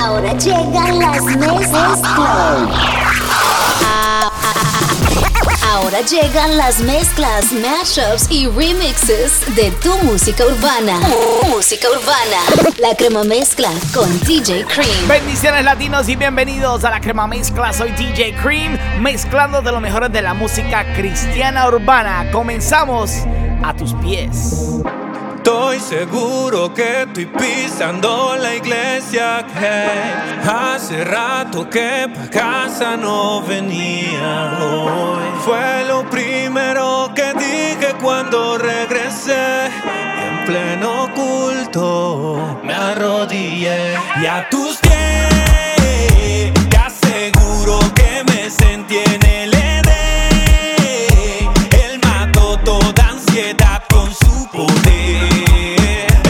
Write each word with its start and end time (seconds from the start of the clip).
Ahora 0.00 0.32
llegan 0.32 0.98
las 0.98 1.22
mezclas. 1.22 2.00
Ahora 5.70 6.00
llegan 6.00 6.56
las 6.56 6.80
mezclas, 6.80 7.52
mashups 7.52 8.30
y 8.30 8.46
remixes 8.46 9.54
de 9.54 9.70
tu 9.82 9.94
música 9.98 10.46
urbana. 10.46 10.98
Música 11.50 11.88
urbana. 11.90 12.78
La 12.78 12.96
crema 12.96 13.24
mezcla 13.24 13.68
con 13.92 14.08
DJ 14.20 14.64
Cream. 14.64 15.06
Bendiciones 15.06 15.66
latinos 15.66 16.08
y 16.08 16.16
bienvenidos 16.16 16.82
a 16.84 16.90
la 16.90 17.00
crema 17.00 17.26
mezcla. 17.26 17.70
Soy 17.74 17.90
DJ 17.92 18.34
Cream, 18.42 18.78
mezclando 19.00 19.60
de 19.60 19.70
lo 19.70 19.82
mejor 19.82 20.10
de 20.10 20.22
la 20.22 20.32
música 20.32 20.94
cristiana 20.94 21.68
urbana. 21.68 22.30
Comenzamos 22.32 23.12
a 23.62 23.76
tus 23.76 23.92
pies. 23.94 24.80
Estoy 25.42 25.80
seguro 25.80 26.74
que 26.74 27.04
estoy 27.04 27.24
pisando 27.24 28.36
la 28.36 28.56
iglesia 28.56 29.46
que 29.46 30.46
hace 30.46 31.02
rato 31.02 31.70
que 31.70 32.06
pa' 32.14 32.28
casa 32.28 32.94
no 32.98 33.40
venía 33.40 34.58
hoy. 34.60 35.24
Fue 35.42 35.84
lo 35.88 36.04
primero 36.10 37.10
que 37.14 37.32
dije 37.32 37.94
cuando 38.02 38.58
regresé 38.58 39.68
en 40.26 40.44
pleno 40.44 41.08
culto. 41.14 42.58
Me 42.62 42.74
arrodillé 42.74 43.94
y 44.22 44.26
a 44.26 44.46
tus 44.50 44.76
pies 44.76 46.52
te 46.68 46.76
aseguro 46.76 47.78
que 47.94 48.24
me 48.30 48.50
sentí 48.50 48.98
en 48.98 49.24
el 49.24 49.60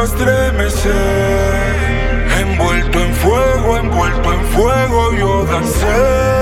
a 0.00 0.04
estremecer. 0.04 0.92
Envuelto 2.40 3.00
en 3.00 3.14
fuego, 3.14 3.76
envuelto 3.76 4.32
en 4.32 4.44
fuego, 4.46 5.12
yo 5.14 5.44
dancé 5.44 6.39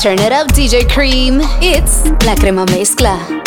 Turn 0.00 0.18
it 0.18 0.32
up, 0.32 0.46
DJ 0.48 0.88
Cream. 0.88 1.42
It's 1.60 2.06
la 2.24 2.34
crema 2.34 2.64
mezcla. 2.64 3.39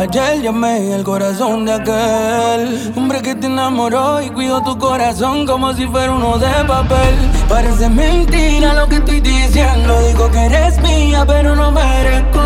Ayer 0.00 0.40
llamé 0.42 0.94
el 0.94 1.04
corazón 1.04 1.66
de 1.66 1.74
aquel 1.74 2.92
Hombre 2.96 3.20
que 3.20 3.34
te 3.34 3.46
enamoró 3.46 4.22
y 4.22 4.30
cuidó 4.30 4.62
tu 4.62 4.78
corazón 4.78 5.46
como 5.46 5.74
si 5.74 5.86
fuera 5.86 6.12
uno 6.12 6.38
de 6.38 6.64
papel 6.66 7.14
Parece 7.48 7.88
mentira 7.88 8.72
lo 8.74 8.88
que 8.88 8.96
estoy 8.96 9.20
diciendo 9.20 10.00
Digo 10.08 10.30
que 10.30 10.46
eres 10.46 10.80
mía 10.80 11.24
pero 11.26 11.54
no 11.54 11.70
merezco 11.70 12.40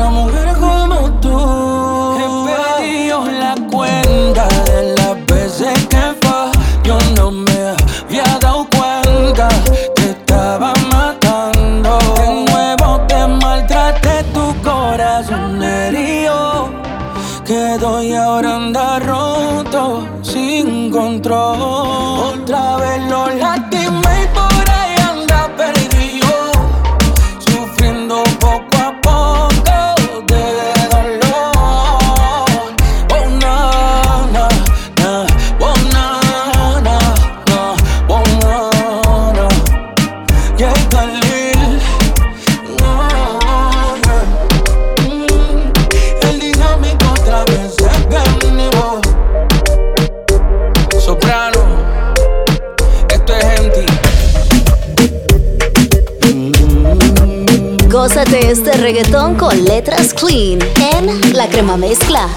una 0.00 0.10
mujer 0.10 0.56
como 0.58 1.10
tú. 1.20 2.16
He 2.18 2.80
perdido 2.80 3.24
la 3.26 3.54
cuenta 3.70 4.48
de 4.64 4.94
las 4.96 5.26
veces 5.26 5.86
que 5.88 6.02
fue. 6.20 6.50
Yo 6.84 6.98
no 7.16 7.30
me 7.30 7.74
había 8.08 8.24
dado 8.40 8.66
cuenta 8.76 9.48
que 9.96 10.10
estaba 10.10 10.72
matando. 10.92 11.98
De 12.16 12.50
nuevo 12.50 13.00
te 13.06 13.26
maltraté 13.26 14.24
tu 14.32 14.54
corazón 14.62 15.62
herido. 15.62 16.59
Quedo 17.50 18.00
y 18.00 18.12
ahora 18.12 18.54
anda 18.54 19.00
roto, 19.00 20.06
sin 20.22 20.88
control. 20.88 21.58
Otra 21.60 22.76
vez 22.76 23.02
lo 23.10 23.28
lastimé 23.28 23.79
reggaetón 58.80 59.34
con 59.34 59.64
letras 59.64 60.14
clean 60.14 60.58
en 60.80 61.36
La 61.36 61.48
Crema 61.48 61.76
Mezcla. 61.76 62.28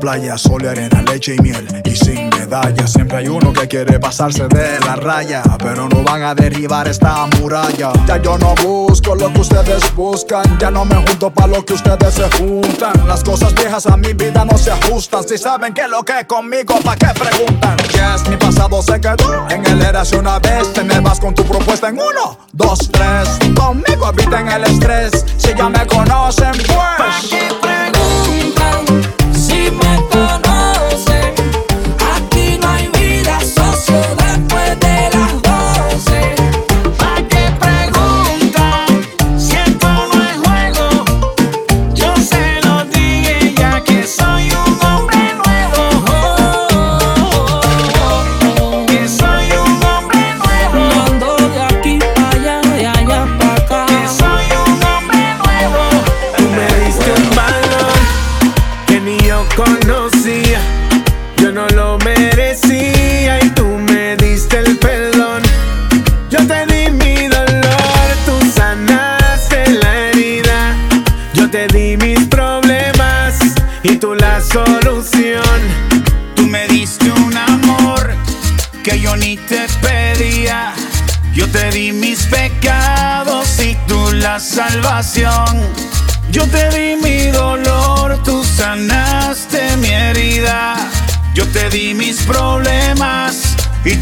Playa, 0.00 0.38
sol 0.38 0.66
arena, 0.66 1.02
leche 1.02 1.36
y 1.36 1.42
miel 1.42 1.68
y 1.84 1.94
sin 1.94 2.30
medalla. 2.30 2.86
Siempre 2.86 3.18
hay 3.18 3.28
uno 3.28 3.52
que 3.52 3.68
quiere 3.68 4.00
pasarse 4.00 4.48
de 4.48 4.80
la 4.80 4.96
raya, 4.96 5.42
pero 5.58 5.88
no 5.88 6.02
van 6.02 6.22
a 6.22 6.34
derribar 6.34 6.88
esta 6.88 7.26
muralla. 7.38 7.92
Ya 8.06 8.16
yo 8.16 8.38
no 8.38 8.54
busco 8.56 9.14
lo 9.14 9.32
que 9.32 9.40
ustedes 9.40 9.94
buscan, 9.94 10.58
ya 10.58 10.70
no 10.70 10.84
me 10.84 10.96
junto 10.96 11.30
pa' 11.30 11.46
lo 11.46 11.64
que 11.64 11.74
ustedes 11.74 12.14
se 12.14 12.28
juntan. 12.38 13.06
Las 13.06 13.22
cosas 13.22 13.54
viejas 13.54 13.86
a 13.86 13.96
mi 13.96 14.14
vida 14.14 14.44
no 14.44 14.56
se 14.56 14.72
ajustan, 14.72 15.22
si 15.28 15.36
saben 15.36 15.74
que 15.74 15.86
lo 15.86 16.02
que 16.02 16.20
es 16.20 16.24
conmigo, 16.24 16.74
¿pa' 16.82 16.96
qué 16.96 17.08
preguntan? 17.08 17.76
Yes, 17.92 18.28
mi 18.28 18.36
pasado 18.36 18.82
se 18.82 19.00
quedó 19.00 19.48
en 19.50 19.66
el 19.66 19.82
eras 19.82 20.12
una 20.12 20.38
vez, 20.38 20.72
te 20.72 20.82
me 20.82 20.98
vas 21.00 21.20
con 21.20 21.34
tu 21.34 21.44
propuesta 21.44 21.88
en 21.88 21.96
uno, 21.96 22.38
dos, 22.52 22.90
tres. 22.90 23.38
Conmigo 23.54 24.08
eviten 24.08 24.48
el 24.48 24.64
estrés, 24.64 25.26
si 25.36 25.54
ya 25.54 25.68
me 25.68 25.86
conocen 25.86 26.52
pues. 26.52 28.09
Si 29.70 29.76
me 29.76 30.49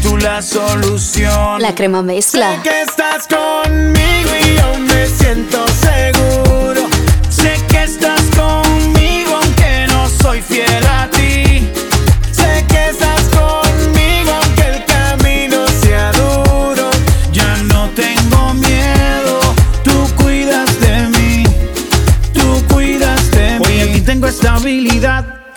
tú 0.09 0.17
la 0.17 0.41
solución. 0.41 1.61
La 1.61 1.75
Crema 1.75 2.01
Mezcla. 2.01 2.55
Sé 2.55 2.69
que 2.69 2.81
estás 2.81 3.27
conmigo 3.27 3.48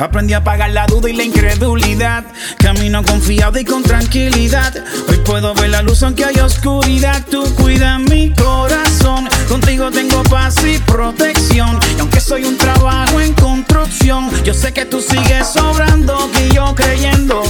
Aprendí 0.03 0.35
a 0.35 0.39
apagar 0.39 0.71
la 0.71 0.85
duda 0.87 1.09
y 1.09 1.13
la 1.13 1.23
incredulidad. 1.23 2.25
Camino 2.59 3.05
confiado 3.05 3.57
y 3.61 3.65
con 3.65 3.85
tranquilidad. 3.85 4.75
Hoy 5.09 5.19
puedo 5.19 5.55
ver 5.55 5.71
la 5.71 5.81
luz 5.83 6.03
aunque 6.03 6.25
hay 6.25 6.41
oscuridad. 6.41 7.25
Tú 7.31 7.45
cuidas 7.55 8.01
mi 8.01 8.35
corazón. 8.35 9.29
Contigo 9.49 9.93
tengo 9.93 10.25
paz 10.25 10.57
y 10.67 10.79
protección. 10.79 11.79
Y 11.97 12.01
aunque 12.01 12.19
soy 12.19 12.45
un 12.45 12.59
trabajo 12.59 13.21
en 13.21 13.33
construcción, 13.35 14.29
yo 14.43 14.53
sé 14.55 14.73
que 14.73 14.85
tú 14.87 15.01
sigues 15.01 15.47
sobrando 15.47 16.29
y 16.41 16.53
yo 16.53 16.75
creyendo. 16.75 17.41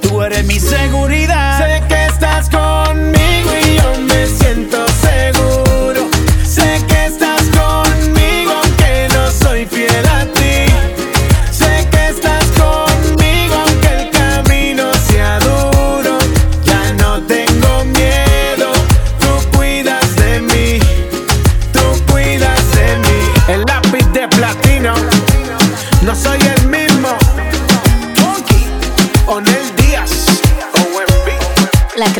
Tú 0.00 0.22
eres 0.22 0.44
mi 0.44 0.60
seguridad. 0.60 1.79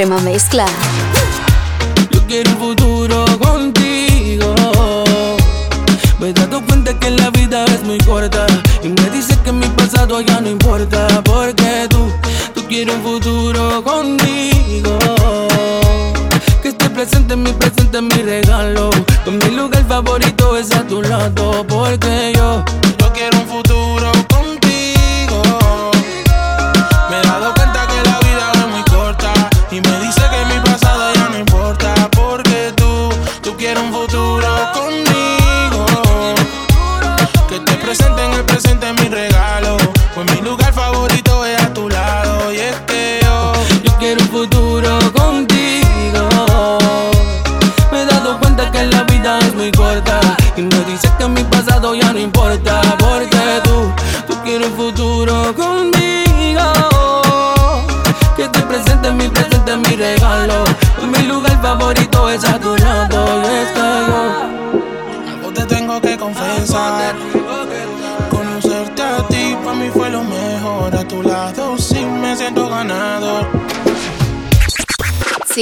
Mezcla. 0.07 0.65
Yo 2.11 2.27
quiero 2.27 2.51
un 2.53 2.57
futuro 2.57 3.27
contigo. 3.39 4.55
Me 6.19 6.31
he 6.31 6.33
dado 6.33 6.65
cuenta 6.65 6.99
que 6.99 7.11
la 7.11 7.29
vida 7.29 7.67
es 7.67 7.83
muy 7.83 7.99
corta. 7.99 8.47
Y 8.83 8.89
me 8.89 9.11
dice 9.11 9.37
que 9.45 9.53
mi 9.53 9.67
pasado 9.69 10.23
ya 10.23 10.41
no 10.41 10.49
importa. 10.49 11.07
Porque 11.23 11.87
tú, 11.91 12.11
tú 12.55 12.67
quieres 12.67 12.95
un 12.95 13.03
futuro 13.03 13.85
conmigo. 13.85 14.30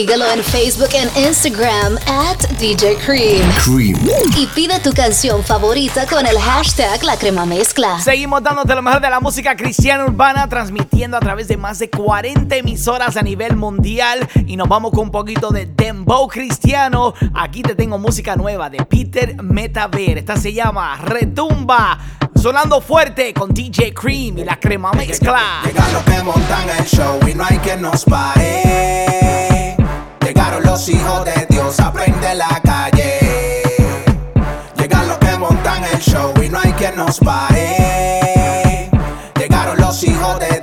Síguelo 0.08 0.32
en 0.32 0.42
Facebook 0.42 0.88
e 0.94 1.20
Instagram 1.20 1.98
at 2.06 2.38
DJ 2.58 2.96
Cream. 3.04 3.46
Cream. 3.62 3.94
Y 4.38 4.46
pide 4.54 4.80
tu 4.80 4.94
canción 4.94 5.44
favorita 5.44 6.06
con 6.06 6.24
el 6.26 6.38
hashtag 6.38 7.04
La 7.04 7.18
Crema 7.18 7.44
Mezcla. 7.44 8.00
Seguimos 8.00 8.42
dándote 8.42 8.74
lo 8.74 8.80
mejor 8.80 9.02
de 9.02 9.10
la 9.10 9.20
música 9.20 9.54
cristiana 9.54 10.06
urbana, 10.06 10.48
transmitiendo 10.48 11.18
a 11.18 11.20
través 11.20 11.46
de 11.48 11.58
más 11.58 11.78
de 11.78 11.90
40 11.90 12.56
emisoras 12.56 13.18
a 13.18 13.22
nivel 13.22 13.56
mundial. 13.56 14.26
Y 14.46 14.56
nos 14.56 14.66
vamos 14.66 14.92
con 14.92 15.00
un 15.00 15.10
poquito 15.10 15.50
de 15.50 15.66
Dembow 15.66 16.26
cristiano. 16.26 17.12
Aquí 17.34 17.60
te 17.60 17.74
tengo 17.74 17.98
música 17.98 18.34
nueva 18.34 18.70
de 18.70 18.82
Peter 18.86 19.36
Metaver. 19.42 20.16
Esta 20.16 20.38
se 20.38 20.54
llama 20.54 20.96
Retumba. 21.04 21.98
Sonando 22.34 22.80
fuerte 22.80 23.34
con 23.34 23.52
DJ 23.52 23.92
Cream 23.92 24.38
y 24.38 24.44
la 24.44 24.58
crema 24.58 24.90
mezcla. 24.92 25.60
Llega 25.66 25.86
lo 25.92 26.02
que 26.02 26.22
montan 26.22 26.70
el 26.78 26.86
show 26.86 27.18
y 27.28 27.34
no 27.34 27.44
hay 27.44 27.58
quien 27.58 27.82
nos 27.82 28.06
pare. 28.06 29.47
Llegaron 30.28 30.62
los 30.62 30.86
hijos 30.90 31.24
de 31.24 31.46
Dios, 31.48 31.80
aprende 31.80 32.34
la 32.34 32.60
calle. 32.62 33.62
Llegan 34.76 35.08
los 35.08 35.16
que 35.16 35.38
montan 35.38 35.82
el 35.84 35.98
show 36.00 36.34
y 36.44 36.50
no 36.50 36.58
hay 36.60 36.70
quien 36.72 36.96
nos 36.96 37.18
pare. 37.18 38.90
Llegaron 39.36 39.78
los 39.78 40.04
hijos 40.04 40.38
de 40.38 40.48
Dios, 40.48 40.57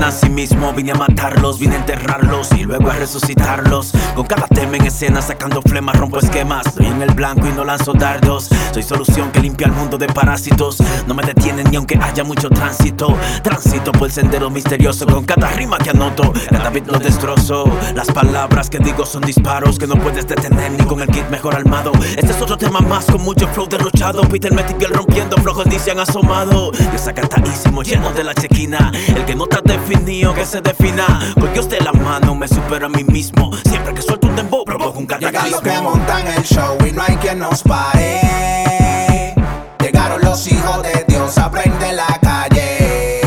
a 0.00 0.10
sí 0.10 0.30
mismo 0.30 0.72
vine 0.72 0.92
a 0.92 0.94
matarlos, 0.94 1.58
vine 1.58 1.74
a 1.74 1.78
enterrarlos 1.78 2.50
y 2.52 2.64
luego 2.64 2.90
a 2.90 2.94
resucitarlos. 2.94 3.92
Con 4.22 4.28
cada 4.28 4.46
tema 4.46 4.76
en 4.76 4.86
escena 4.86 5.20
sacando 5.20 5.60
flemas 5.62 5.98
rompo 5.98 6.20
esquemas. 6.20 6.64
Estoy 6.64 6.86
en 6.86 7.02
el 7.02 7.12
blanco 7.12 7.48
y 7.48 7.50
no 7.50 7.64
lanzo 7.64 7.92
dardos. 7.92 8.50
Soy 8.72 8.84
solución 8.84 9.32
que 9.32 9.40
limpia 9.40 9.66
el 9.66 9.72
mundo 9.72 9.98
de 9.98 10.06
parásitos. 10.06 10.78
No 11.08 11.14
me 11.14 11.24
detienen 11.24 11.68
ni 11.72 11.76
aunque 11.76 11.98
haya 12.00 12.22
mucho 12.22 12.48
tránsito. 12.48 13.18
Tránsito 13.42 13.90
por 13.90 14.06
el 14.06 14.12
sendero 14.12 14.48
misterioso 14.48 15.06
con 15.06 15.24
cada 15.24 15.48
rima 15.50 15.76
que 15.78 15.90
anoto. 15.90 16.32
Cada 16.48 16.70
beat 16.70 16.86
lo 16.86 17.00
destrozo. 17.00 17.64
Las 17.96 18.12
palabras 18.12 18.70
que 18.70 18.78
digo 18.78 19.04
son 19.06 19.22
disparos 19.22 19.76
que 19.76 19.88
no 19.88 19.96
puedes 19.96 20.24
detener 20.28 20.70
ni 20.70 20.84
con 20.84 21.00
el 21.00 21.08
kit 21.08 21.28
mejor 21.28 21.56
armado. 21.56 21.90
Este 22.16 22.30
es 22.30 22.40
otro 22.40 22.56
tema 22.56 22.78
más 22.78 23.06
con 23.06 23.22
mucho 23.22 23.48
flow 23.48 23.66
derrochado. 23.66 24.22
Peter 24.28 24.54
Metipiel 24.54 24.92
rompiendo 24.92 25.36
flojos 25.38 25.66
ni 25.66 25.80
se 25.80 25.90
han 25.90 25.98
asomado. 25.98 26.70
Yo 26.70 26.96
sacatadísimo, 26.96 27.82
lleno 27.82 28.12
de 28.12 28.22
la 28.22 28.34
chequina. 28.34 28.92
El 29.08 29.24
que 29.24 29.34
no 29.34 29.48
está 29.50 29.60
definido 29.64 30.32
que 30.32 30.46
se 30.46 30.60
defina. 30.60 31.34
Porque 31.34 31.58
usted 31.58 31.80
la 31.80 31.92
mano 31.92 32.36
me 32.36 32.46
supera 32.46 32.86
a 32.86 32.88
mí 32.88 33.02
mismo. 33.02 33.50
Siempre 33.64 33.94
que 33.94 34.11
suelto 34.12 34.26
un 34.28 35.06
los 35.50 35.60
que 35.62 35.80
montan 35.80 36.26
el 36.26 36.42
show 36.42 36.76
y 36.86 36.92
no 36.92 37.02
hay 37.02 37.16
quien 37.16 37.38
nos 37.38 37.62
pare. 37.62 39.34
Llegaron 39.80 40.20
los 40.22 40.46
hijos 40.48 40.82
de 40.82 41.04
Dios, 41.08 41.38
aprende 41.38 41.92
la 41.92 42.18
calle. 42.20 43.20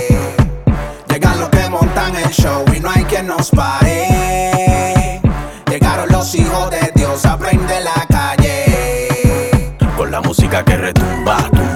Llegan 1.10 1.40
los 1.40 1.50
que 1.50 1.70
montan 1.70 2.16
el 2.16 2.30
show 2.30 2.64
y 2.76 2.80
no 2.80 2.92
hay 2.92 3.04
quien 3.06 3.28
nos 3.28 3.50
pare. 3.50 5.22
Llegaron 5.70 6.10
los 6.10 6.36
hijos 6.36 6.70
de 6.70 6.92
Dios, 6.96 7.26
aprende 7.26 7.82
la 7.82 8.06
calle. 8.08 9.76
Con 9.98 10.12
la 10.12 10.22
música 10.22 10.64
que 10.64 10.78
retumba, 10.78 11.38
tumba, 11.50 11.50
tumba, 11.50 11.75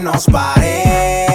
nos 0.00 0.26
pare. 0.26 1.29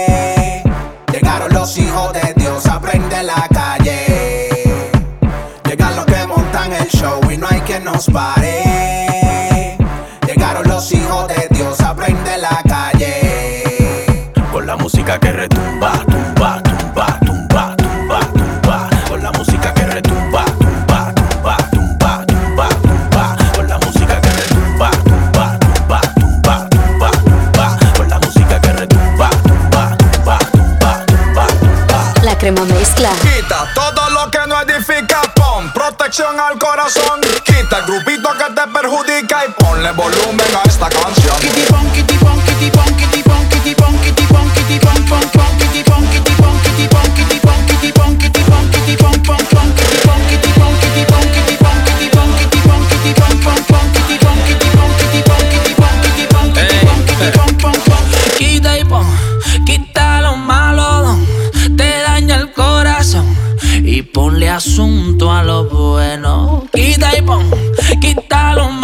Pon, 57.36 57.56
pon, 57.56 57.72
pon. 57.72 58.04
Quita 58.38 58.78
y 58.78 58.84
pon, 58.84 59.06
quita 59.64 60.20
lo 60.20 60.36
malo, 60.36 61.02
don, 61.02 61.26
te 61.76 62.00
daña 62.02 62.36
el 62.36 62.52
corazón 62.52 63.26
y 63.84 64.02
ponle 64.02 64.48
asunto 64.50 65.32
a 65.32 65.42
lo 65.42 65.64
bueno. 65.64 66.64
Quita 66.72 67.16
y 67.16 67.22
pon, 67.22 67.50
quita 68.00 68.54
lo 68.54 68.68
malo, 68.70 68.75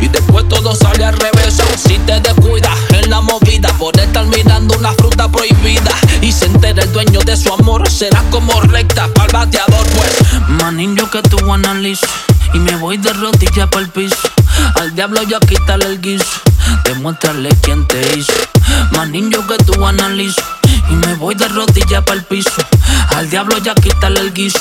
y 0.00 0.08
después 0.08 0.48
todo 0.48 0.74
sale 0.74 1.04
al 1.04 1.16
revés. 1.16 1.56
Si 1.76 1.98
te 1.98 2.20
descuidas 2.20 2.76
en 2.90 3.10
la 3.10 3.20
movida 3.20 3.72
por 3.78 3.98
estar 3.98 4.26
mirando 4.26 4.76
una 4.78 4.92
fruta 4.92 5.30
prohibida 5.30 5.92
y 6.20 6.32
se 6.32 6.46
entera 6.46 6.82
el 6.82 6.92
dueño 6.92 7.20
de 7.20 7.36
su 7.36 7.52
amor, 7.52 7.88
será 7.90 8.22
como 8.30 8.60
recta 8.62 9.08
el 9.24 9.32
bateador. 9.32 9.86
Pues, 9.96 10.40
manín, 10.48 10.96
yo 10.96 11.10
que 11.10 11.22
tú 11.22 11.52
analizas 11.52 12.10
y 12.54 12.58
me 12.58 12.76
voy 12.76 12.98
de 12.98 13.12
rodilla 13.12 13.68
para 13.68 13.84
el 13.84 13.90
piso. 13.90 14.16
Al 14.76 14.94
diablo 14.94 15.22
ya 15.22 15.38
quítale 15.40 15.86
el 15.86 16.00
guiso, 16.00 16.40
demuéstrale 16.84 17.50
quién 17.62 17.86
te 17.86 18.18
hizo. 18.18 18.32
Niño 19.08 19.46
que 19.46 19.56
tú 19.64 19.86
analizo 19.86 20.42
y 20.90 20.94
me 20.94 21.14
voy 21.14 21.34
de 21.34 21.48
rodilla 21.48 22.04
para 22.04 22.18
el 22.18 22.26
piso. 22.26 22.50
Al 23.16 23.30
diablo 23.30 23.56
ya 23.56 23.74
quítale 23.74 24.20
el 24.20 24.34
guiso, 24.34 24.60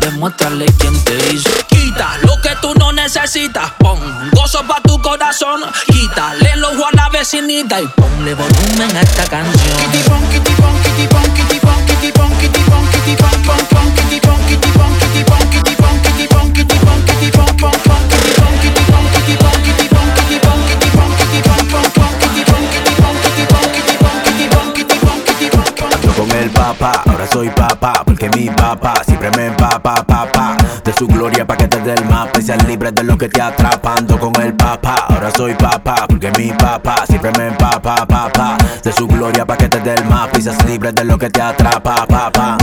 demuéstrale 0.00 0.66
quién 0.78 1.04
te 1.04 1.16
hizo. 1.32 1.50
Quita 1.68 2.18
lo 2.22 2.40
que 2.40 2.50
tú 2.60 2.74
no 2.74 2.92
necesitas, 2.92 3.70
pon 3.78 3.98
gozo 4.32 4.66
pa' 4.66 4.80
tu 4.82 5.00
corazón. 5.00 5.60
Quítale 5.86 6.52
el 6.52 6.64
ojo 6.64 6.86
a 6.86 6.96
la 6.96 7.08
vecinita 7.10 7.80
y 7.80 7.86
ponle 7.86 8.34
volumen 8.34 8.96
a 8.96 9.00
esta 9.02 9.24
canción. 9.24 9.76
Papá, 26.60 27.02
ahora 27.06 27.26
soy 27.32 27.48
papá, 27.48 28.02
porque 28.04 28.28
mi 28.36 28.50
papá 28.50 29.02
siempre 29.06 29.30
me 29.36 29.46
empapa, 29.46 29.94
papá. 30.04 30.56
De 30.84 30.92
su 30.92 31.06
gloria 31.06 31.46
pa' 31.46 31.56
que 31.56 31.66
te 31.66 31.80
dé 31.80 31.94
el 31.94 32.04
mapa 32.04 32.38
y 32.38 32.42
seas 32.42 32.66
libre 32.66 32.92
de 32.92 33.02
lo 33.02 33.16
que 33.16 33.28
te 33.28 33.40
atrapando 33.40 34.18
con 34.18 34.34
el 34.42 34.52
papá. 34.54 35.06
Ahora 35.08 35.30
soy 35.34 35.54
papá, 35.54 36.06
porque 36.06 36.30
mi 36.36 36.52
papá 36.52 37.04
siempre 37.06 37.32
me 37.38 37.48
empapa, 37.48 38.06
papá. 38.06 38.58
De 38.84 38.92
su 38.92 39.06
gloria 39.06 39.46
pa' 39.46 39.56
que 39.56 39.68
te 39.68 39.80
dé 39.80 39.94
el 39.94 40.04
mapa 40.04 40.38
y 40.38 40.42
seas 40.42 40.62
libre 40.66 40.92
de 40.92 41.04
lo 41.04 41.16
que 41.16 41.30
te 41.30 41.40
atrapa, 41.40 42.06
papá. 42.06 42.58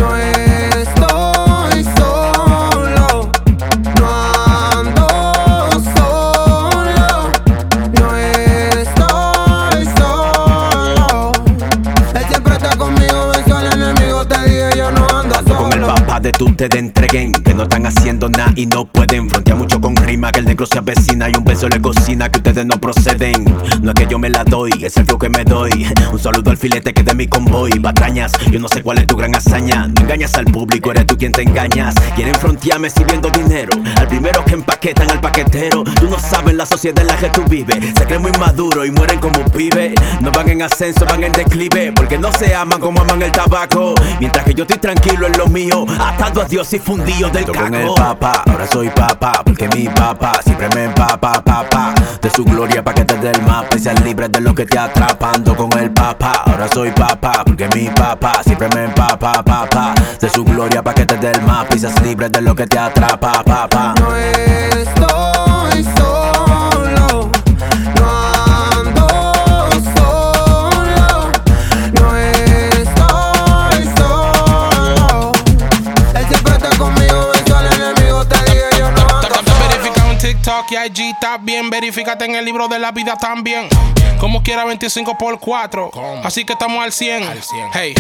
Estoy 0.76 1.37
papá 16.58 16.68
de 16.70 16.87
Que 17.08 17.54
no 17.56 17.64
están 17.64 17.86
haciendo 17.86 18.28
nada 18.28 18.52
y 18.58 18.66
no 18.66 18.84
pueden. 18.84 19.30
Frontear 19.30 19.58
mucho 19.58 19.80
con 19.80 19.96
rima 19.96 20.30
que 20.30 20.40
el 20.40 20.46
negro 20.46 20.66
se 20.66 20.78
avecina 20.78 21.30
Y 21.30 21.38
un 21.38 21.46
beso 21.46 21.70
le 21.70 21.82
cocina 21.82 22.30
que 22.30 22.40
ustedes 22.40 22.66
no 22.66 22.78
proceden. 22.82 23.46
No 23.82 23.92
es 23.92 23.96
que 23.96 24.08
yo 24.08 24.20
me 24.20 24.30
la 24.30 24.44
doy, 24.44 24.72
es 24.82 24.98
el 24.98 25.06
flow 25.06 25.18
que 25.18 25.30
me 25.30 25.46
doy. 25.46 25.88
Un 26.12 26.20
saludo 26.20 26.52
al 26.52 26.58
filete 26.58 26.94
que 26.94 27.04
de 27.04 27.16
mi 27.16 27.28
convoy 27.28 27.72
Patrañas, 27.80 28.34
yo 28.52 28.60
no 28.60 28.68
sé 28.68 28.84
cuál 28.84 28.98
es 28.98 29.08
tu 29.08 29.16
gran 29.16 29.34
hazaña 29.34 29.88
No 29.88 30.02
engañas 30.02 30.36
al 30.36 30.46
público, 30.46 30.92
eres 30.92 31.06
tú 31.06 31.18
quien 31.18 31.32
te 31.32 31.44
engañas. 31.44 31.96
Quieren 32.16 32.36
frontearme 32.36 32.90
sirviendo 32.90 33.30
dinero 33.30 33.72
Al 33.96 34.08
primero 34.10 34.44
que 34.44 34.56
empaquetan 34.56 35.10
al 35.10 35.22
paquetero. 35.22 35.86
Tú 35.86 36.10
no 36.10 36.20
sabes 36.20 36.56
la 36.56 36.66
sociedad 36.66 37.00
en 37.00 37.08
la 37.08 37.16
que 37.16 37.30
tú 37.30 37.44
vives 37.46 37.78
Se 37.98 38.06
creen 38.06 38.22
muy 38.22 38.32
maduro 38.34 38.86
y 38.86 38.92
mueren 38.92 39.20
como 39.20 39.46
pibe. 39.46 39.96
No 40.20 40.32
van 40.32 40.50
en 40.50 40.62
ascenso, 40.62 41.06
van 41.06 41.24
en 41.24 41.32
declive 41.32 41.94
Porque 41.96 42.18
no 42.18 42.34
se 42.34 42.54
aman 42.54 42.82
como 42.82 43.00
aman 43.00 43.22
el 43.22 43.32
tabaco. 43.32 43.96
Mientras 44.20 44.44
que 44.44 44.54
yo 44.54 44.64
estoy 44.64 44.80
tranquilo 44.80 45.28
en 45.28 45.38
lo 45.38 45.48
mío 45.48 45.86
Atado 46.00 46.42
a 46.42 46.46
Dios 46.46 46.74
y 46.74 46.80
fundido 46.98 47.30
del 47.30 47.46
caco 47.46 47.60
con 47.60 47.74
el 47.76 47.94
papá, 47.94 48.44
ahora 48.46 48.68
soy 48.68 48.90
papá 48.90 49.42
Porque 49.44 49.68
mi 49.70 49.88
papá 49.88 50.40
siempre 50.44 50.68
me 50.76 50.86
empapa, 50.86 51.44
papá 51.44 51.94
De 52.22 52.30
su 52.30 52.44
gloria 52.44 52.84
pa' 52.84 52.94
que 52.94 53.06
te 53.06 53.16
dé 53.18 53.32
el 53.32 53.42
mapa 53.44 53.76
Y 53.76 53.80
seas 53.80 54.02
libre 54.04 54.28
de 54.28 54.42
lo 54.42 54.54
que 54.54 54.66
te 54.66 54.78
atrapando 54.78 55.56
con 55.56 55.72
el 55.78 55.92
papá 55.92 56.44
Ahora 56.46 56.68
soy 56.74 56.92
papá, 56.92 57.44
porque 57.46 57.68
mi 57.76 57.90
papá 57.90 58.42
siempre 58.44 58.68
me 58.76 58.86
empapa, 58.86 59.44
papá 59.44 59.94
De 60.20 60.30
su 60.30 60.44
gloria 60.44 60.84
pa' 60.84 60.94
que 60.94 61.06
te 61.06 61.18
dé 61.18 61.32
el 61.32 61.42
mapa 61.44 61.76
Y 61.76 61.80
seas 61.80 62.02
libre 62.02 62.30
de 62.30 62.42
lo 62.42 62.56
que 62.56 62.68
te 62.68 62.80
atrapa, 62.80 63.44
papá 63.44 63.94
No 64.00 64.16
estoy 64.16 65.37
IG, 80.72 81.12
está 81.12 81.38
bien. 81.38 81.70
Verifícate 81.70 82.26
en 82.26 82.36
el 82.36 82.46
libro 82.46 82.68
de 82.68 82.80
la 82.80 82.92
vida 82.92 83.16
también. 83.16 83.68
Como 84.20 84.42
quiera 84.42 84.66
25 84.66 85.18
por 85.18 85.40
4. 85.40 85.92
Así 86.24 86.44
que 86.46 86.54
estamos 86.54 86.84
al 86.84 86.92
100. 86.92 87.24
Hey, 87.74 87.94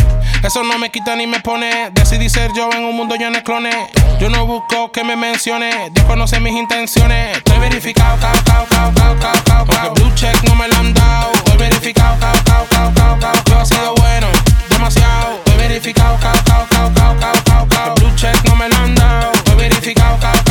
eso 0.43 0.63
no 0.63 0.77
me 0.77 0.89
quita 0.89 1.15
ni 1.15 1.27
me 1.27 1.39
pone. 1.39 1.89
Decidí 1.91 2.29
ser 2.29 2.51
yo 2.55 2.69
en 2.71 2.83
un 2.83 2.95
mundo 2.95 3.15
lleno 3.15 3.37
de 3.37 3.43
clones. 3.43 3.75
Yo 4.19 4.29
no 4.29 4.45
busco 4.45 4.91
que 4.91 5.03
me 5.03 5.15
mencione. 5.15 5.89
Dios 5.91 6.05
conoce 6.05 6.39
mis 6.39 6.53
intenciones. 6.53 7.37
Estoy 7.37 7.59
verificado, 7.59 8.17
cao, 8.19 8.33
cao, 8.45 8.67
cao, 8.69 8.93
cao, 8.93 9.15
cao, 9.19 9.65
cao, 9.65 9.77
Aunque 9.81 10.01
blue 10.01 10.15
check 10.15 10.43
no 10.43 10.55
me 10.55 10.67
lo 10.67 10.75
han 10.75 10.93
dado. 10.93 11.31
Estoy 11.33 11.57
verificado, 11.57 12.17
cao, 12.19 12.33
cao, 12.43 12.67
cao, 12.69 12.93
cao, 12.95 13.19
cao. 13.19 13.43
Yo 13.45 13.59
ha 13.59 13.65
sido 13.65 13.95
bueno, 13.95 14.27
demasiado. 14.69 15.35
Estoy 15.45 15.57
verificado, 15.57 16.17
cao, 16.19 16.33
cao, 16.45 16.67
cao, 16.69 17.15
cao, 17.19 17.43
cao, 17.45 17.67
cao. 17.69 17.95
Blue 17.95 18.15
check 18.15 18.43
no 18.45 18.55
me 18.55 18.67
lo 18.69 18.75
han 18.75 18.95
dado. 18.95 19.31
Estoy 19.33 19.55
verificado, 19.55 20.17
cao, 20.19 20.46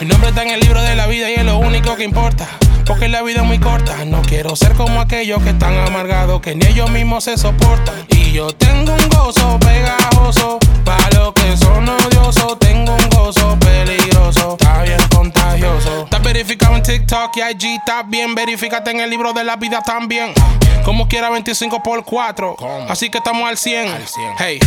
Mi 0.00 0.06
nombre 0.06 0.30
está 0.30 0.42
en 0.42 0.48
el 0.48 0.60
libro 0.60 0.82
de 0.82 0.96
la 0.96 1.06
vida 1.06 1.30
y 1.30 1.34
es 1.34 1.44
lo 1.44 1.58
único 1.58 1.94
que 1.94 2.04
importa. 2.04 2.48
Porque 2.92 3.08
la 3.08 3.22
vida 3.22 3.40
es 3.40 3.46
muy 3.46 3.58
corta. 3.58 4.04
No 4.04 4.20
quiero 4.20 4.54
ser 4.54 4.74
como 4.74 5.00
aquellos 5.00 5.42
que 5.42 5.48
están 5.48 5.74
amargados, 5.78 6.42
que 6.42 6.54
ni 6.54 6.66
ellos 6.66 6.90
mismos 6.90 7.24
se 7.24 7.38
soportan. 7.38 7.94
Y 8.10 8.32
yo 8.32 8.52
tengo 8.54 8.92
un 8.92 9.08
gozo 9.08 9.58
pegajoso. 9.60 10.58
Para 10.84 11.08
los 11.12 11.32
que 11.32 11.56
son 11.56 11.88
odiosos, 11.88 12.58
tengo 12.58 12.94
un 12.94 13.08
gozo 13.08 13.58
peligroso. 13.60 14.58
Está 14.60 14.82
bien 14.82 14.98
contagioso. 15.08 16.04
Está 16.04 16.18
verificado 16.18 16.76
en 16.76 16.82
TikTok 16.82 17.34
y 17.34 17.40
IG. 17.40 17.76
Está 17.78 18.02
bien, 18.02 18.34
verifícate 18.34 18.90
en 18.90 19.00
el 19.00 19.08
libro 19.08 19.32
de 19.32 19.44
la 19.44 19.56
vida 19.56 19.80
también. 19.80 20.34
Como 20.84 21.08
quiera 21.08 21.30
25 21.30 21.82
por 21.82 22.04
4. 22.04 22.56
Así 22.90 23.08
que 23.08 23.18
estamos 23.18 23.48
al 23.48 23.56
100. 23.56 23.88
Hey, 24.38 24.58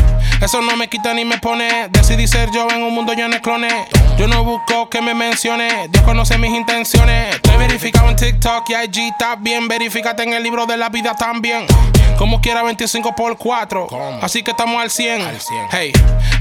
eso 0.42 0.62
no 0.62 0.76
me 0.78 0.88
quita 0.88 1.14
ni 1.14 1.26
me 1.26 1.38
pone. 1.38 1.90
Decidí 1.90 2.28
ser 2.28 2.50
yo 2.52 2.68
en 2.72 2.82
un 2.82 2.96
mundo 2.96 3.14
lleno 3.14 3.36
de 3.36 3.42
clones. 3.42 3.74
Yo 4.18 4.28
no 4.28 4.44
busco 4.44 4.90
que 4.90 5.02
me 5.02 5.14
mencione. 5.14 5.90
Dios 5.90 6.04
conoce 6.04 6.38
mis 6.38 6.52
intenciones. 6.52 7.36
Estoy 7.36 7.58
verificado 7.58 8.10
en 8.10 8.15
TikTok 8.16 8.70
y 8.70 8.74
IG. 8.74 9.14
Bien, 9.40 9.68
verifícate 9.68 10.24
en 10.24 10.34
el 10.34 10.44
libro 10.44 10.66
de 10.66 10.78
la 10.78 10.90
vida 10.90 11.14
también. 11.14 11.66
Como 12.18 12.40
quiera 12.40 12.64
25 12.64 13.14
por 13.16 13.38
4. 13.38 13.88
Así 14.22 14.42
que 14.42 14.52
estamos 14.52 14.82
al 14.82 14.90
100. 14.90 15.22
Hey, 15.72 15.92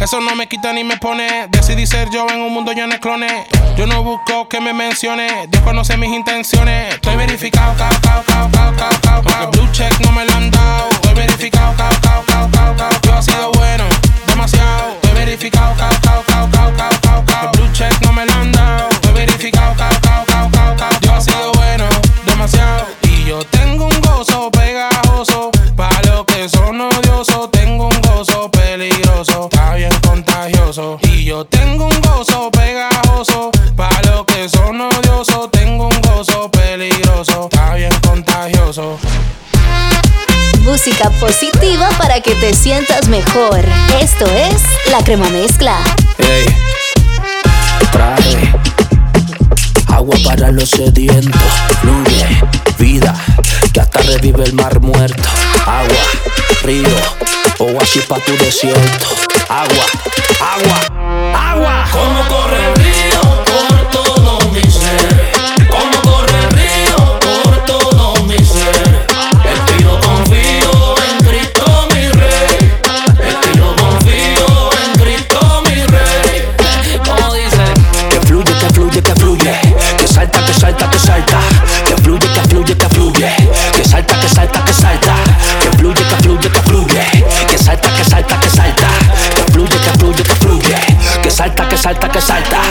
eso 0.00 0.20
no 0.20 0.34
me 0.36 0.46
quita 0.46 0.72
ni 0.72 0.84
me 0.84 0.96
pone. 0.96 1.48
Decidí 1.48 1.86
ser 1.86 2.08
yo 2.10 2.26
en 2.28 2.40
un 2.40 2.52
mundo 2.52 2.72
lleno 2.72 2.92
de 2.92 3.00
clones. 3.00 3.32
Yo 3.76 3.86
no 3.86 4.02
busco 4.02 4.48
que 4.48 4.60
me 4.60 4.72
mencione. 4.72 5.46
Dios 5.48 5.62
conoce 5.62 5.96
mis 5.96 6.10
intenciones. 6.10 6.94
Estoy 6.94 7.16
verificado, 7.16 7.74
cao, 7.76 7.90
cao, 8.02 8.24
cao, 8.26 8.50
cao, 8.76 9.00
cao, 9.02 9.22
cao, 9.22 9.50
blue 9.50 9.68
check 9.72 9.98
no 10.00 10.12
me 10.12 10.24
lo 10.24 10.32
han 10.32 10.50
dado. 10.50 10.90
Estoy 10.90 11.14
verificado, 11.14 11.74
cao, 11.76 11.90
cao, 12.00 12.24
cao, 12.26 12.50
cao, 12.52 12.76
cao. 12.76 13.00
Yo 13.02 13.14
ha 13.14 13.22
sido 13.22 13.52
bueno, 13.52 13.84
demasiado. 14.26 14.92
Estoy 15.02 15.12
verificado, 15.14 15.74
cao, 15.76 15.90
cao, 16.02 16.24
cao, 16.26 16.50
cao, 16.52 16.72
cao, 16.76 17.00
cao, 17.02 17.24
cao. 17.26 17.52
Blue 17.52 17.72
check 17.72 18.00
no 18.02 18.12
me 18.12 18.24
lo 18.26 18.32
han 18.32 18.52
dado. 18.52 18.88
Estoy 18.90 19.12
verificado, 19.12 19.74
cao, 19.76 20.03
demasiado. 22.44 22.86
Y 23.02 23.24
yo 23.24 23.38
tengo 23.50 23.86
un 23.86 24.00
gozo 24.00 24.50
pegajoso. 24.50 25.50
Para 25.76 26.02
los 26.02 26.24
que 26.26 26.48
son 26.48 26.80
odiosos, 26.80 27.50
tengo 27.50 27.88
un 27.88 28.00
gozo 28.02 28.50
peligroso. 28.50 29.48
Está 29.50 29.74
bien 29.74 29.92
contagioso. 30.06 30.98
Y 31.02 31.24
yo 31.24 31.44
tengo 31.46 31.86
un 31.86 32.00
gozo 32.00 32.50
pegajoso. 32.50 33.50
Para 33.76 34.02
los 34.10 34.24
que 34.26 34.48
son 34.48 34.80
odiosos, 34.80 35.50
tengo 35.50 35.88
un 35.88 36.00
gozo 36.02 36.50
peligroso. 36.50 37.48
Está 37.50 37.74
bien 37.74 37.94
contagioso. 38.06 38.98
Música 40.60 41.10
positiva 41.20 41.88
para 41.98 42.20
que 42.20 42.34
te 42.34 42.52
sientas 42.52 43.08
mejor. 43.08 43.64
Esto 44.00 44.26
es 44.26 44.62
La 44.90 45.02
Crema 45.02 45.28
Mezcla. 45.30 45.78
Ey, 46.18 46.46
trae 47.92 48.83
agua 49.94 50.16
para 50.24 50.50
los 50.50 50.70
sedientos. 50.70 51.40
Fluye 51.80 52.26
vida 52.78 53.14
que 53.72 53.80
hasta 53.80 54.00
revive 54.02 54.44
el 54.44 54.52
mar 54.54 54.80
muerto. 54.80 55.28
Agua, 55.66 56.04
río, 56.62 56.96
oasis 57.58 58.04
pa' 58.04 58.18
tu 58.18 58.36
desierto. 58.36 59.06
Agua, 59.48 59.86
agua, 60.40 60.93
salta, 91.84 92.08
que 92.08 92.18
salta. 92.18 92.62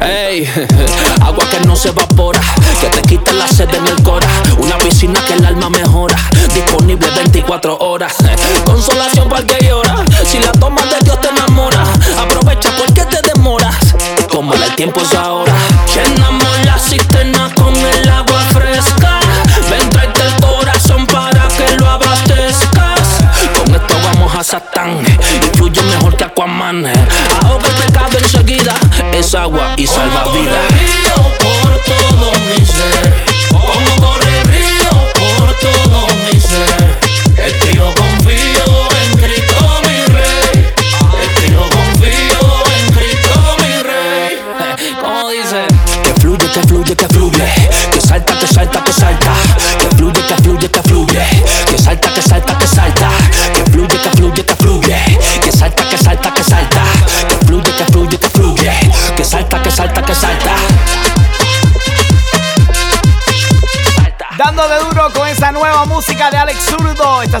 Ey, 0.00 0.48
agua 1.22 1.44
que 1.50 1.58
no 1.66 1.74
se 1.74 1.88
evapora, 1.88 2.40
que 2.80 2.86
te 2.86 3.02
quita 3.02 3.32
la 3.32 3.48
sed 3.48 3.74
en 3.74 3.84
el 3.84 4.00
cora. 4.04 4.28
Una 4.58 4.78
piscina 4.78 5.20
que 5.26 5.34
el 5.34 5.44
alma 5.44 5.70
mejora, 5.70 6.16
disponible 6.54 7.10
24 7.16 7.78
horas. 7.78 8.14
tiempo 14.78 15.00
es 15.00 15.12
ahora. 15.12 15.37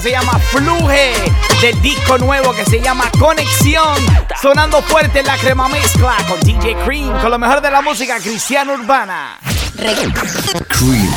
Se 0.00 0.12
llama 0.12 0.38
Fluge 0.38 1.12
del 1.60 1.82
disco 1.82 2.18
nuevo 2.18 2.52
que 2.52 2.64
se 2.64 2.80
llama 2.80 3.10
Conexión. 3.18 3.96
Sonando 4.40 4.80
fuerte 4.80 5.24
la 5.24 5.36
crema 5.36 5.68
mezcla 5.68 6.14
con 6.28 6.38
DJ 6.38 6.76
Cream 6.84 7.20
con 7.20 7.32
lo 7.32 7.38
mejor 7.38 7.60
de 7.60 7.68
la 7.68 7.82
música 7.82 8.20
cristiana 8.20 8.74
urbana. 8.74 9.38
Cream. 10.68 11.12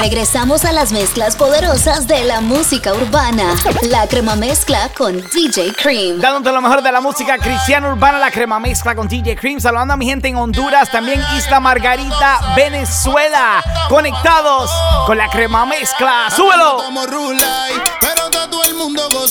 Regresamos 0.00 0.64
a 0.64 0.72
las 0.72 0.90
mezclas 0.90 1.36
poderosas 1.36 2.06
de 2.08 2.24
la 2.24 2.40
música 2.40 2.92
urbana. 2.92 3.54
La 3.82 4.06
crema 4.08 4.36
mezcla 4.36 4.90
con 4.96 5.22
DJ 5.30 5.72
Cream. 5.74 6.20
Dándote 6.20 6.52
lo 6.52 6.60
mejor 6.60 6.82
de 6.82 6.90
la 6.90 7.00
música 7.00 7.38
cristiana 7.38 7.92
urbana, 7.92 8.18
la 8.18 8.30
crema 8.30 8.58
mezcla 8.58 8.94
con 8.94 9.06
DJ 9.06 9.36
Cream. 9.36 9.60
Saludando 9.60 9.94
a 9.94 9.96
mi 9.96 10.06
gente 10.06 10.28
en 10.28 10.36
Honduras, 10.36 10.90
también 10.90 11.22
Isla 11.36 11.60
Margarita, 11.60 12.54
Venezuela. 12.56 13.62
Conectados 13.88 14.70
con 15.06 15.16
la 15.16 15.28
crema 15.28 15.64
mezcla. 15.66 16.28
¡Súbelo! 16.34 16.78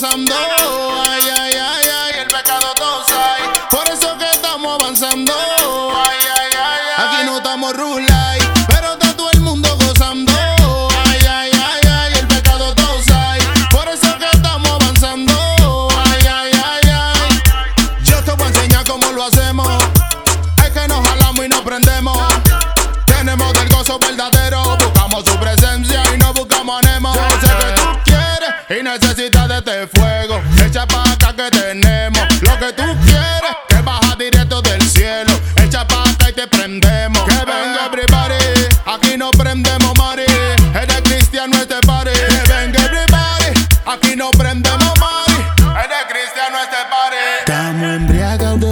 gozando. 0.02 0.34
Ay, 0.36 1.22
ay, 1.40 1.54
ay, 1.54 1.86
ay, 2.04 2.20
el 2.22 2.28
pecado 2.28 2.74
todos 2.76 3.06
hay. 3.10 3.44
Por 3.70 3.88
eso 3.90 4.18
que 4.18 4.26
estamos 4.26 4.82
avanzando. 4.82 5.34
Ay, 5.34 6.18
ay, 6.40 6.52
ay, 6.54 6.82
ay. 6.98 7.06
Aquí 7.08 7.26
no 7.26 7.38
estamos 7.38 7.74
rulando. 7.74 8.21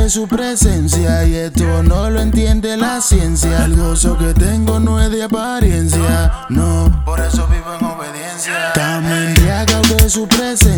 su 0.09 0.27
presencia 0.27 1.23
y 1.25 1.35
esto 1.35 1.83
no 1.83 2.09
lo 2.09 2.19
entiende 2.19 2.75
la 2.77 2.99
ciencia. 2.99 3.65
El 3.65 3.75
gozo 3.75 4.17
que 4.17 4.33
tengo 4.33 4.79
no 4.79 4.99
es 4.99 5.11
de 5.11 5.23
apariencia, 5.23 6.47
no. 6.49 7.03
Por 7.05 7.19
eso 7.19 7.47
vivo 7.47 7.75
en 7.79 7.85
obediencia. 7.85 8.69
Estamos 8.69 9.11
embriagados 9.11 9.97
de 9.97 10.09
su 10.09 10.27
presencia. 10.27 10.68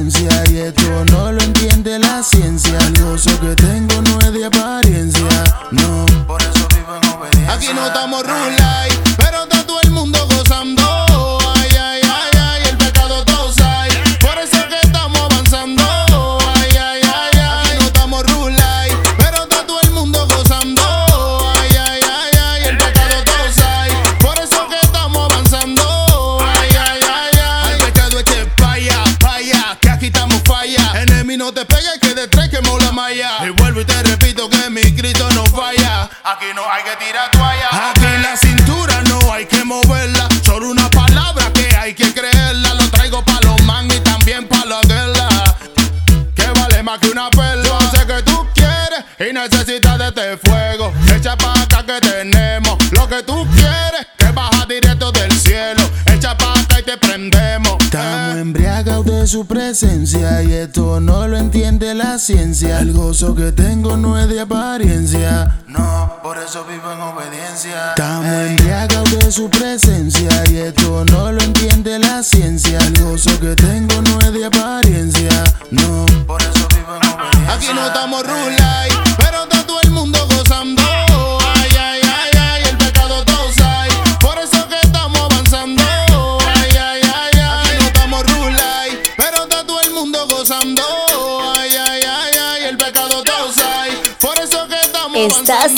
속에 63.21 63.51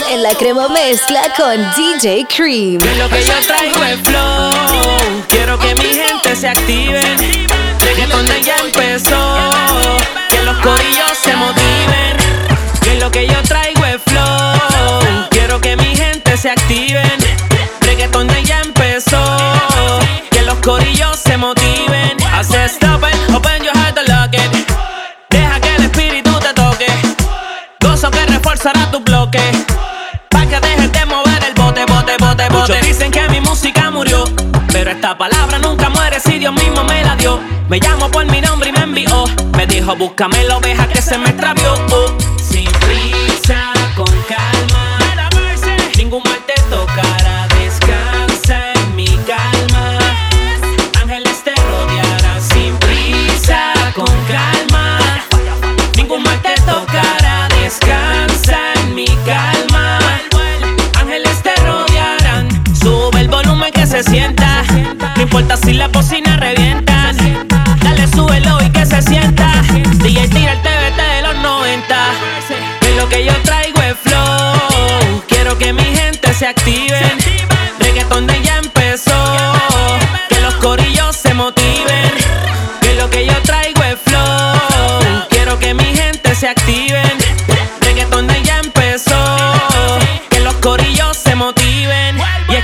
En 0.08 0.22
la 0.22 0.36
crema 0.36 0.70
mezcla 0.70 1.34
con 1.36 1.58
DJ 1.76 2.28
Cream. 2.28 2.78
Que 2.78 2.96
lo 2.96 3.10
que 3.10 3.24
yo 3.26 3.34
traigo 3.48 3.84
es 3.84 4.00
flow. 4.02 4.52
Quiero 5.28 5.58
que 5.58 5.74
mi 5.74 5.96
gente 5.96 6.36
se 6.36 6.48
active. 6.48 7.02
Que 7.80 8.06
donde 8.06 8.40
ya 8.44 8.56
empezó. 8.58 9.50
Que 10.30 10.44
los 10.44 10.56
corillos 10.58 11.18
se 11.24 11.36
motiven. 11.36 12.18
Que 12.84 13.00
lo 13.00 13.10
que 13.10 13.26
yo 13.26 13.42
traigo 13.42 13.53
Me 37.74 37.80
llamo 37.80 38.08
por 38.12 38.24
mi 38.28 38.40
nombre 38.40 38.70
y 38.70 38.72
me 38.72 38.82
envió. 38.82 39.26
Me 39.58 39.66
dijo, 39.66 39.96
búscame 39.96 40.44
la 40.44 40.58
oveja 40.58 40.88
que 40.88 41.02
se 41.02 41.18
me 41.18 41.32
extravió. 41.32 41.74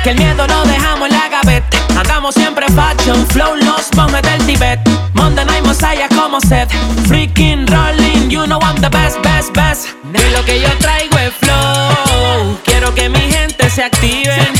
Que 0.09 0.13
el 0.13 0.17
miedo 0.17 0.47
lo 0.47 0.63
dejamos 0.63 1.09
en 1.09 1.15
la 1.15 1.29
gaveta. 1.29 1.77
Hagamos 1.99 2.33
siempre 2.33 2.65
fashion, 2.69 3.27
flow, 3.27 3.55
los 3.55 3.93
monjes 3.95 4.21
del 4.23 4.45
Tibet. 4.45 4.79
Monday 5.13 5.45
Night 5.45 5.65
Messiah 5.65 6.09
como 6.09 6.39
Seth. 6.41 6.71
Freaking 7.07 7.67
rolling, 7.67 8.29
you 8.29 8.45
know 8.45 8.59
I'm 8.61 8.75
the 8.81 8.89
best, 8.89 9.21
best, 9.21 9.53
best. 9.53 9.87
Y 10.13 10.31
lo 10.31 10.43
que 10.45 10.61
yo 10.61 10.69
traigo 10.79 11.17
es 11.19 11.33
flow. 11.33 12.57
Quiero 12.65 12.93
que 12.95 13.09
mi 13.09 13.19
gente 13.19 13.69
se 13.69 13.83
activen. 13.83 14.53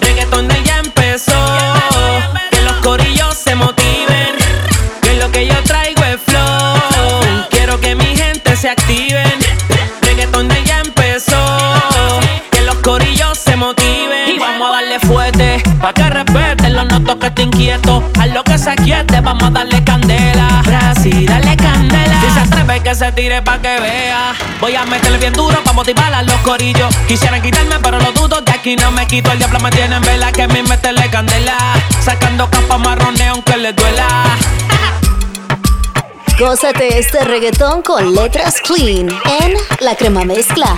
Reggaeton 0.00 0.48
de 0.48 0.62
ya 0.62 0.78
empezó. 0.78 1.40
Que 2.50 2.60
los 2.62 2.74
corillos 2.74 3.34
se 3.36 3.54
motiven. 3.54 4.36
Que 5.02 5.14
lo 5.16 5.30
que 5.32 5.46
yo 5.46 5.60
traigo 5.64 6.04
es 6.04 6.20
flow. 6.26 7.46
Quiero 7.50 7.80
que 7.80 7.94
mi 7.96 8.16
gente 8.16 8.56
se 8.56 8.68
activen. 8.68 9.23
Que 17.24 17.30
te 17.30 17.42
inquieto. 17.42 18.02
A 18.20 18.26
lo 18.26 18.44
que 18.44 18.58
se 18.58 18.74
quiete, 18.76 19.20
vamos 19.20 19.44
a 19.44 19.50
darle 19.50 19.82
candela. 19.82 20.62
Brasil, 20.64 21.26
dale 21.26 21.56
candela. 21.56 22.20
Si 22.20 22.30
se 22.30 22.40
atreve 22.40 22.80
que 22.80 22.94
se 22.94 23.12
tire 23.12 23.40
pa' 23.40 23.58
que 23.58 23.80
vea. 23.80 24.34
Voy 24.60 24.74
a 24.74 24.84
meterle 24.84 25.16
bien 25.18 25.32
duro 25.32 25.56
pa' 25.64 25.72
motivar 25.72 26.12
a 26.12 26.22
los 26.22 26.36
corillos. 26.40 26.94
Quisieran 27.08 27.40
quitarme, 27.40 27.76
pero 27.82 27.98
lo 27.98 28.12
dudo. 28.12 28.42
De 28.42 28.52
aquí 28.52 28.76
no 28.76 28.90
me 28.90 29.06
quito. 29.06 29.32
El 29.32 29.38
diablo 29.38 29.58
me 29.60 29.70
tiene 29.70 29.96
en 29.96 30.02
vela. 30.02 30.32
Que 30.32 30.42
a 30.42 30.48
mí 30.48 30.62
meterle 30.62 31.08
candela. 31.08 31.56
Sacando 32.02 32.50
capa 32.50 32.76
marrones 32.76 33.28
aunque 33.28 33.56
le 33.56 33.72
duela. 33.72 34.06
Gózate 36.38 36.98
este 36.98 37.24
reggaetón 37.24 37.80
con 37.82 38.14
letras 38.14 38.60
clean 38.60 39.08
en 39.40 39.54
La 39.80 39.94
Crema 39.94 40.24
Mezcla. 40.24 40.76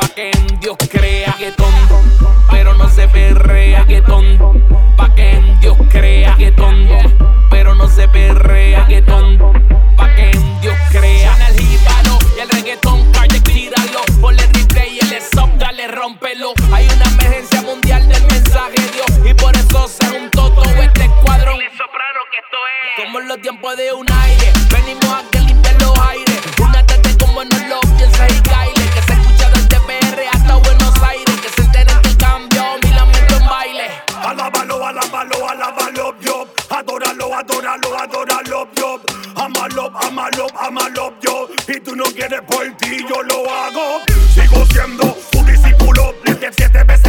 Pa' 0.00 0.08
que 0.08 0.30
en 0.30 0.60
Dios 0.60 0.76
crea. 0.90 1.34
Reggaetón, 1.38 1.74
pero 2.50 2.74
no 2.74 2.88
se 2.88 3.06
perrea. 3.08 3.82
Reggaetón, 3.84 4.66
pa' 4.96 5.14
que 5.14 5.32
en 5.32 5.60
Dios 5.60 5.76
crea. 5.90 6.34
Reggaetón, 6.34 6.88
pero 7.50 7.74
no 7.74 7.88
se 7.88 8.08
perrea. 8.08 8.84
Reggaetón, 8.86 9.38
pa' 9.96 10.14
que 10.14 10.30
en 10.30 10.60
Dios 10.60 10.76
crea. 10.90 11.34
Suena 11.34 11.48
el 11.48 11.60
jíbaro 11.60 12.18
y 12.36 12.40
el 12.40 12.48
reggaetón, 12.48 13.12
calle, 13.12 13.40
tíralo. 13.40 14.00
Ponle 14.20 14.46
replay 14.54 14.96
y 14.96 15.00
el 15.00 15.12
stop, 15.14 15.50
dale, 15.58 15.88
rómpelo. 15.88 16.54
Hay 16.72 16.88
una 16.88 17.04
emergencia 17.04 17.62
mundial 17.62 18.08
del 18.08 18.22
mensaje 18.22 18.80
de 18.80 18.90
Dios 18.92 19.10
y 19.24 19.34
por 19.34 19.54
eso 19.56 19.88
se 19.88 20.06
juntó 20.06 20.50
todo 20.52 20.82
este 20.82 21.04
escuadrón. 21.04 21.58
Como 22.96 23.20
en 23.20 23.28
los 23.28 23.40
tiempos 23.40 23.76
de 23.76 23.92
un 23.92 24.06
aire, 24.10 24.52
venimos 24.70 25.04
a 25.06 25.22
que 25.30 25.40
limpiar 25.40 25.80
los 25.80 25.98
aires. 25.98 26.40
Una 26.60 26.84
tarde 26.84 27.16
como 27.18 27.44
no 27.44 27.58
lo 27.68 27.80
piensas 27.96 28.30
y 28.30 28.40
caile. 28.42 28.79
Hasta 30.32 30.56
Buenos 30.56 31.02
Aires. 31.02 31.40
Que 31.40 31.48
se 31.48 31.62
enteren 31.62 32.02
que 32.02 32.16
cambio 32.16 32.62
mi 32.82 32.90
lamento 32.92 33.36
en 33.36 33.46
baile. 33.46 33.86
Alábalo, 34.22 34.86
alábalo, 34.86 35.48
alábalo, 35.48 36.14
yo. 36.20 36.46
Adóralo, 36.68 37.34
adóralo, 37.34 37.98
adóralo, 37.98 38.68
yo. 38.76 39.00
Amalo, 39.36 39.92
amalo, 40.02 40.46
amalo, 40.58 41.14
yo. 41.20 41.48
Y 41.68 41.80
tú 41.80 41.94
no 41.94 42.04
quieres 42.04 42.40
por 42.42 42.66
ti, 42.76 43.04
yo 43.08 43.22
lo 43.22 43.50
hago. 43.50 44.00
Sigo 44.34 44.66
siendo 44.66 45.16
tu 45.30 45.44
discípulo. 45.44 46.14
Desde 46.24 46.52
siete 46.52 46.84
veces 46.84 46.99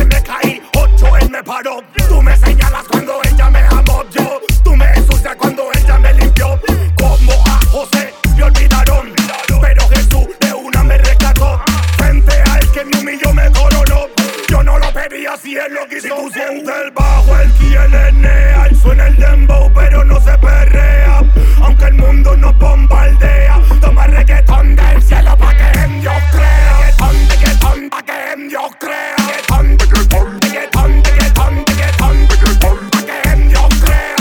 él 15.56 15.74
lo 15.74 15.88
quiso. 15.88 16.02
Si 16.02 16.10
tú 16.10 16.32
sientes 16.32 16.76
el 16.86 16.92
bajo, 16.92 17.40
el 17.40 17.52
ki, 17.54 17.74
el 17.74 17.94
N, 17.94 18.76
suena 18.82 19.08
el 19.08 19.18
dembow, 19.18 19.72
pero 19.74 20.04
no 20.04 20.20
se 20.22 20.38
perrea. 20.38 21.24
Aunque 21.62 21.86
el 21.86 21.94
mundo 21.96 22.36
nos 22.38 22.58
bombardea. 22.58 23.62
Toma 23.82 24.08
reggaetón 24.08 24.76
del 24.76 25.02
cielo 25.02 25.38
pa' 25.38 25.56
que 25.56 25.80
en 25.80 26.02
Dios 26.02 26.16
crea. 26.32 26.78
Reggaetón, 26.80 27.30
reggaetón, 27.30 27.90
pa' 27.90 28.04
que 28.04 28.34
en 28.34 28.50
Dios 28.50 28.72
crea. 28.80 29.16
Reggaetón, 29.18 29.80
reggaetón, 29.80 30.40
reggaetón, 30.42 31.04
reggaetón, 31.04 32.28
reggaetón, 32.30 32.90
pa' 32.92 33.04
que 33.06 33.30
en 33.30 33.50
Dios 33.50 33.70
crea. 33.84 34.16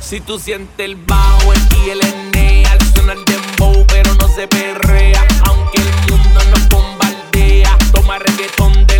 Si 0.00 0.20
tú 0.20 0.38
sientes 0.38 0.84
el 0.84 0.96
bajo, 0.96 1.52
el 1.52 1.60
I, 1.86 1.90
el 1.90 2.00
N, 2.02 2.64
al 2.66 2.80
sonar 2.94 3.18
dembow, 3.26 3.86
pero 3.86 4.14
no 4.14 4.28
se 4.28 4.48
perrea. 4.48 5.26
Aunque 5.46 5.80
el 5.80 5.90
mundo 6.10 6.40
nos 6.50 6.68
bombardea, 6.68 7.76
toma 7.92 8.18
reggaetón 8.18 8.86
del 8.86 8.99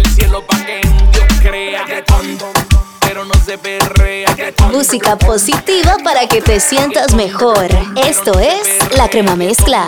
Música 4.81 5.15
positiva 5.15 5.99
para 6.03 6.27
que 6.27 6.41
te 6.41 6.59
sientas 6.59 7.13
mejor. 7.13 7.69
Esto 7.97 8.41
es 8.41 8.67
La 8.97 9.11
Crema 9.11 9.37
Mezcla. 9.37 9.87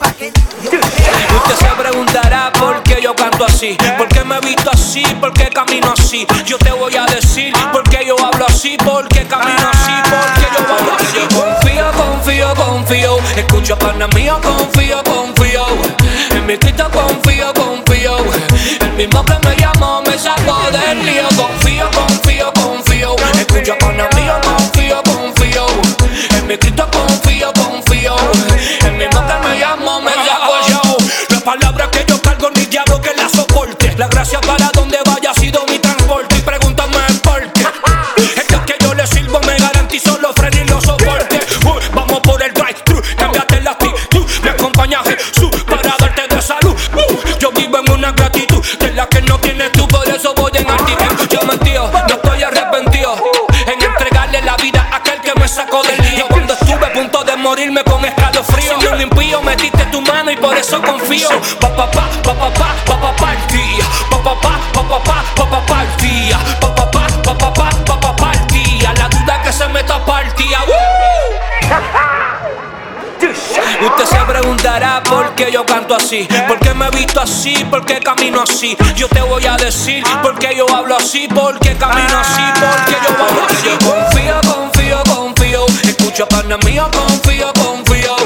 Usted 0.00 1.54
se 1.58 1.66
preguntará 1.78 2.50
por 2.58 2.82
qué 2.82 2.98
yo 3.02 3.14
canto 3.14 3.44
así, 3.44 3.76
por 3.98 4.08
qué 4.08 4.24
me 4.24 4.40
visto 4.40 4.70
así, 4.72 5.04
por 5.20 5.34
qué 5.34 5.50
camino 5.50 5.92
así. 5.92 6.26
Yo 6.46 6.56
te 6.56 6.70
voy 6.70 6.96
a 6.96 7.04
decir 7.04 7.52
por 7.72 7.82
qué 7.90 8.06
yo 8.06 8.16
hablo 8.24 8.46
así, 8.48 8.78
por 8.78 9.06
qué 9.08 9.26
camino 9.26 9.68
así, 9.70 9.92
por 10.08 10.34
qué 10.34 10.46
yo 10.56 10.74
hablo 10.74 10.92
así. 10.98 11.18
Confío, 11.34 11.92
confío, 11.92 12.54
confío. 12.54 13.18
Escucho 13.36 13.78
pana 13.78 14.08
mío, 14.08 14.40
confío, 14.42 15.04
confío. 15.04 15.66
En 16.30 16.46
mi 16.46 16.56
Cristo 16.56 16.88
confío, 16.90 17.52
confío. 17.52 18.16
El 18.80 18.92
mismo 18.92 19.22
que 19.26 19.46
me 19.46 19.56
llamó 19.56 20.02
me 20.06 20.18
sacó 20.18 20.58
del 20.70 21.04
lío. 21.04 21.28
Confío, 21.36 21.90
confío, 21.90 22.50
confío. 22.54 23.16
Escucho 23.38 23.76
pana 23.78 24.08
La 33.96 34.08
gracia 34.08 34.40
para 34.40 34.70
donde 34.72 34.98
vaya 35.04 35.30
ha 35.30 35.34
sido 35.34 35.64
mi 35.68 35.78
transporte. 35.78 36.36
Y 36.36 36.40
pregúntame 36.40 36.96
por 37.22 37.40
qué. 37.52 37.66
Es 38.36 38.44
que, 38.44 38.76
yo 38.80 38.94
le 38.94 39.06
sirvo 39.06 39.38
me 39.40 39.56
garantizo 39.56 40.18
los 40.18 40.34
frenos 40.34 40.60
y 40.60 40.64
los 40.64 40.82
soportes. 40.82 41.46
Vamos 41.94 42.20
por 42.20 42.42
el 42.42 42.52
drive-thru, 42.52 43.02
cámbiate 43.16 43.60
la 43.60 43.72
actitud. 43.72 44.26
Me 44.42 44.50
acompaña 44.50 45.02
Jesús 45.04 45.50
para 45.68 45.94
darte 45.98 46.34
de 46.34 46.40
salud. 46.40 46.74
Yo 47.38 47.52
vivo 47.52 47.78
en 47.78 47.90
una 47.92 48.12
gratitud 48.12 48.64
de 48.78 48.92
la 48.92 49.06
que 49.08 49.20
no 49.22 49.38
tienes 49.38 49.70
tú, 49.72 49.86
por 49.86 50.08
eso 50.08 50.34
voy 50.34 50.52
en 50.54 50.70
actitud. 50.70 51.28
Yo 51.28 51.40
mentío, 51.46 51.90
no 52.08 52.14
estoy 52.14 52.42
arrepentido 52.42 53.14
en 53.66 53.82
entregarle 53.82 54.42
la 54.42 54.56
vida 54.56 54.88
a 54.90 54.96
aquel 54.96 55.20
que 55.20 55.38
me 55.38 55.46
sacó 55.46 55.82
del 55.82 56.00
lío. 56.02 56.26
Cuando 56.28 56.54
estuve 56.54 56.86
a 56.86 56.92
punto 56.92 57.22
de 57.24 57.36
morirme 57.36 57.84
con 57.84 58.04
escalofrío, 58.04 58.78
no 58.78 58.96
limpio, 58.96 59.42
metiste 59.42 59.84
tu 59.86 60.00
mano 60.00 60.30
y 60.30 60.36
por 60.36 60.56
eso 60.56 60.80
confío. 60.80 61.28
Pa, 61.60 61.68
pa, 61.76 61.90
pa, 61.90 62.08
pa, 62.22 62.34
pa, 62.34 62.54
pa, 62.54 62.74
pa, 62.86 63.00
pa, 63.00 63.16
pa 63.16 63.31
canto 75.66 75.94
así? 75.94 76.28
¿Por 76.46 76.58
qué 76.60 76.74
me 76.74 76.88
visto 76.90 77.20
así? 77.20 77.54
¿Por 77.70 77.84
qué 77.84 77.98
camino 77.98 78.42
así? 78.42 78.76
Yo 78.96 79.08
te 79.08 79.20
voy 79.22 79.44
a 79.46 79.56
decir 79.56 80.04
por 80.22 80.38
qué 80.38 80.54
yo 80.56 80.66
hablo 80.74 80.96
así, 80.96 81.28
por 81.28 81.58
qué 81.58 81.74
camino 81.76 82.18
así, 82.18 82.42
por 82.60 82.84
qué 82.84 82.96
yo 83.02 83.24
hablo 83.24 83.42
así. 83.48 83.66
Yo 83.66 83.78
confío, 83.78 84.40
confío, 84.52 85.02
confío. 85.04 85.66
Escucha, 85.84 86.26
pana 86.26 86.56
mío, 86.58 86.88
confío, 86.92 87.52
confío. 87.54 88.16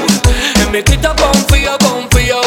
En 0.61 0.71
mi 0.71 0.83
Cristo 0.83 1.13
confío, 1.15 1.77
confío. 1.79 2.41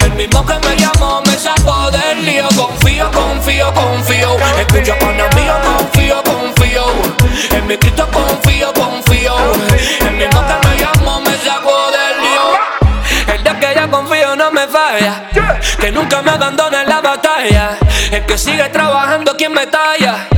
El 0.00 0.12
mismo 0.12 0.44
que 0.44 0.54
me 0.68 0.76
llamó 0.76 1.22
me 1.26 1.36
sacó 1.38 1.90
del 1.90 2.24
lío. 2.24 2.48
Confío, 2.56 3.10
confío, 3.12 3.72
confío. 3.74 4.36
Escucha, 4.58 4.98
pana 4.98 5.28
mío, 5.34 5.54
confío, 5.64 6.22
confío. 6.24 6.84
En 7.50 7.66
mi 7.66 7.76
Cristo 7.76 8.08
confío, 8.12 8.72
confío. 8.72 8.81
Que 15.80 15.90
nunca 15.90 16.20
me 16.20 16.32
abandona 16.32 16.82
en 16.82 16.88
la 16.88 17.00
batalla. 17.00 17.78
El 18.10 18.26
que 18.26 18.36
sigue 18.36 18.68
trabajando, 18.68 19.34
quien 19.38 19.50
me 19.54 19.66
talla. 19.66 20.28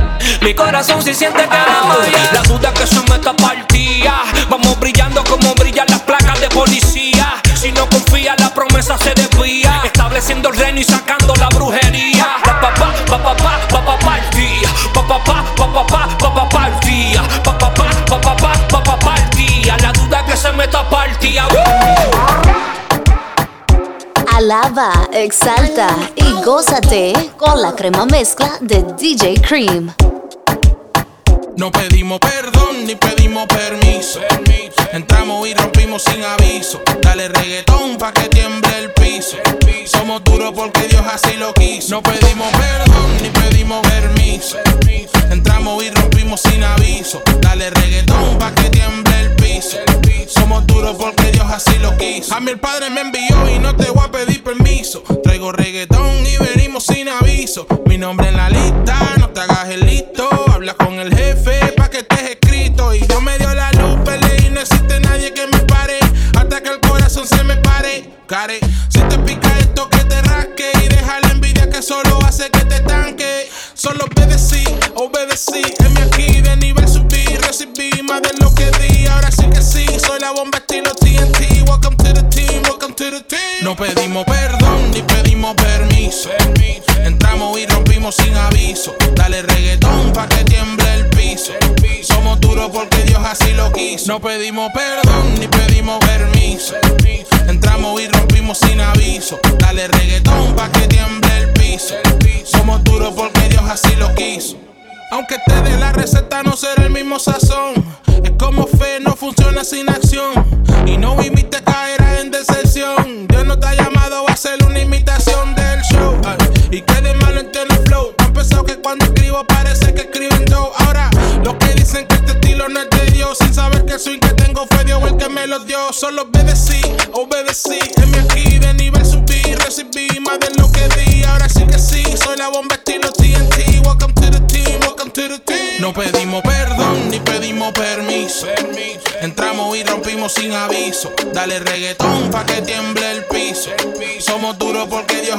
Mi 0.41 0.53
corazón 0.53 1.01
si 1.01 1.13
siente 1.13 1.43
que 1.43 1.49
la 1.49 2.31
La 2.31 2.41
duda 2.43 2.73
que 2.73 2.87
se 2.87 3.01
me 3.09 3.15
está 3.15 3.33
partida. 3.33 4.21
Vamos 4.49 4.79
brillando 4.79 5.25
como 5.25 5.53
brillan 5.55 5.87
las 5.89 5.99
placas 6.03 6.39
de 6.39 6.47
policía. 6.47 7.41
Si 7.53 7.73
no 7.73 7.85
confía, 7.89 8.33
la 8.39 8.53
promesa 8.53 8.97
se 8.97 9.13
desvía. 9.13 9.81
Estableciendo 9.83 10.47
el 10.49 10.55
reino 10.55 10.79
y 10.79 10.85
sacando 10.85 11.35
la 11.35 11.49
brujería. 11.49 12.25
Pa 12.45 12.57
pa 12.61 12.73
pa 12.73 12.93
pa 13.07 13.23
pa 13.23 13.35
pa 13.35 13.85
pa 13.85 13.99
pa 13.99 14.19
día. 14.37 14.69
Pa 14.93 15.05
pa 15.05 15.21
pa 15.21 15.43
pa 15.57 15.85
pa 15.85 16.07
pa 16.17 16.33
pa 16.33 16.49
pa 16.49 16.69
día. 16.85 17.21
Pa 17.43 17.57
pa 17.57 17.73
pa 17.73 17.83
pa 18.05 18.21
pa 18.21 18.35
pa 18.69 18.83
pa 18.83 18.99
pa 18.99 19.15
día. 19.35 19.75
La 19.81 19.91
duda 19.91 20.25
que 20.25 20.37
se 20.37 20.49
me 20.53 20.63
está 20.63 20.89
partida. 20.89 21.45
Alaba, 24.45 25.09
exalta 25.11 25.87
y 26.15 26.43
gózate 26.43 27.13
con 27.35 27.59
la 27.63 27.75
crema 27.75 28.05
mezcla 28.05 28.59
de 28.61 28.83
DJ 28.95 29.41
Cream. 29.41 29.91
No 31.57 31.71
pedimos 31.71 32.19
perdón 32.19 32.85
ni 32.85 32.93
pedimos 32.93 33.47
permiso. 33.47 34.19
Entramos 34.91 35.47
y 35.47 35.55
rompimos 35.55 36.03
sin 36.03 36.23
aviso. 36.23 36.79
Dale 37.01 37.27
reggaetón 37.29 37.97
pa' 37.97 38.13
que 38.13 38.29
tiemble 38.29 38.69
el 38.77 38.91
piso. 38.93 39.37
Somos 39.87 40.23
duros 40.23 40.53
porque 40.55 40.89
Dios 40.89 41.03
así 41.11 41.37
lo 41.37 41.51
quiso. 41.55 41.95
No 41.95 42.03
pedimos 42.03 42.51
perdón 42.51 43.17
ni 43.23 43.29
pedimos 43.29 43.81
permiso. 43.87 44.57
Entramos 45.31 45.83
y 45.83 45.89
rompimos 45.89 46.41
sin 46.41 46.63
aviso. 46.63 47.23
Dale 47.41 47.71
reggaetón 47.71 48.37
pa' 48.37 48.53
que 48.53 48.69
tiemble 48.69 49.21
el 49.21 49.35
piso. 49.37 49.77
Somos 50.27 50.67
duros 50.67 50.95
porque 50.99 51.31
Dios 51.31 51.45
así 51.51 51.79
lo 51.79 51.97
quiso. 51.97 52.35
A 52.35 52.39
mí 52.39 52.51
el 52.51 52.59
Padre 52.59 52.91
me 52.91 53.01
envió 53.01 53.49
y 53.49 53.57
no 53.59 53.75
te 53.75 53.89
voy 53.89 54.03
a 54.03 54.11
pedir 54.11 54.24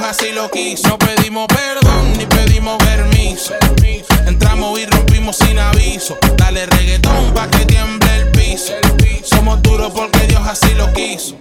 así 0.07 0.33
lo 0.33 0.51
quiso. 0.51 0.89
No 0.89 0.99
pedimos 0.99 1.47
perdón 1.49 2.13
ni 2.17 2.27
pedimos 2.27 2.79
permiso. 2.79 3.55
Entramos 4.27 4.79
y 4.79 4.87
rompimos 4.87 5.37
sin 5.37 5.59
aviso. 5.59 6.17
Dale 6.37 6.67
reggaetón 6.67 7.35
pa' 7.35 7.49
que 7.49 7.65
tiemble 7.67 8.17
el 8.17 8.31
piso. 8.31 8.73
Somos 9.23 9.63
duros 9.63 9.93
porque 9.93 10.27
Dios 10.27 10.41
así 10.47 10.75
lo 10.75 10.93
quiso. 10.93 11.37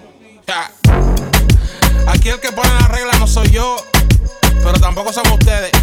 Aquí 2.08 2.30
el 2.30 2.40
que 2.40 2.52
pone 2.52 2.70
la 2.80 2.88
regla 2.88 3.14
no 3.20 3.28
soy 3.28 3.50
yo, 3.50 3.76
pero 4.64 4.80
tampoco 4.80 5.14
somos 5.14 5.34
ustedes. 5.34 5.72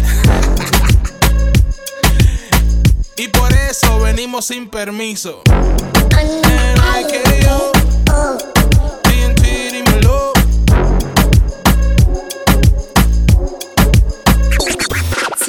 Y 3.15 3.27
por 3.27 3.53
eso 3.53 3.99
venimos 3.99 4.45
sin 4.45 4.67
permiso. 4.67 5.43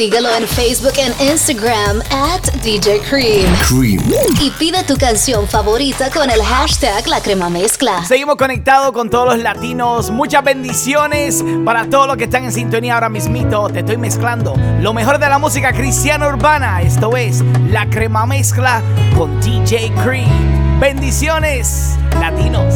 Síguelo 0.05 0.29
en 0.37 0.47
Facebook 0.47 0.93
e 0.99 1.31
Instagram 1.31 2.03
at 2.11 2.43
DJ 2.63 3.01
Cream. 3.09 3.51
Cream. 3.67 4.03
Y 4.39 4.51
pide 4.51 4.85
tu 4.85 4.99
canción 4.99 5.49
favorita 5.49 6.11
con 6.11 6.29
el 6.29 6.43
hashtag 6.43 7.09
La 7.09 7.23
Crema 7.23 7.49
Mezcla. 7.49 8.05
Seguimos 8.05 8.37
conectados 8.37 8.93
con 8.93 9.09
todos 9.09 9.29
los 9.29 9.39
latinos. 9.39 10.11
Muchas 10.11 10.45
bendiciones 10.45 11.43
para 11.65 11.89
todos 11.89 12.07
los 12.07 12.19
que 12.19 12.25
están 12.25 12.45
en 12.45 12.53
sintonía 12.53 12.97
ahora 12.97 13.09
mismito. 13.09 13.71
Te 13.71 13.79
estoy 13.79 13.97
mezclando 13.97 14.55
lo 14.83 14.93
mejor 14.93 15.19
de 15.19 15.27
la 15.27 15.39
música 15.39 15.73
cristiana 15.73 16.29
urbana. 16.29 16.83
Esto 16.83 17.17
es 17.17 17.43
La 17.71 17.89
Crema 17.89 18.27
Mezcla 18.27 18.83
con 19.17 19.41
DJ 19.41 19.91
Cream. 20.05 20.81
Bendiciones, 20.81 21.97
latinos. 22.21 22.75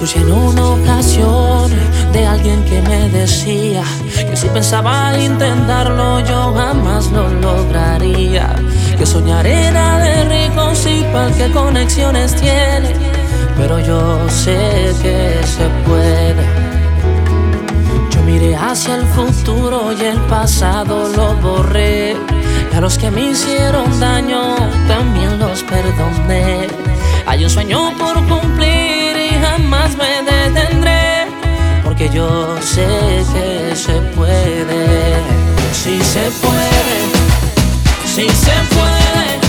Escuché 0.00 0.20
en 0.20 0.30
una 0.30 0.64
ocasión 0.64 1.72
de 2.12 2.24
alguien 2.24 2.64
que 2.66 2.80
me 2.82 3.08
decía 3.08 3.82
que 4.16 4.36
si 4.36 4.46
pensaba 4.46 5.18
intentarlo 5.18 6.20
yo 6.20 6.54
jamás 6.54 7.10
lo 7.10 7.28
lograría. 7.28 8.54
Que 8.96 9.04
soñar 9.04 9.44
era 9.44 9.98
de 9.98 10.24
ricos 10.26 10.86
y 10.86 11.02
pal 11.12 11.34
que 11.34 11.50
conexiones 11.50 12.36
tiene, 12.36 12.94
pero 13.56 13.80
yo 13.80 14.20
sé 14.28 14.94
que 15.02 15.40
se 15.44 15.66
puede. 15.84 16.46
Yo 18.12 18.22
miré 18.22 18.54
hacia 18.54 18.94
el 18.94 19.04
futuro 19.04 19.92
y 20.00 20.04
el 20.04 20.20
pasado 20.28 21.08
lo 21.08 21.34
borré. 21.38 22.14
Y 22.72 22.76
a 22.76 22.80
los 22.80 22.96
que 22.98 23.10
me 23.10 23.30
hicieron 23.30 23.98
daño 23.98 24.54
también 24.86 25.40
los 25.40 25.64
perdoné. 25.64 26.68
Hay 27.26 27.44
un 27.44 27.50
sueño 27.50 27.92
por 27.98 28.27
Porque 31.98 32.14
yo 32.14 32.56
sé 32.62 32.86
que 33.32 33.74
se 33.74 33.94
puede. 34.14 35.16
Sí 35.72 36.00
se 36.00 36.30
puede. 36.40 36.96
Sí 38.06 38.28
se 38.28 38.54
puede. 38.72 39.40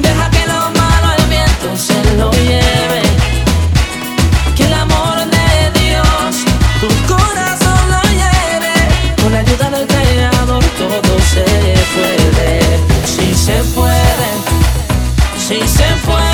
Deja 0.00 0.30
que 0.30 0.46
lo 0.46 0.60
malo 0.80 1.08
al 1.08 1.26
viento 1.28 1.76
se 1.76 1.98
lo 2.16 2.30
lleve. 2.30 3.02
Que 4.54 4.64
el 4.64 4.74
amor 4.74 5.16
de 5.26 5.80
Dios 5.80 6.36
tu 6.80 6.86
corazón 7.12 7.82
lo 7.90 8.02
lleve. 8.20 8.74
Con 9.20 9.32
la 9.32 9.40
ayuda 9.40 9.70
del 9.70 9.88
Creador 9.88 10.64
todo 10.78 11.18
se 11.34 11.44
puede. 11.96 12.60
Sí 13.06 13.34
se 13.34 13.60
puede. 13.74 14.28
Sí 15.36 15.60
se 15.66 15.88
puede. 16.06 16.31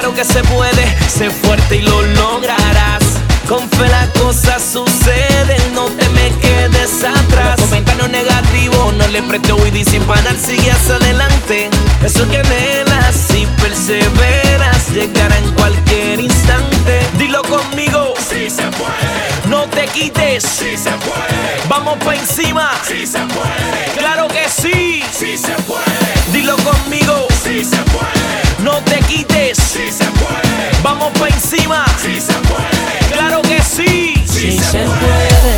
Que 0.00 0.24
se 0.24 0.42
puede, 0.44 0.84
sé 1.06 1.30
fuerte 1.30 1.76
y 1.76 1.82
lo 1.82 2.02
lograrás. 2.02 3.02
Con 3.46 3.68
fe 3.70 3.88
las 3.88 4.08
cosas 4.18 4.62
suceden, 4.62 5.74
no 5.74 5.84
te 5.84 6.08
me 6.10 6.30
quedes 6.40 7.04
atrás. 7.04 7.58
Los 7.58 7.68
comentarios 7.68 8.08
negativos 8.10 8.94
no 8.94 9.06
le 9.08 9.22
preste 9.22 9.52
y 9.74 9.84
sin 9.84 10.02
parar 10.04 10.34
sigue 10.36 10.70
hacia 10.70 10.96
adelante. 10.96 11.68
Eso 12.02 12.26
que 12.28 12.38
anhelas 12.38 13.14
si 13.14 13.46
perseveras 13.60 14.90
llegará 14.92 15.36
en 15.38 15.52
cualquier 15.52 16.20
instante. 16.20 17.00
Dilo 17.18 17.42
conmigo, 17.42 18.14
Sí 18.18 18.48
se 18.48 18.62
puede, 18.62 19.48
no 19.48 19.64
te 19.68 19.84
quites. 19.88 20.42
sí 20.42 20.76
se 20.76 20.90
puede, 20.90 21.68
Vamos 21.68 21.98
pa' 22.04 22.14
encima, 22.14 22.72
sí 22.86 23.06
se 23.06 23.20
puede, 23.20 23.98
claro 23.98 24.26
que 24.28 24.48
sí. 24.48 25.02
sí 25.12 25.36
se 25.36 25.52
puede, 25.62 26.32
Dilo 26.32 26.56
conmigo, 26.56 27.28
sí 27.44 27.62
se 27.62 27.76
puede, 27.76 28.21
no 28.62 28.72
te 28.84 28.98
quites. 29.00 29.58
sí 29.58 29.90
se 29.90 30.04
puede, 30.04 30.70
Vamos 30.82 31.12
pa' 31.18 31.28
encima, 31.28 31.84
sí 32.00 32.20
se 32.20 32.32
puede, 32.32 33.12
claro 33.12 33.42
que 33.42 33.60
sí. 33.62 34.14
sí 34.26 34.58
se 34.58 34.78
puede. 34.78 34.86
puede, 34.86 35.54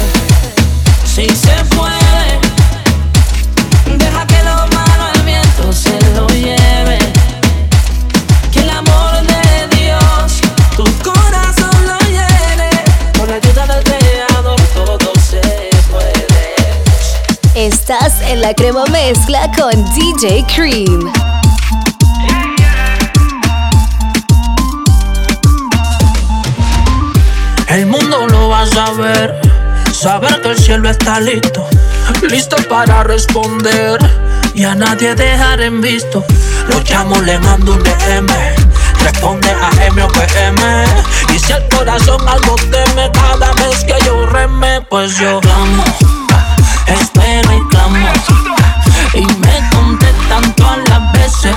sí 1.04 1.26
se 1.36 1.64
puede. 1.76 2.38
Deja 3.98 4.26
que 4.26 4.42
lo 4.42 4.66
malo 4.74 5.12
el 5.14 5.22
viento 5.22 5.72
se 5.72 5.98
lo 6.14 6.26
lleve. 6.28 6.98
Que 8.52 8.60
el 8.60 8.70
amor 8.70 9.12
de 9.22 9.76
Dios 9.76 10.40
tu 10.76 10.84
corazón 11.02 11.86
lo 11.86 11.98
llene. 12.08 12.70
Con 13.18 13.28
la 13.28 13.36
ayuda 13.36 13.66
del 13.66 13.84
Creador 13.84 14.60
todo 14.74 15.12
se 15.20 15.40
puede. 15.90 16.54
Estás 17.54 18.20
en 18.22 18.40
la 18.40 18.54
crema 18.54 18.84
mezcla 18.86 19.50
con 19.56 19.72
DJ 19.94 20.44
Cream. 20.54 21.33
El 27.74 27.86
mundo 27.86 28.28
lo 28.28 28.50
va 28.50 28.60
a 28.60 28.66
saber, 28.68 29.40
saber 29.92 30.40
que 30.42 30.50
el 30.50 30.56
cielo 30.56 30.88
está 30.88 31.18
listo, 31.18 31.66
listo 32.30 32.56
para 32.68 33.02
responder 33.02 33.98
y 34.54 34.62
a 34.62 34.76
nadie 34.76 35.16
dejar 35.16 35.60
en 35.60 35.80
visto. 35.80 36.24
Lo 36.68 36.78
llamo, 36.88 37.20
le 37.22 37.36
mando 37.40 37.72
un 37.72 37.82
DM, 37.82 38.28
responde 39.02 39.50
a 39.50 39.86
M 39.86 40.00
o 40.04 40.06
PM. 40.06 40.84
Y 41.34 41.38
si 41.40 41.52
el 41.52 41.68
corazón 41.68 42.20
algo 42.28 42.54
teme 42.70 43.10
cada 43.12 43.52
vez 43.54 43.82
que 43.82 43.96
yo 44.06 44.24
reme, 44.26 44.80
pues 44.82 45.18
yo 45.18 45.40
clamo, 45.40 45.82
espero 46.86 47.56
y 47.56 47.68
clamo. 47.70 48.08
Y 49.14 49.26
me 49.26 49.70
contestan 49.72 50.54
todas 50.54 50.78
las 50.90 51.12
veces 51.12 51.56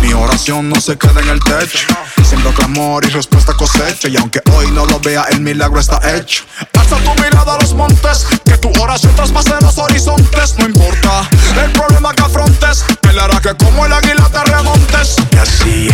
Mi 0.00 0.14
oración 0.14 0.70
no 0.70 0.80
se 0.80 0.96
queda 0.96 1.20
en 1.20 1.28
el 1.28 1.40
techo. 1.40 1.86
Siendo 2.26 2.54
clamor 2.54 3.04
y 3.04 3.10
respuesta 3.10 3.52
cosecha. 3.52 4.08
Y 4.08 4.16
aunque 4.16 4.40
hoy 4.54 4.70
no 4.70 4.86
lo 4.86 4.98
vea, 4.98 5.26
el 5.30 5.42
milagro 5.42 5.78
está 5.78 6.00
hecho. 6.16 6.44
Alza 6.72 6.96
tu 6.96 7.22
mirada 7.22 7.54
a 7.54 7.58
los 7.60 7.74
montes. 7.74 8.26
Que 8.46 8.56
tu 8.56 8.70
oración 8.82 9.14
traspase 9.14 9.52
los 9.60 9.76
horizontes. 9.76 10.54
No 10.56 10.64
importa 10.64 11.28
el 11.62 11.70
problema 11.72 12.14
que 12.14 12.22
afrontes. 12.22 12.86
Él 13.10 13.18
hará 13.18 13.38
que 13.42 13.54
como 13.62 13.84
el 13.84 13.92
águila 13.92 14.26
te 14.32 14.42
remontes. 14.50 15.16
Y 15.32 15.36
así, 15.36 15.88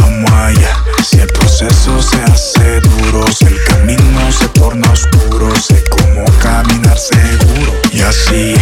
vamos 0.00 0.30
allá. 0.32 0.82
Si 1.04 1.18
el 1.18 1.28
proceso 1.28 2.00
se 2.00 2.22
hace 2.22 2.80
duro, 2.80 3.26
si 3.32 3.44
el 3.44 3.62
camino 3.64 4.32
se 4.32 4.48
torna 4.48 4.90
oscuro, 4.90 5.54
sé 5.60 5.84
cómo 5.90 6.24
caminar 6.40 6.98
seguro. 6.98 7.72
Y 7.92 8.00
así, 8.00 8.54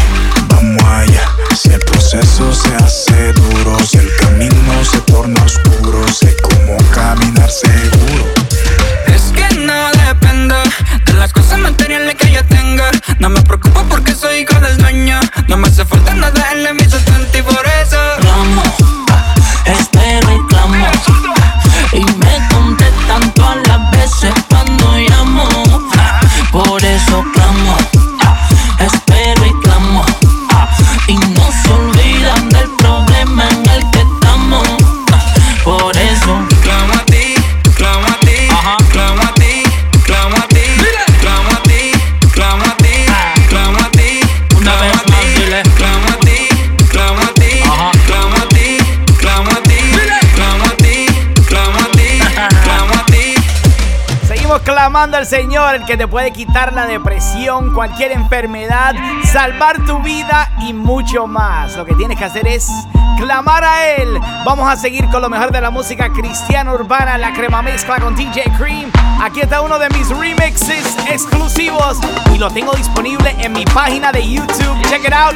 Clamando 55.04 55.18
al 55.18 55.26
Señor, 55.26 55.74
el 55.74 55.84
que 55.84 55.98
te 55.98 56.08
puede 56.08 56.30
quitar 56.30 56.72
la 56.72 56.86
depresión, 56.86 57.74
cualquier 57.74 58.12
enfermedad, 58.12 58.94
salvar 59.30 59.84
tu 59.84 59.98
vida 59.98 60.50
y 60.66 60.72
mucho 60.72 61.26
más. 61.26 61.76
Lo 61.76 61.84
que 61.84 61.94
tienes 61.94 62.16
que 62.16 62.24
hacer 62.24 62.48
es 62.48 62.70
clamar 63.18 63.64
a 63.64 63.86
Él. 63.96 64.18
Vamos 64.46 64.66
a 64.66 64.76
seguir 64.76 65.06
con 65.10 65.20
lo 65.20 65.28
mejor 65.28 65.52
de 65.52 65.60
la 65.60 65.70
música 65.70 66.10
cristiana 66.10 66.72
urbana, 66.72 67.18
la 67.18 67.34
crema 67.34 67.60
mezcla 67.60 68.00
con 68.00 68.16
DJ 68.16 68.44
Cream. 68.56 68.90
Aquí 69.20 69.42
está 69.42 69.60
uno 69.60 69.78
de 69.78 69.90
mis 69.90 70.08
remixes 70.08 70.96
exclusivos 71.10 71.98
y 72.34 72.38
lo 72.38 72.50
tengo 72.50 72.72
disponible 72.72 73.36
en 73.40 73.52
mi 73.52 73.66
página 73.66 74.10
de 74.10 74.26
YouTube. 74.26 74.80
Check 74.88 75.04
it 75.04 75.12
out, 75.12 75.34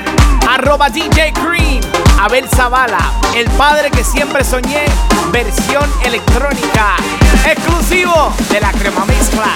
arroba 0.48 0.88
DJ 0.88 1.34
Cream. 1.34 1.82
Abel 2.18 2.48
Zavala, 2.48 3.12
el 3.36 3.48
padre 3.50 3.90
que 3.90 4.02
siempre 4.02 4.44
soñé, 4.44 4.86
versión 5.30 5.88
electrónica, 6.04 6.96
exclusivo 7.46 8.32
de 8.50 8.60
la 8.60 8.72
crema 8.72 9.04
mezcla. 9.04 9.52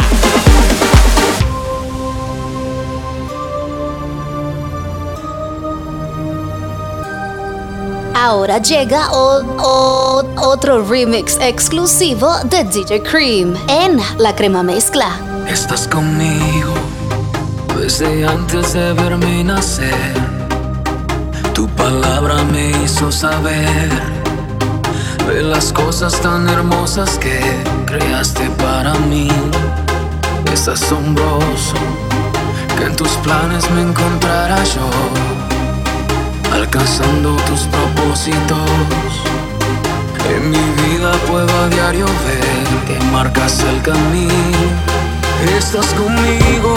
Ahora 8.15 8.59
llega 8.59 9.11
o- 9.13 9.43
o- 9.59 10.23
otro 10.37 10.85
remix 10.85 11.37
exclusivo 11.41 12.31
de 12.45 12.65
DJ 12.65 13.03
Cream 13.03 13.55
en 13.69 14.01
la 14.19 14.35
crema 14.35 14.63
mezcla. 14.63 15.07
Estás 15.49 15.89
conmigo 15.89 16.73
desde 17.79 18.27
antes 18.27 18.75
de 18.75 18.93
verme 18.93 19.43
nacer. 19.43 20.15
Tu 21.55 21.67
palabra 21.69 22.43
me 22.45 22.71
hizo 22.85 23.11
saber 23.11 23.91
de 25.27 25.43
las 25.43 25.73
cosas 25.73 26.13
tan 26.21 26.49
hermosas 26.49 27.19
que 27.19 27.41
creaste 27.93 28.49
para 28.51 28.95
mí. 29.11 29.29
Es 30.53 30.69
asombroso 30.69 31.77
que 32.77 32.85
en 32.85 32.97
tus 32.97 33.11
planes 33.25 33.71
me 33.73 33.83
encontrara 33.83 34.57
yo, 34.65 34.89
alcanzando 36.55 37.37
tus 37.49 37.63
propósitos. 37.75 39.11
En 40.35 40.51
mi 40.51 40.65
vida 40.83 41.13
puedo 41.29 41.53
a 41.65 41.69
diario 41.69 42.07
ver 42.27 42.65
que 42.87 43.05
marcas 43.07 43.61
el 43.61 43.83
camino. 43.83 44.33
Estás 45.59 45.87
conmigo 45.95 46.75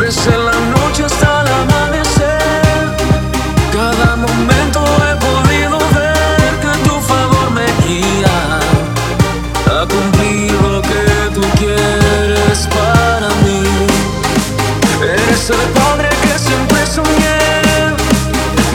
desde 0.00 0.36
la 0.38 0.58
noche 0.74 1.04
hasta 1.04 1.42
el 1.42 1.48
amanecer. 1.62 2.40
Cada 3.72 4.16
momento 4.16 4.80
he 5.06 5.14
podido 5.28 5.78
ver 5.98 6.52
que 6.62 6.88
tu 6.88 6.94
favor 7.00 7.50
me 7.50 7.66
guía 7.86 8.60
a 9.66 9.86
Soy 15.50 15.58
el 15.58 15.72
padre 15.72 16.08
que 16.22 16.38
siempre 16.38 16.86
soñé, 16.86 17.38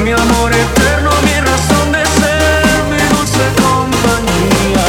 mi 0.03 0.11
amor 0.11 0.51
eterno, 0.51 1.09
mi 1.23 1.39
razón 1.39 1.93
de 1.93 2.03
ser, 2.17 2.83
mi 2.91 2.97
dulce 3.15 3.45
compañía. 3.63 4.85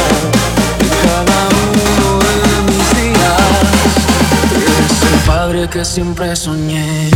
En 0.81 0.89
cada 1.07 1.39
uno 1.47 2.19
de 2.19 2.61
mis 2.67 2.87
días, 2.99 3.93
eres 4.53 5.13
el 5.13 5.19
padre 5.25 5.69
que 5.69 5.85
siempre 5.85 6.35
soñé. 6.35 7.09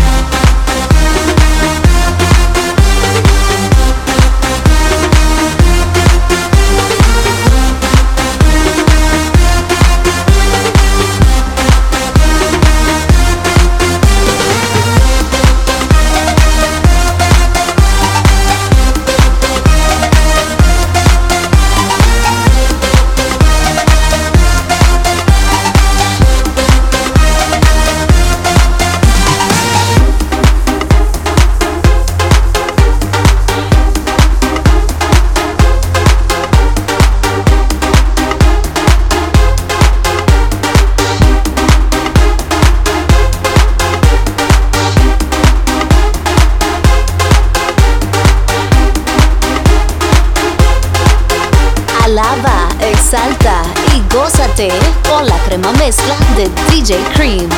Cream. 56.91 57.50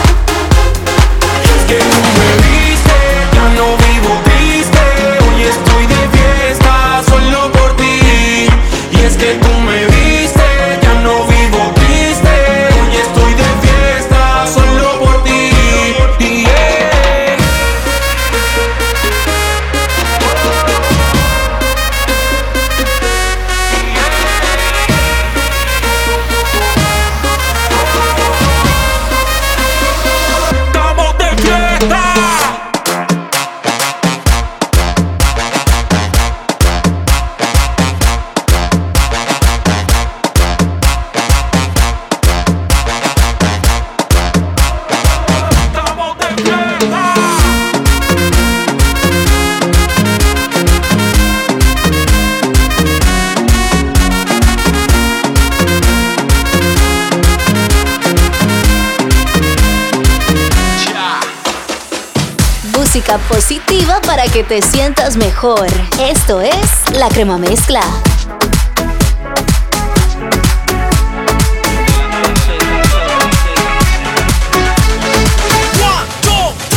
Esto 66.00 66.40
es 66.40 66.90
la 66.98 67.10
crema 67.10 67.38
mezcla. 67.38 67.82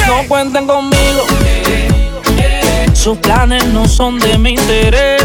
No 0.08 0.26
cuenten 0.26 0.66
conmigo. 0.66 1.26
Sus 2.92 3.16
planes 3.18 3.64
no 3.66 3.86
son 3.86 4.18
de 4.18 4.36
mi 4.36 4.54
interés. 4.54 5.22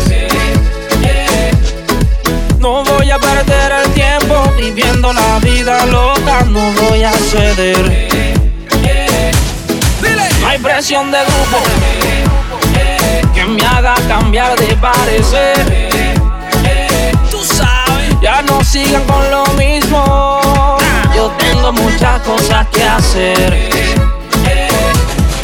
No 2.59 2.83
voy 2.83 3.09
a 3.09 3.17
perder 3.17 3.71
el 3.71 3.91
tiempo 3.93 4.35
viviendo 4.55 5.11
la 5.13 5.39
vida 5.39 5.87
loca. 5.87 6.43
No 6.43 6.71
voy 6.73 7.01
a 7.01 7.11
ceder. 7.11 8.07
No 10.41 10.47
hay 10.47 10.59
presión 10.59 11.09
de 11.09 11.17
grupo 11.23 11.57
que 13.41 13.47
me 13.47 13.65
haga 13.65 13.95
cambiar 14.07 14.55
de 14.59 14.75
parecer. 14.77 16.19
Tú 17.29 17.43
sabes, 17.43 18.15
ya 18.21 18.41
no 18.43 18.63
sigan 18.63 19.03
con 19.05 19.31
lo 19.31 19.45
mismo. 19.53 20.77
Yo 21.15 21.31
tengo 21.37 21.71
muchas 21.73 22.21
cosas 22.21 22.67
que 22.67 22.83
hacer. 22.83 23.69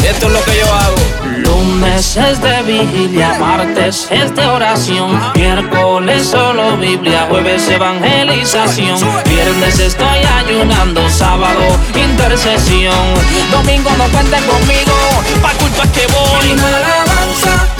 Esto 0.03 0.27
es 0.27 0.31
lo 0.31 0.41
que 0.43 0.59
yo 0.59 0.73
hago. 0.73 0.95
Lunes 1.37 2.17
es 2.17 2.41
de 2.41 2.61
vigilia, 2.63 3.35
martes 3.39 4.07
es 4.09 4.35
de 4.35 4.45
oración, 4.45 5.19
miércoles 5.35 6.27
solo 6.27 6.77
Biblia, 6.77 7.27
jueves 7.29 7.67
evangelización, 7.69 8.99
viernes 9.25 9.79
estoy 9.79 10.19
ayunando, 10.39 11.07
sábado 11.09 11.61
intercesión, 11.95 13.13
domingo 13.51 13.89
no 13.97 14.05
cuenten 14.05 14.43
conmigo, 14.43 14.93
pa' 15.41 15.53
culpa 15.53 15.83
es 15.83 15.89
que 15.91 16.07
voy. 16.07 16.47
Y 16.47 16.53
una 16.53 16.77
alabanza 16.77 17.76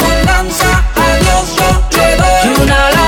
le 2.67 3.06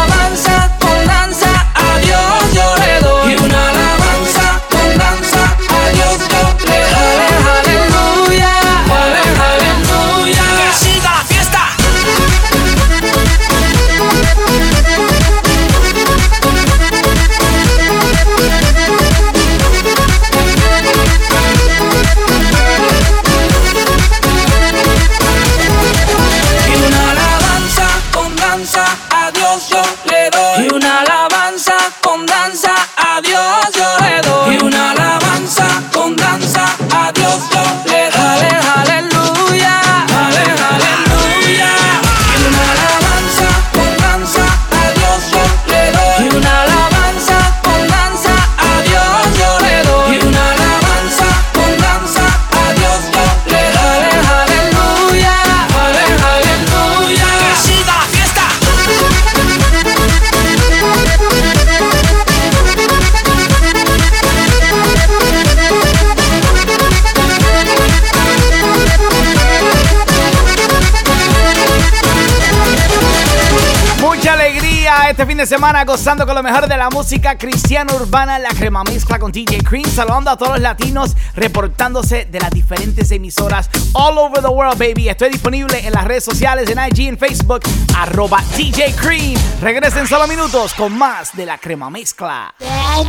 semana 75.49 75.83
gozando 75.83 76.27
con 76.27 76.35
lo 76.35 76.43
mejor 76.43 76.67
de 76.67 76.77
la 76.77 76.91
música 76.91 77.35
cristiana 77.35 77.91
urbana, 77.95 78.37
la 78.37 78.49
crema 78.49 78.83
mezcla 78.83 79.17
con 79.17 79.31
DJ 79.31 79.63
Cream, 79.63 79.83
saludando 79.83 80.29
a 80.29 80.37
todos 80.37 80.51
los 80.51 80.61
latinos, 80.61 81.15
reportándose 81.33 82.25
de 82.25 82.39
las 82.39 82.51
diferentes 82.51 83.09
emisoras 83.09 83.67
all 83.93 84.19
over 84.19 84.43
the 84.43 84.47
world, 84.47 84.77
baby. 84.77 85.09
Estoy 85.09 85.31
disponible 85.31 85.79
en 85.87 85.93
las 85.93 86.05
redes 86.05 86.23
sociales, 86.23 86.69
en 86.69 86.77
IG, 86.77 87.07
en 87.07 87.17
Facebook, 87.17 87.61
arroba 87.97 88.43
DJ 88.55 88.93
Cream. 88.93 89.41
Regresen 89.59 90.05
solo 90.05 90.27
minutos 90.27 90.75
con 90.75 90.95
más 90.95 91.35
de 91.35 91.47
la 91.47 91.57
crema 91.57 91.89
mezcla. 91.89 92.53
Back, 92.59 93.07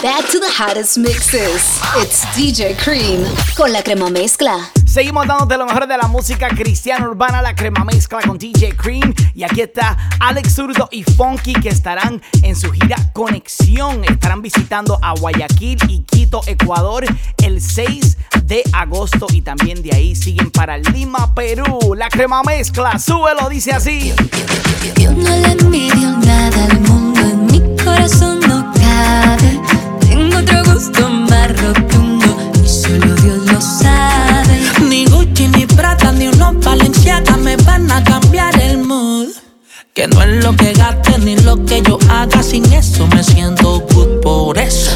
back 0.00 0.30
to 0.30 0.38
the 0.38 0.52
hottest 0.56 0.98
mixes. 0.98 1.80
It's 2.00 2.22
DJ 2.36 2.76
Cream 2.76 3.24
con 3.56 3.72
la 3.72 3.82
crema 3.82 4.08
mezcla. 4.08 4.70
Seguimos 4.90 5.24
dándote 5.28 5.56
lo 5.56 5.66
mejor 5.66 5.86
de 5.86 5.96
la 5.96 6.08
música 6.08 6.48
cristiana 6.48 7.08
urbana, 7.08 7.40
la 7.40 7.54
crema 7.54 7.84
mezcla 7.84 8.18
con 8.26 8.36
DJ 8.36 8.74
Cream. 8.74 9.14
Y 9.36 9.44
aquí 9.44 9.60
está 9.60 9.96
Alex 10.18 10.56
Zurdo 10.56 10.88
y 10.90 11.04
Funky 11.04 11.52
que 11.52 11.68
estarán 11.68 12.20
en 12.42 12.56
su 12.56 12.72
gira 12.72 12.96
Conexión. 13.12 14.02
Estarán 14.04 14.42
visitando 14.42 14.98
a 15.00 15.14
Guayaquil 15.14 15.78
y 15.86 16.00
Quito 16.00 16.40
Ecuador, 16.48 17.04
el 17.36 17.60
6 17.60 18.18
de 18.42 18.64
agosto. 18.72 19.28
Y 19.32 19.42
también 19.42 19.80
de 19.80 19.94
ahí 19.94 20.16
siguen 20.16 20.50
para 20.50 20.76
Lima, 20.76 21.36
Perú. 21.36 21.94
La 21.96 22.08
crema 22.08 22.42
mezcla, 22.42 22.98
súbelo, 22.98 23.48
dice 23.48 23.70
así. 23.70 24.12
Yo 24.96 25.12
no 25.12 25.36
le 25.36 25.52
envidio 25.52 26.18
nada 26.18 26.64
al 26.64 26.80
mundo, 26.80 27.20
en 27.20 27.46
mi 27.46 27.60
corazón 27.84 28.40
no 28.40 28.72
cabe. 28.72 29.60
Tengo 30.00 30.38
otro 30.38 30.64
gusto 30.64 31.08
más 31.08 31.62
rotundo 31.62 32.26
y 32.64 32.68
solo 32.68 33.14
Dios 33.14 33.52
lo 33.52 33.60
sabe. 33.60 34.19
Balenciaga 36.64 37.36
me 37.36 37.56
van 37.56 37.90
a 37.90 38.02
cambiar 38.02 38.60
el 38.60 38.78
mood. 38.78 39.28
Que 39.94 40.06
no 40.06 40.22
es 40.22 40.44
lo 40.44 40.56
que 40.56 40.72
gaste 40.72 41.18
ni 41.18 41.36
lo 41.36 41.64
que 41.64 41.82
yo 41.82 41.98
haga, 42.08 42.42
sin 42.42 42.64
eso 42.72 43.06
me 43.08 43.22
siento 43.22 43.80
good 43.92 44.20
por 44.20 44.58
eso. 44.58 44.90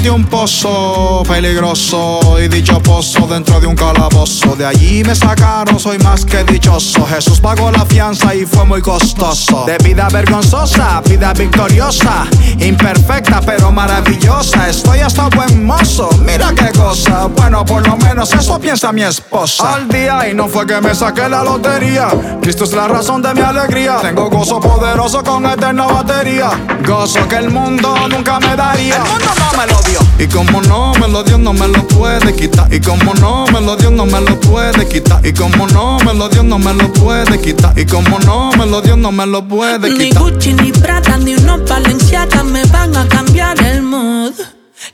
Imagínate 0.00 0.10
un 0.10 0.30
pozo 0.30 0.89
peligroso 1.26 2.38
y 2.40 2.48
dicho 2.48 2.80
pozo 2.82 3.26
dentro 3.26 3.60
de 3.60 3.66
un 3.66 3.76
calabozo. 3.76 4.56
De 4.56 4.66
allí 4.66 5.02
me 5.04 5.14
sacaron, 5.14 5.78
soy 5.78 5.98
más 5.98 6.24
que 6.24 6.44
dichoso. 6.44 7.06
Jesús 7.06 7.40
pagó 7.40 7.70
la 7.70 7.84
fianza 7.84 8.34
y 8.34 8.44
fue 8.46 8.64
muy 8.64 8.82
costoso. 8.82 9.64
De 9.66 9.78
vida 9.78 10.08
vergonzosa, 10.10 11.00
vida 11.06 11.32
victoriosa. 11.32 12.26
Imperfecta 12.58 13.40
pero 13.40 13.70
maravillosa. 13.70 14.68
Estoy 14.68 15.00
hasta 15.00 15.28
buen 15.28 15.64
mozo, 15.64 16.10
mira 16.24 16.52
qué 16.54 16.70
cosa. 16.78 17.26
Bueno, 17.26 17.64
por 17.64 17.86
lo 17.86 17.96
menos 17.96 18.32
eso 18.32 18.58
piensa 18.58 18.92
mi 18.92 19.02
esposa. 19.02 19.74
Al 19.74 19.88
día 19.88 20.28
y 20.28 20.34
no 20.34 20.48
fue 20.48 20.66
que 20.66 20.80
me 20.80 20.94
saqué 20.94 21.28
la 21.28 21.44
lotería. 21.44 22.08
Cristo 22.40 22.64
es 22.64 22.72
la 22.72 22.88
razón 22.88 23.22
de 23.22 23.34
mi 23.34 23.40
alegría. 23.40 23.98
Tengo 24.02 24.28
gozo 24.28 24.60
poderoso 24.60 25.22
con 25.22 25.46
eterna 25.46 25.86
batería. 25.86 26.50
Gozo 26.86 27.26
que 27.28 27.36
el 27.36 27.50
mundo 27.50 27.94
nunca 28.08 28.40
me 28.40 28.56
daría. 28.56 28.96
El 28.96 29.02
mundo 29.02 29.30
no 29.38 29.58
me 29.58 29.66
lo 29.66 29.80
dio. 29.82 30.09
Y 30.20 30.26
como 30.26 30.60
no 30.60 30.92
me 31.00 31.08
lo 31.08 31.22
dio, 31.22 31.38
no 31.38 31.54
me 31.54 31.66
lo 31.66 31.88
puede 31.88 32.34
quitar. 32.34 32.70
Y 32.70 32.78
como 32.80 33.14
no 33.14 33.46
me 33.46 33.60
lo 33.62 33.74
dio, 33.76 33.90
no 33.90 34.04
me 34.04 34.20
lo 34.20 34.38
puede 34.38 34.86
quitar. 34.86 35.24
Y 35.26 35.32
como 35.32 35.66
no 35.68 35.98
me 36.00 36.12
lo 36.12 36.28
dio, 36.28 36.42
no 36.42 36.58
me 36.58 36.74
lo 36.74 36.92
puede 36.92 37.40
quitar. 37.40 37.72
Y 37.78 37.86
como 37.86 38.18
no 38.18 38.50
me 38.52 38.66
lo 38.66 38.82
dio, 38.82 38.96
no 38.96 39.10
me 39.12 39.24
lo 39.24 39.48
puede 39.48 39.88
Ni 39.88 40.10
quitar. 40.10 40.22
Gucci, 40.22 40.52
ni 40.52 40.72
Prada, 40.72 41.16
ni 41.16 41.36
unos 41.36 41.66
Balenciaga 41.66 42.44
me 42.44 42.62
van 42.66 42.94
a 42.98 43.08
cambiar 43.08 43.58
el 43.64 43.80
mood. 43.80 44.34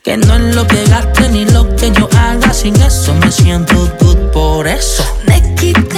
Que 0.05 0.17
no 0.17 0.37
es 0.37 0.55
lo 0.55 0.65
que 0.65 0.85
gaste 0.85 1.29
ni 1.31 1.45
lo 1.47 1.75
que 1.75 1.91
yo 1.91 2.09
haga, 2.17 2.53
sin 2.53 2.77
eso 2.77 3.13
me 3.15 3.33
siento 3.33 3.75
good 3.99 4.31
por 4.33 4.69
eso. 4.69 5.05
Me 5.27 5.43
quité 5.57 5.96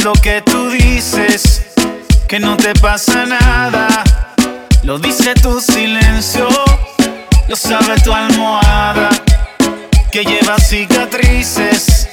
es 0.00 0.04
lo 0.04 0.12
que 0.12 0.40
tú 0.40 0.70
dices, 0.70 1.62
que 2.26 2.40
no 2.40 2.56
te 2.56 2.72
pasa 2.74 3.26
nada. 3.26 3.88
Lo 4.82 4.98
dice 4.98 5.34
tu 5.34 5.60
silencio, 5.60 6.48
lo 7.48 7.56
sabe 7.56 8.00
tu 8.02 8.12
almohada, 8.12 9.10
que 10.10 10.24
lleva 10.24 10.58
cicatrices 10.58 12.08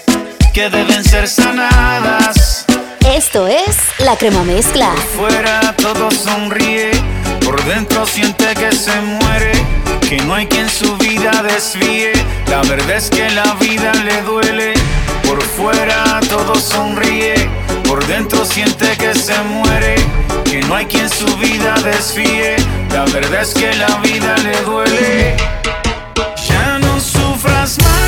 que 0.54 0.70
deben 0.70 1.04
ser 1.04 1.28
sanadas. 1.28 2.66
Esto 3.06 3.48
es 3.48 3.78
La 4.00 4.18
Crema 4.18 4.44
Mezcla. 4.44 4.92
Fuera 5.16 5.74
todo 5.78 6.10
sonríe, 6.12 6.92
por 7.46 7.64
dentro 7.66 8.06
siente 8.06 8.54
que 8.56 8.72
se 8.74 9.00
muere, 9.02 9.52
que 10.10 10.18
no 10.26 10.34
hay 10.34 10.48
quien 10.48 10.70
su 10.70 10.98
vida 10.98 11.44
desvíe. 11.44 12.12
La 12.50 12.62
verdad 12.64 12.98
es 12.98 13.10
que 13.10 13.30
la 13.30 13.54
vida 13.56 13.94
le 13.94 14.22
duele, 14.24 14.74
por 15.26 15.42
fuera 15.42 16.20
todo 16.30 16.56
sonríe, 16.56 17.50
por 17.88 18.06
dentro 18.06 18.46
siente 18.46 18.98
que 18.98 19.16
se 19.16 19.42
muere, 19.44 19.96
que 20.44 20.62
no 20.62 20.76
hay 20.76 20.86
quien 20.86 21.10
su 21.10 21.26
vida 21.38 21.76
desvíe. 21.84 22.56
La 22.92 23.06
verdad 23.06 23.42
es 23.42 23.54
que 23.54 23.74
la 23.76 23.98
vida 24.00 24.36
le 24.38 24.62
duele. 24.62 25.38
Ya 26.48 26.80
no 26.80 27.00
sufras 27.00 27.78
más, 27.82 28.07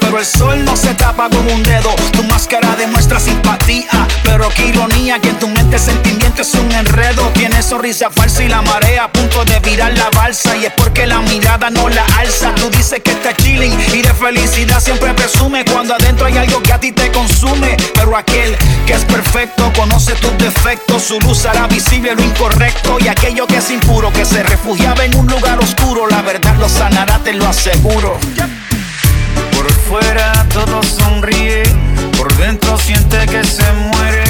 pero 0.00 0.18
el 0.18 0.24
sol 0.24 0.64
no 0.64 0.76
se 0.76 0.94
tapa 0.94 1.28
con 1.28 1.46
un 1.46 1.62
dedo. 1.62 1.94
Tu 2.12 2.22
máscara 2.24 2.74
demuestra 2.76 3.20
simpatía, 3.20 4.08
pero 4.24 4.48
qué 4.48 4.66
ironía 4.66 5.18
que 5.18 5.28
en 5.28 5.38
tu 5.38 5.46
mente 5.48 5.78
sentimiento 5.78 6.40
es 6.40 6.54
un 6.54 6.72
enredo. 6.72 7.22
Tienes 7.34 7.66
sonrisa 7.66 8.08
falsa 8.10 8.42
y 8.42 8.48
la 8.48 8.62
marea 8.62 9.04
a 9.04 9.12
punto 9.12 9.44
de 9.44 9.60
virar 9.60 9.92
la 9.96 10.08
balsa 10.10 10.56
y 10.56 10.64
es 10.64 10.72
porque 10.72 11.06
la 11.06 11.20
mirada 11.20 11.68
no 11.68 11.88
la 11.90 12.04
alza. 12.18 12.54
Tú 12.54 12.70
dices 12.70 13.00
que 13.04 13.10
estás 13.10 13.36
chilling 13.36 13.78
y 13.92 14.00
de 14.00 14.14
felicidad 14.14 14.80
siempre 14.80 15.12
presume 15.12 15.64
cuando 15.66 15.94
adentro 15.94 16.26
hay 16.26 16.38
algo 16.38 16.62
que 16.62 16.72
a 16.72 16.80
ti 16.80 16.92
te 16.92 17.12
consume, 17.12 17.76
pero 17.94 18.16
aquel 18.16 18.56
que 18.86 18.94
es 18.94 19.04
perfecto 19.04 19.70
conoce 19.76 20.14
tus 20.14 20.36
defectos, 20.38 21.02
su 21.02 21.20
luz 21.20 21.44
hará 21.44 21.66
visible 21.66 22.14
lo 22.14 22.22
incorrecto 22.22 22.96
y 23.00 23.08
aquello 23.08 23.46
que 23.46 23.58
es 23.58 23.70
impuro 23.70 24.10
que 24.12 24.24
se 24.24 24.42
refugiaba 24.42 25.04
en 25.04 25.14
un 25.14 25.26
lugar 25.26 25.58
oscuro, 25.58 26.06
la 26.06 26.22
verdad 26.22 26.56
lo 26.56 26.70
sanará, 26.70 27.18
te 27.18 27.34
lo 27.34 27.46
aseguro. 27.46 28.18
Por 29.54 29.70
fuera 29.72 30.46
todo 30.52 30.82
sonríe, 30.82 31.62
por 32.16 32.34
dentro 32.36 32.76
siente 32.78 33.26
que 33.26 33.44
se 33.44 33.70
muere, 33.72 34.24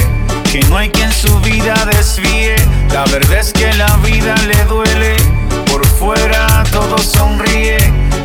que 0.51 0.59
no 0.69 0.77
hay 0.77 0.89
quien 0.89 1.11
su 1.11 1.39
vida 1.41 1.73
desvíe. 1.91 2.55
La 2.93 3.05
verdad 3.05 3.39
es 3.39 3.51
que 3.51 3.73
la 3.73 3.97
vida 3.97 4.35
le 4.47 4.63
duele, 4.65 5.15
por 5.71 5.85
fuera 5.85 6.63
todo 6.71 6.97
sonríe, 6.97 7.77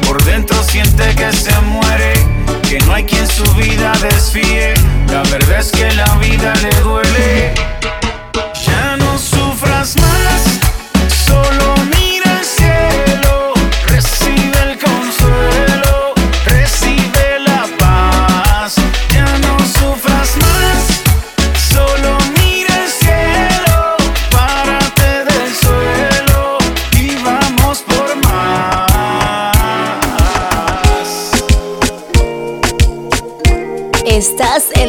por 0.06 0.22
dentro 0.24 0.62
siente 0.62 1.14
que 1.14 1.32
se 1.32 1.58
muere, 1.60 2.12
que 2.68 2.78
no 2.80 2.94
hay 2.94 3.04
quien 3.04 3.26
su 3.26 3.44
vida 3.54 3.92
desvíe. 4.00 4.74
La 5.10 5.22
verdad 5.24 5.60
es 5.60 5.70
que 5.72 5.92
la 5.92 6.14
vida 6.16 6.52
le 6.62 6.70
duele. 6.80 7.54
Ya 8.66 8.96
no 8.96 9.18
sufras 9.18 9.96
más, 9.96 10.19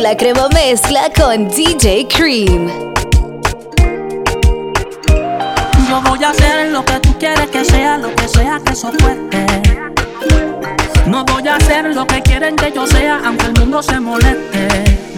la 0.02 0.18
crema 0.18 0.50
mezcla 0.50 1.12
con 1.16 1.48
DJ 1.48 2.08
Cream. 2.08 2.68
Yo 5.88 6.02
voy 6.02 6.24
a 6.24 6.30
hacer 6.32 6.72
lo 6.72 6.84
que 6.84 7.00
tú 7.00 7.16
quieres 7.20 7.48
que 7.52 7.64
sea, 7.64 8.00
lo 8.00 8.14
que 8.16 8.28
sea 8.28 8.60
que 8.66 8.74
eso 8.74 8.92
fuerte. 9.00 9.46
No 11.06 11.24
voy 11.26 11.48
a 11.48 11.56
hacer 11.56 11.94
lo 11.94 12.08
que 12.08 12.20
quieren 12.22 12.56
que 12.56 12.72
yo 12.72 12.88
sea, 12.88 13.22
aunque 13.24 13.46
el 13.46 13.54
mundo 13.60 13.84
se 13.84 14.00
moleste. 14.00 14.68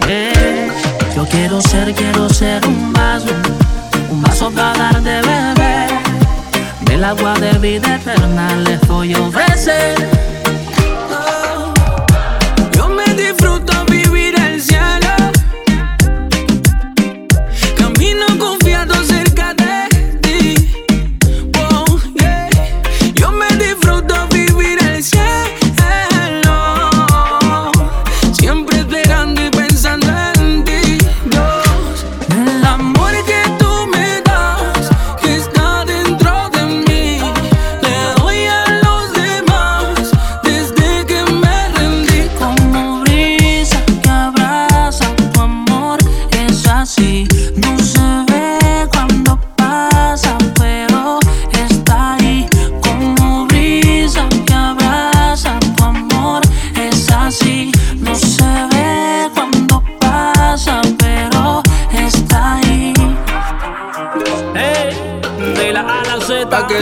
Eh, 0.06 0.68
Yo 1.16 1.26
quiero 1.28 1.62
ser, 1.62 1.94
quiero 1.94 2.28
ser 2.28 2.66
un 2.66 2.92
vaso, 2.92 3.28
un 4.10 4.20
vaso 4.20 4.50
para 4.50 4.74
dar 4.76 5.02
de 5.02 5.22
beber. 5.22 5.90
Del 6.82 7.04
agua 7.04 7.34
de 7.38 7.52
vida 7.58 7.96
eterna 7.96 8.54
les 8.56 8.86
voy 8.86 9.14
a 9.14 9.20
ofrecer. 9.20 10.33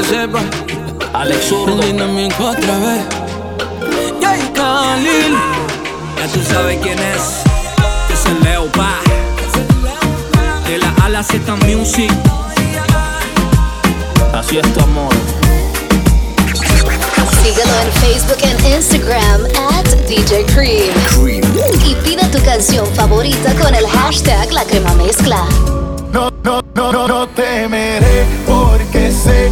Que 0.03 0.09
sepa. 0.09 0.41
Alex 1.13 1.49
Zurdo. 1.49 1.81
Dinamico 1.83 2.45
otra 2.45 2.79
vez. 2.79 3.03
Yay, 4.21 4.41
Khalil. 4.55 5.37
Ya 6.17 6.29
tú 6.33 6.41
sabes 6.51 6.79
quién 6.83 6.99
es. 6.99 7.43
Es 8.13 8.27
el 8.27 8.43
Leo 8.43 8.67
Pa. 8.73 9.01
De 10.67 10.79
la 10.79 10.89
A 11.01 11.07
a 11.07 11.09
la 11.09 11.23
Z 11.23 11.57
Music. 11.67 12.11
Así 14.35 14.59
es 14.59 14.75
tu 14.75 14.81
amor. 14.81 15.13
Síguelo 17.43 17.73
en 17.83 17.93
Facebook 18.01 18.39
e 18.43 18.77
Instagram 18.77 19.45
at 19.71 19.87
DJ 20.09 20.45
Cream. 20.47 20.95
Y 21.85 21.95
pide 21.97 22.25
tu 22.29 22.43
canción 22.45 22.87
favorita 22.95 23.53
con 23.55 23.75
el 23.75 23.87
hashtag 23.87 24.53
La 24.53 24.65
Crema 24.65 24.95
Mezcla. 24.95 25.45
No, 26.13 26.31
no, 26.45 26.63
no, 26.75 26.93
no, 26.93 27.09
no 27.09 27.29
temeré 27.29 28.27
porque 28.47 29.11
sé 29.11 29.51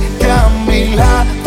que 0.91 1.40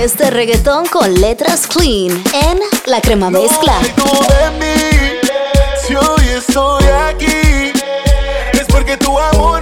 Gózate 0.00 0.04
este 0.04 0.30
reggaetón 0.30 0.86
con 0.86 1.20
letras 1.20 1.66
clean 1.66 2.24
en 2.32 2.58
La 2.86 3.02
Crema 3.02 3.28
Mezcla. 3.28 3.74
tú 3.94 4.04
de 4.04 4.50
mí. 4.58 5.20
Si 5.86 5.94
hoy 5.94 6.24
estoy 6.38 6.84
aquí, 6.84 7.72
es 8.52 8.66
porque 8.68 8.96
tu 8.96 9.18
amor 9.18 9.59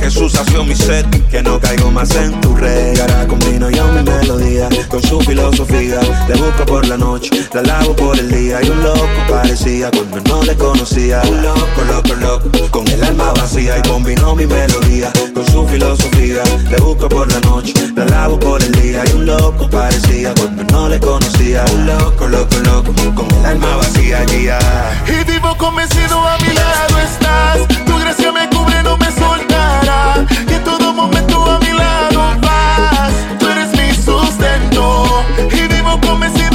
Jesús 0.00 0.32
sació 0.32 0.64
mi 0.64 0.74
sed. 0.74 1.06
Que 1.30 1.42
no 1.42 1.60
caigo 1.60 1.90
más 1.90 2.10
en 2.16 2.40
tu 2.40 2.54
red. 2.56 2.96
Y 2.96 3.00
ahora 3.00 3.26
combino 3.26 3.70
yo 3.70 3.86
mi 3.92 4.02
melodía 4.02 4.68
con 4.88 5.02
su 5.02 5.20
filosofía. 5.20 6.00
Te 6.26 6.34
busco 6.34 6.64
por 6.66 6.86
la 6.88 6.96
noche, 6.96 7.30
la 7.52 7.62
lavo 7.62 7.94
por 7.94 8.18
el 8.18 8.30
día. 8.30 8.60
Y 8.62 8.70
un 8.70 8.82
loco 8.82 9.06
parecía 9.28 9.90
cuando 9.90 10.20
no 10.28 10.42
le 10.42 10.56
conocía. 10.56 11.22
Un 11.28 11.42
loco, 11.42 11.84
loco, 11.86 12.14
loco, 12.14 12.50
con 12.70 12.88
el 12.88 13.02
alma 13.04 13.32
vacía. 13.32 13.78
Y 13.78 13.88
combinó 13.88 14.34
mi 14.34 14.46
melodía 14.46 15.12
con 15.34 15.46
su 15.46 15.66
filosofía. 15.68 16.42
Te 16.68 16.76
busco 16.80 17.08
por 17.08 17.30
la 17.32 17.40
noche, 17.40 17.74
la 17.94 18.04
lavo 18.06 18.38
por 18.38 18.62
el 18.62 18.72
día. 18.72 19.02
Y 19.06 19.12
un 19.16 19.26
loco 19.26 19.68
parecía 19.68 20.34
cuando 20.34 20.64
no 20.64 20.88
le 20.88 20.98
conocía. 20.98 21.64
Un 21.74 21.86
loco, 21.86 22.26
loco, 22.26 22.56
loco, 22.64 22.92
con 23.14 23.30
el 23.38 23.46
alma 23.46 23.76
vacía. 23.76 24.00
Y 25.06 25.24
vivo 25.24 25.56
convencido 25.56 26.18
a 26.18 26.38
mi 26.38 26.52
lado 26.54 26.98
estás. 26.98 27.84
Tu 27.84 27.98
gracia 27.98 28.32
me 28.32 28.48
cubre, 28.48 28.82
no 28.82 28.96
soltará. 29.90 30.26
Y 30.48 30.54
en 30.54 30.64
todo 30.64 30.92
momento 30.92 31.50
a 31.50 31.58
mi 31.58 31.72
lado 31.72 32.40
vas. 32.40 33.12
Tú 33.38 33.46
eres 33.48 33.70
mi 33.72 33.94
sustento. 33.94 35.24
Y 35.52 35.68
vivo 35.74 36.00
convencido 36.00 36.49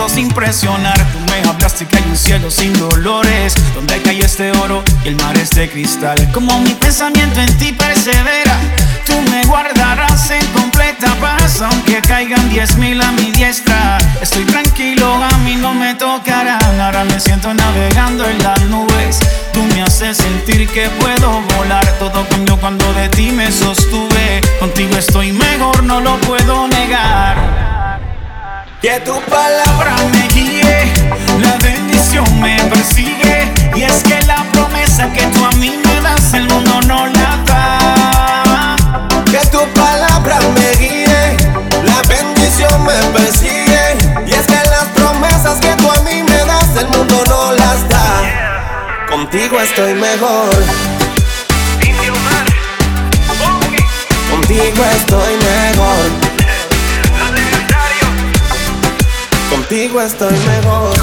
todos 0.00 0.16
impresionar. 0.16 0.96
Tú 1.12 1.18
me 1.30 1.46
hablaste 1.48 1.84
que 1.86 1.98
hay 1.98 2.04
un 2.08 2.16
cielo 2.16 2.50
sin 2.50 2.72
dolores, 2.78 3.54
donde 3.74 4.00
cae 4.00 4.20
este 4.20 4.50
oro 4.52 4.82
y 5.04 5.08
el 5.08 5.16
mar 5.16 5.36
es 5.36 5.50
de 5.50 5.68
cristal. 5.68 6.16
Como 6.32 6.58
mi 6.60 6.70
pensamiento 6.70 7.38
en 7.38 7.58
ti 7.58 7.72
persevera, 7.72 8.56
tú 9.04 9.12
me 9.30 9.44
guardarás 9.44 10.30
en 10.30 10.46
completa 10.58 11.14
paz, 11.20 11.60
aunque 11.60 12.00
caigan 12.00 12.48
diez 12.48 12.76
mil 12.76 13.00
a 13.02 13.12
mi 13.12 13.30
diestra. 13.32 13.98
Estoy 14.22 14.44
tranquilo, 14.44 15.22
a 15.22 15.36
mí 15.38 15.56
no 15.56 15.74
me 15.74 15.94
tocarán. 15.94 16.80
Ahora 16.80 17.04
me 17.04 17.20
siento 17.20 17.52
navegando 17.52 18.24
en 18.24 18.38
las 18.42 18.62
nubes. 18.62 19.18
Tú 19.52 19.62
me 19.64 19.82
haces 19.82 20.16
sentir 20.16 20.66
que 20.70 20.88
puedo 21.00 21.42
volar. 21.56 21.86
Todo 21.98 22.26
cambió 22.30 22.56
cuando 22.58 22.90
de 22.94 23.08
ti 23.10 23.30
me 23.32 23.52
sostuve. 23.52 24.40
Contigo 24.60 24.96
estoy 24.96 25.32
mejor, 25.32 25.82
no 25.82 26.00
lo 26.00 26.16
puedo 26.22 26.68
negar. 26.68 27.79
Que 28.80 28.98
tu 29.00 29.20
palabra 29.24 29.94
me 30.10 30.26
guíe, 30.28 30.90
la 31.38 31.54
bendición 31.58 32.24
me 32.40 32.56
persigue. 32.64 33.52
Y 33.76 33.82
es 33.82 34.02
que 34.02 34.18
la 34.26 34.42
promesa 34.52 35.12
que 35.12 35.20
tú 35.26 35.44
a 35.44 35.50
mí 35.56 35.78
me 35.84 36.00
das, 36.00 36.32
el 36.32 36.48
mundo 36.48 36.80
no 36.86 37.06
la 37.08 37.36
da. 37.44 38.76
Que 39.30 39.46
tu 39.48 39.60
palabra 39.74 40.38
me 40.54 40.70
guíe, 40.78 41.36
la 41.84 42.00
bendición 42.08 42.82
me 42.86 42.94
persigue. 43.12 43.98
Y 44.26 44.32
es 44.32 44.46
que 44.46 44.70
las 44.70 44.86
promesas 44.94 45.60
que 45.60 45.74
tú 45.76 45.90
a 45.92 46.00
mí 46.00 46.22
me 46.22 46.44
das, 46.46 46.74
el 46.78 46.88
mundo 46.88 47.22
no 47.28 47.52
las 47.52 47.86
da. 47.86 49.06
Contigo 49.10 49.60
estoy 49.60 49.92
mejor. 49.92 50.54
Contigo 54.30 54.84
estoy 54.96 55.34
mejor. 55.36 56.29
Contigo 59.50 60.00
estoy 60.00 60.32
mejor. 60.32 60.94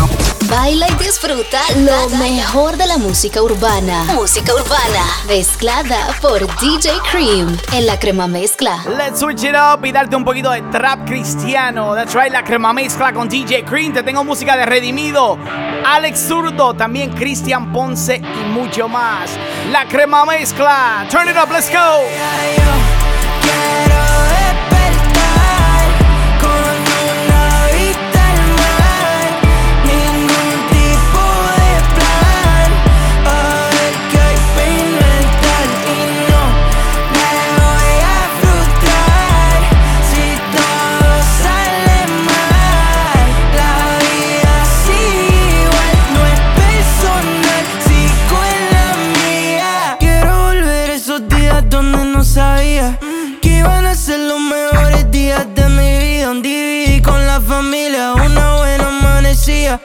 Baila 0.50 0.88
y 0.88 1.04
disfruta 1.04 1.60
lo 1.78 2.10
mejor 2.18 2.78
de 2.78 2.88
la 2.88 2.98
música 2.98 3.42
urbana. 3.42 4.06
Música 4.14 4.54
urbana 4.54 5.04
mezclada 5.28 6.08
por 6.22 6.40
DJ 6.60 6.92
Cream 7.12 7.58
en 7.74 7.86
la 7.86 8.00
crema 8.00 8.28
mezcla. 8.28 8.82
Let's 8.98 9.20
switch 9.20 9.44
it 9.44 9.56
up 9.56 9.86
y 9.86 9.92
darte 9.92 10.16
un 10.16 10.24
poquito 10.24 10.52
de 10.52 10.62
trap 10.72 11.06
cristiano. 11.06 11.94
That's 11.94 12.14
right, 12.14 12.32
la 12.32 12.44
crema 12.44 12.72
mezcla 12.72 13.12
con 13.12 13.28
DJ 13.28 13.66
Cream. 13.66 13.94
Te 13.94 14.04
tengo 14.04 14.24
música 14.24 14.56
de 14.56 14.66
Redimido, 14.66 15.38
Alex 15.86 16.28
Zurdo, 16.28 16.74
también 16.74 17.12
Cristian 17.12 17.74
Ponce 17.74 18.16
y 18.16 18.46
mucho 18.50 18.88
más. 18.88 19.32
La 19.72 19.86
crema 19.86 20.26
mezcla. 20.26 21.06
Turn 21.10 21.28
it 21.28 21.36
up, 21.36 21.52
let's 21.52 21.70
go. 21.70 22.87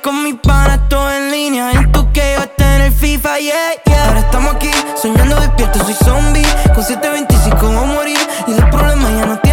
Con 0.01 0.23
mis 0.23 0.37
panas 0.37 0.89
todo 0.89 1.11
en 1.11 1.31
línea. 1.31 1.73
En 1.73 1.93
tu 1.93 2.11
que 2.13 2.35
yo 2.35 2.41
hasta 2.41 2.77
en 2.77 2.83
el 2.83 2.93
FIFA, 2.93 3.39
yeah, 3.39 3.55
yeah. 3.85 4.09
Ahora 4.09 4.21
estamos 4.21 4.55
aquí, 4.55 4.71
soñando 5.01 5.37
despierto, 5.41 5.85
soy 5.85 5.95
zombie. 5.95 6.47
Con 6.75 6.83
725 6.83 7.67
voy 7.67 7.77
a 7.77 7.81
morir. 7.81 8.19
Y 8.47 8.53
los 8.53 8.65
problemas 8.71 9.13
ya 9.19 9.27
no 9.27 9.39
tienen 9.41 9.52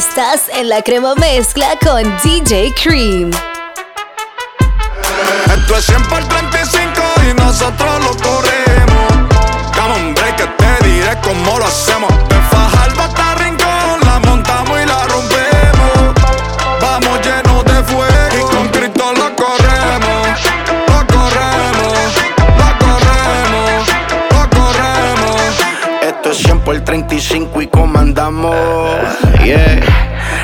Estás 0.00 0.48
en 0.54 0.70
la 0.70 0.80
crema 0.80 1.14
mezcla 1.16 1.66
con 1.84 2.02
DJ 2.24 2.72
Cream. 2.72 3.30
Esto 5.44 5.76
es 5.76 5.84
100 5.84 6.02
por 6.04 6.24
35 6.26 7.02
y 7.28 7.34
nosotros 7.34 8.04
lo 8.04 8.16
corremos. 8.16 9.12
Come 9.76 9.94
on, 9.94 10.14
break, 10.14 10.36
que 10.36 10.46
te 10.46 10.88
diré 10.88 11.18
cómo 11.22 11.58
lo 11.58 11.66
hacemos. 11.66 12.10
De 12.30 12.36
Fajardo 12.50 13.02
hasta 13.02 13.34
Rincón, 13.34 14.00
la 14.06 14.18
montamos 14.20 14.80
y 14.80 14.86
la 14.86 15.04
rompemos. 15.04 16.14
Vamos 16.80 17.20
llenos 17.20 17.62
de 17.66 17.84
fuego 17.84 18.36
y 18.38 18.54
con 18.54 18.68
Cristo 18.68 19.12
lo 19.12 19.36
corremos. 19.36 20.40
Lo 20.88 21.06
corremos, 21.14 22.14
lo 22.56 22.68
corremos, 22.86 23.86
lo 24.30 24.48
corremos. 24.48 25.52
Esto 26.00 26.30
es 26.30 26.38
100 26.38 26.60
por 26.60 26.80
35 26.80 27.60
y 27.60 27.66
comandamos. 27.66 28.56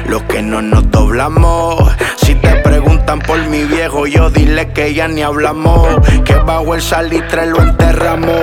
Los 0.09 0.23
que 0.23 0.43
no 0.43 0.63
nos 0.63 0.91
doblamos. 0.91 1.93
Si 2.17 2.35
te 2.35 2.57
preguntan 2.57 3.19
por 3.21 3.39
mi 3.47 3.65
viejo, 3.65 4.07
yo 4.07 4.31
dile 4.31 4.73
que 4.73 4.95
ya 4.95 5.07
ni 5.09 5.23
hablamos. 5.23 5.89
Que 6.25 6.35
bajo 6.35 6.75
el 6.75 6.83
salitre 6.83 7.47
lo 7.47 7.63
enterramos. 7.63 8.41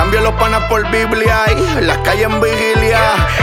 Cambio 0.00 0.22
los 0.22 0.32
panas 0.36 0.64
por 0.64 0.90
Biblia 0.90 1.44
y 1.54 1.82
las 1.82 1.98
calles 1.98 2.24
en 2.24 2.40
vigilia. 2.40 3.00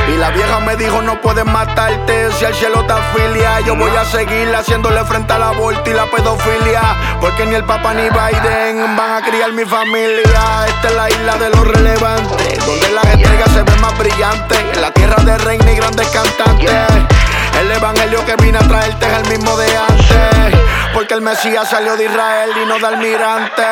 Y 0.08 0.18
la 0.18 0.32
vieja 0.32 0.60
me 0.60 0.76
dijo: 0.76 1.03
No 1.03 1.22
puedes 1.22 1.45
matarte 1.45 2.32
si 2.32 2.45
el 2.45 2.55
cielo 2.55 2.84
te 2.88 2.93
afilia. 2.93 3.60
Yo 3.60 3.76
voy 3.76 3.91
a 3.95 4.03
seguir 4.03 4.51
haciéndole 4.55 5.05
frente 5.05 5.34
a 5.34 5.38
la 5.38 5.49
aborto 5.49 5.88
y 5.88 5.93
la 5.93 6.08
pedofilia. 6.08 6.82
Porque 7.22 7.45
ni 7.45 7.53
el 7.53 7.64
Papa 7.64 7.93
ni 7.93 8.10
Biden 8.10 8.97
van 8.97 9.22
a 9.22 9.22
criar 9.22 9.53
mi 9.53 9.66
familia. 9.66 10.66
Esta 10.68 10.88
es 10.88 10.95
la 10.95 11.10
isla 11.12 11.38
de 11.38 11.49
los 11.51 11.68
relevantes, 11.68 12.66
donde 12.66 12.89
las 12.89 13.05
estrellas 13.05 13.51
se 13.53 13.62
ven 13.62 13.80
más 13.80 13.95
brillantes. 13.99 14.58
En 14.74 14.82
la 14.82 14.91
tierra 14.91 15.24
de 15.24 15.38
reina 15.38 15.72
y 15.72 15.76
grandes 15.76 16.08
cantantes. 16.08 17.16
El 17.60 17.72
evangelio 17.72 18.24
que 18.26 18.36
vine 18.36 18.58
a 18.58 18.62
traerte 18.62 19.05
es 19.08 19.14
el 19.14 19.38
mismo 19.38 19.58
de 19.58 19.66
antes. 19.78 20.60
Porque 20.93 21.14
el 21.16 21.22
Mesías 21.22 21.70
salió 21.70 21.95
de 21.97 22.05
Israel 22.05 22.51
y 22.62 22.66
no 22.68 22.78
de 22.78 22.88
almirante. 22.88 23.64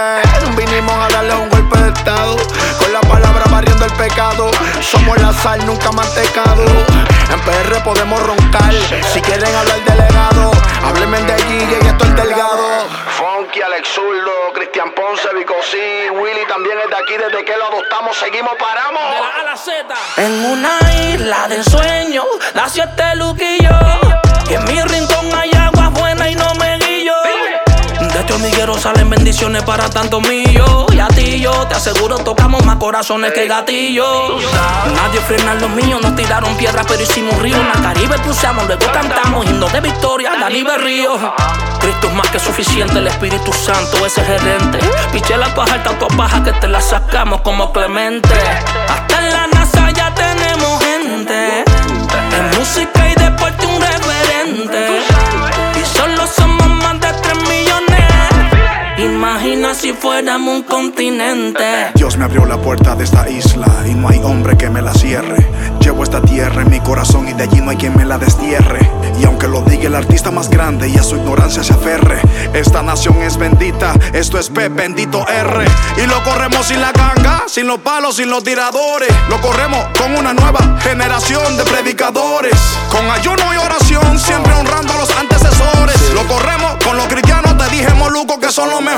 Vinimos 0.57 0.93
a 0.93 1.07
darle 1.13 1.36
un 1.36 1.49
golpe 1.49 1.77
de 1.79 1.89
estado. 1.89 2.36
Con 2.79 2.93
la 2.93 3.01
palabra 3.01 3.43
barriendo 3.51 3.86
el 3.86 3.93
pecado. 3.93 4.49
Somos 4.81 5.17
la 5.21 5.31
sal, 5.33 5.65
nunca 5.65 5.91
mantecado. 5.91 6.65
En 7.31 7.39
PR 7.41 7.83
podemos 7.83 8.21
roncar. 8.21 8.73
Si 9.13 9.21
quieren 9.21 9.53
hablar 9.55 9.83
de 9.83 9.95
legado, 9.95 10.51
háblenme 10.83 11.21
de 11.21 11.38
Gigi 11.43 11.77
y 11.83 11.88
esto 11.88 12.05
es 12.05 12.15
delgado. 12.15 12.88
Funky, 13.17 13.61
Alex 13.61 13.89
Zurdo, 13.89 14.14
Cristian 14.76 14.93
Ponce, 14.93 15.30
Willy 16.11 16.45
también 16.49 16.78
es 16.78 16.89
de 16.89 16.95
aquí. 16.97 17.13
Desde 17.15 17.45
que 17.45 17.55
lo 17.55 17.65
adoptamos, 17.67 18.17
seguimos, 18.17 18.51
paramos. 18.59 19.01
A 19.39 19.43
la 19.43 19.55
Z. 19.55 19.95
En 20.17 20.45
una 20.47 20.80
isla 21.13 21.47
de 21.47 21.63
sueño, 21.63 22.26
nació 22.53 22.84
este 22.84 23.15
luquillo. 23.15 23.69
Y 24.49 24.53
en 24.55 24.65
mi 24.65 24.82
rincón 24.82 25.14
bendiciones 29.16 29.63
para 29.63 29.89
tantos 29.89 30.22
millos. 30.28 30.86
Y 30.93 30.99
a 30.99 31.07
ti 31.07 31.39
yo 31.39 31.51
te 31.68 31.76
aseguro 31.76 32.18
tocamos 32.20 32.63
más 32.66 32.78
corazones 32.78 33.34
que 33.34 33.47
gatillos. 33.47 34.43
Nadie 34.93 35.20
frena 35.22 35.53
los 35.55 35.70
míos, 35.72 36.01
nos 36.01 36.16
tiraron 36.16 36.55
piedras 36.57 36.86
pero 36.88 37.01
hicimos 37.01 37.38
río. 37.39 37.55
En 37.55 37.68
la 37.68 37.82
Caribe 37.82 38.16
cruceamos, 38.18 38.66
luego 38.68 38.86
cantamos 38.91 39.45
himnos 39.45 39.72
de 39.72 39.82
victoria, 39.82 40.32
Caribe 40.39 40.78
Río. 40.78 41.18
Cristo 41.80 42.07
es 42.07 42.13
más 42.13 42.30
que 42.30 42.39
suficiente, 42.39 42.97
el 42.97 43.07
Espíritu 43.07 43.51
Santo 43.53 44.05
ese 44.05 44.24
gerente. 44.24 44.80
Piché 45.11 45.38
la 45.38 45.53
paja, 45.53 45.82
tanto 45.84 46.07
paja 46.09 46.43
que 46.43 46.51
te 46.53 46.68
la 46.68 46.82
sacamos 46.82 47.41
como 47.41 47.72
Clemente. 47.72 48.34
Hasta 48.89 49.20
en 49.20 49.34
la 49.34 49.47
NASA 49.47 49.91
ya 49.91 50.13
tenemos 50.13 50.84
gente. 50.84 51.63
En 52.38 52.59
música 52.59 53.09
y 53.09 53.16
deporte 53.16 53.66
un 53.66 53.82
referente. 53.82 55.01
Y 55.80 55.97
solo 55.97 56.28
somos 56.28 56.54
Imagina 59.05 59.75
si 59.75 59.93
fuéramos 59.93 60.55
un 60.55 60.63
continente. 60.63 61.91
Dios 61.93 62.17
me 62.17 62.25
abrió 62.25 62.43
la 62.45 62.57
puerta 62.57 62.95
de 62.95 63.03
esta 63.03 63.29
isla 63.29 63.67
y 63.87 63.93
no 63.93 64.09
hay 64.09 64.19
hombre 64.23 64.57
que 64.57 64.67
me 64.67 64.81
la 64.81 64.95
cierre. 64.95 65.47
Llevo 65.79 66.03
esta 66.03 66.21
tierra 66.21 66.63
en 66.63 66.71
mi 66.71 66.79
corazón 66.79 67.27
y 67.27 67.33
de 67.33 67.43
allí 67.43 67.61
no 67.61 67.69
hay 67.69 67.77
quien 67.77 67.95
me 67.95 68.03
la 68.03 68.17
destierre. 68.17 68.89
Y 69.19 69.25
aunque 69.25 69.47
lo 69.47 69.61
diga 69.61 69.85
el 69.85 69.95
artista 69.95 70.31
más 70.31 70.49
grande 70.49 70.89
y 70.89 70.97
a 70.97 71.03
su 71.03 71.17
ignorancia 71.17 71.63
se 71.63 71.73
aferre, 71.73 72.19
esta 72.53 72.81
nación 72.81 73.21
es 73.21 73.37
bendita, 73.37 73.93
esto 74.11 74.39
es 74.39 74.49
P, 74.49 74.69
bendito 74.69 75.23
R. 75.27 75.65
Y 76.03 76.07
lo 76.07 76.23
corremos 76.23 76.65
sin 76.65 76.81
la 76.81 76.91
ganga, 76.91 77.43
sin 77.47 77.67
los 77.67 77.77
palos, 77.81 78.15
sin 78.15 78.31
los 78.31 78.43
tiradores. 78.43 79.09
Lo 79.29 79.39
corremos 79.39 79.85
con 79.99 80.15
una 80.15 80.33
nueva 80.33 80.79
generación 80.81 81.57
de 81.57 81.63
predicadores. 81.65 82.57
Con 82.89 83.07
ayuno 83.11 83.53
y 83.53 83.57
oración, 83.57 84.17
siempre 84.17 84.51
honrando 84.53 84.93
a 84.93 84.97
los 84.97 85.15
antecesores. 85.15 86.13
Lo 86.15 86.25
corremos 86.27 86.75
con 86.83 86.97
los 86.97 87.05
cristianos, 87.07 87.55
te 87.57 87.69
dije 87.69 87.93
Moluco 87.93 88.39
que 88.39 88.51
son 88.51 88.69
los 88.71 88.81
mejores. 88.81 88.94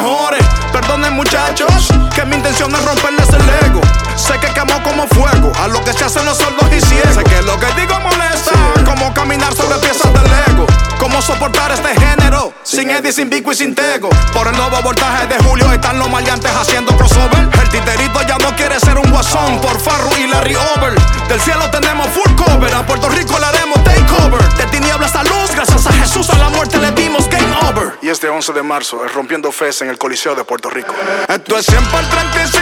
Perdonen 0.71 1.13
muchachos, 1.13 1.87
que 2.13 2.23
mi 2.25 2.35
intención 2.35 2.73
es 2.73 2.85
romperles 2.85 3.29
el 3.29 3.65
ego. 3.65 3.81
Sé 4.15 4.37
que 4.39 4.47
quemó 4.53 4.81
como 4.83 5.07
fuego 5.07 5.51
a 5.59 5.67
lo 5.67 5.83
que 5.83 5.91
se 5.91 6.03
hacen 6.03 6.23
los 6.25 6.37
sordos 6.37 6.67
y 6.71 6.79
ciegos. 6.81 7.15
Sé 7.15 7.23
que 7.23 7.41
lo 7.41 7.59
que 7.59 7.65
digo 7.79 7.99
molesta, 7.99 8.51
como 8.85 9.11
caminar 9.13 9.55
sobre 9.55 9.77
piezas 9.79 10.13
del 10.13 10.53
ego. 10.53 10.67
Cómo 10.99 11.21
soportar 11.21 11.71
este 11.71 11.99
género, 11.99 12.53
sin 12.63 12.89
Eddie, 12.89 13.11
sin 13.11 13.29
Vico 13.29 13.51
y 13.51 13.55
sin 13.55 13.73
Tego. 13.73 14.09
Por 14.33 14.47
el 14.47 14.55
nuevo 14.55 14.81
voltaje 14.83 15.27
de 15.27 15.43
Julio 15.43 15.71
están 15.71 15.97
los 15.97 16.09
maleantes 16.09 16.51
haciendo 16.51 16.95
crossover. 16.95 17.49
El 17.61 17.69
titerito 17.69 18.21
ya 18.27 18.37
no 18.37 18.55
quiere 18.55 18.79
ser 18.79 18.97
un 18.97 19.09
guasón 19.09 19.59
por 19.61 19.79
Farru 19.79 20.15
y 20.17 20.27
Larry 20.27 20.55
Over. 20.55 20.93
Del 21.27 21.41
cielo 21.41 21.69
tenemos 21.71 22.07
full 22.09 22.35
cover, 22.35 22.73
a 22.73 22.85
Puerto 22.85 23.09
Rico 23.09 23.37
le 23.39 23.45
haremos 23.45 23.83
takeover. 23.83 24.43
De 24.55 24.65
tinieblas 24.65 25.15
a 25.15 25.23
luz, 25.23 25.51
gracias 25.53 25.85
a 25.87 25.93
Jesús 25.93 26.29
a 26.29 26.37
la 26.37 26.49
muerte 26.49 26.77
le 26.77 26.91
dimos 26.91 27.27
game 27.29 27.55
over. 27.69 27.97
Y 28.01 28.09
este 28.09 28.29
11 28.29 28.53
de 28.53 28.63
marzo 28.63 29.05
es 29.05 29.13
rompiendo 29.13 29.51
en 29.81 29.89
el 29.89 29.97
Coliseo 29.97 30.33
de 30.33 30.43
Puerto 30.43 30.69
Rico. 30.69 30.93
Esto 31.27 31.57
es 31.57 31.65
100 31.65 31.83
por 31.85 32.03
35 32.05 32.61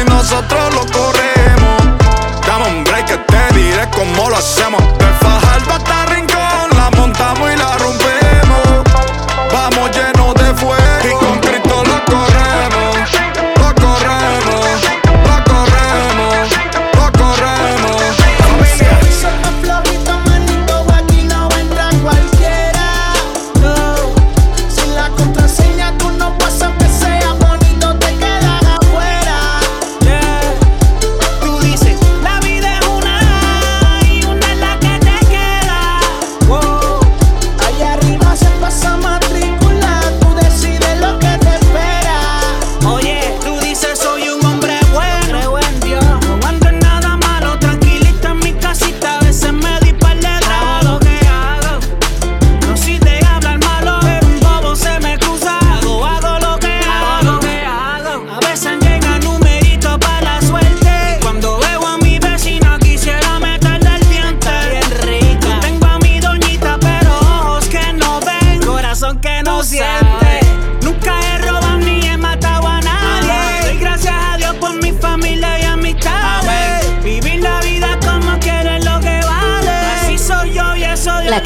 y 0.00 0.08
nosotros 0.08 0.74
lo 0.74 0.80
corremos. 0.86 1.82
Dame 2.46 2.78
un 2.78 2.84
break 2.84 3.06
que 3.06 3.16
te 3.18 3.54
diré 3.54 3.88
cómo 3.90 4.30
lo 4.30 4.36
hacemos. 4.36 4.80
De 4.98 5.06
Fajardo 5.20 5.72
hasta 5.72 6.06
Rincón 6.06 6.70
la 6.76 6.90
montamos 6.96 7.52
y 7.52 7.55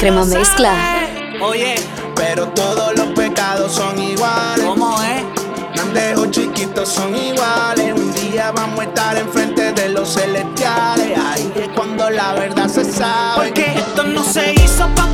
crema 0.01 0.25
mezcla. 0.25 0.73
Oye, 1.43 1.75
pero 2.15 2.47
todos 2.47 2.97
los 2.97 3.09
pecados 3.09 3.71
son 3.71 4.01
iguales. 4.01 4.65
¿Cómo 4.65 4.99
es? 5.03 5.23
Grandes 5.75 6.17
o 6.17 6.25
chiquitos 6.25 6.89
son 6.89 7.15
iguales. 7.15 7.93
Un 7.93 8.11
día 8.11 8.51
vamos 8.51 8.79
a 8.79 8.83
estar 8.85 9.15
enfrente 9.15 9.73
de 9.73 9.89
los 9.89 10.15
celestiales. 10.15 11.19
Ahí 11.19 11.53
es 11.55 11.69
cuando 11.75 12.09
la 12.09 12.33
verdad 12.33 12.67
se 12.67 12.83
sabe. 12.83 13.45
Porque 13.45 13.75
esto 13.75 14.03
no 14.05 14.23
se 14.23 14.55
hizo 14.55 14.89
pa' 14.95 15.11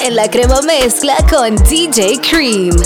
en 0.00 0.16
la 0.16 0.28
crema 0.30 0.60
mezcla 0.62 1.14
con 1.30 1.54
DJ 1.56 2.20
Cream. 2.20 2.76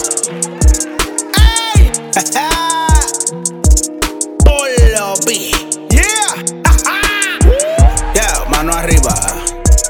Polo 4.44 5.14
B. 5.26 5.50
Yeah. 5.90 6.34
Yeah, 8.14 8.44
mano 8.50 8.72
arriba. 8.74 9.14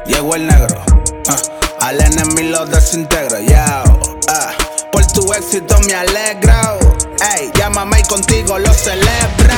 Llegó 0.06 0.34
el 0.36 0.46
negro. 0.46 0.80
Ah, 1.28 1.36
Al 1.86 2.00
enemigo 2.00 2.50
lo 2.58 2.66
desintegro. 2.66 3.38
Yeah. 3.40 3.82
Ah, 4.28 4.52
por 4.90 5.04
tu 5.12 5.32
éxito 5.32 5.78
me 5.80 5.94
alegro. 5.94 6.78
Ey, 7.36 7.50
llámame 7.54 8.00
y 8.00 8.02
contigo 8.04 8.58
lo 8.58 8.72
celebro. 8.72 9.56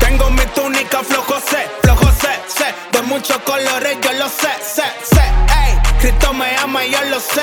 Tengo 0.00 0.30
mi 0.30 0.44
túnica 0.54 1.02
flojo 1.02 1.34
sé, 1.50 1.66
flojo 1.82 2.06
sé, 2.20 2.34
sé. 2.56 2.66
De 2.92 3.02
muchos 3.02 3.38
colores 3.38 3.96
yo 4.02 4.12
lo 4.12 4.28
sé, 4.28 4.48
sé, 4.62 4.82
sé. 5.04 5.13
Cristo 6.04 6.34
me 6.34 6.54
ama 6.58 6.84
y 6.84 6.90
yo 6.90 7.02
lo 7.08 7.18
sé. 7.18 7.40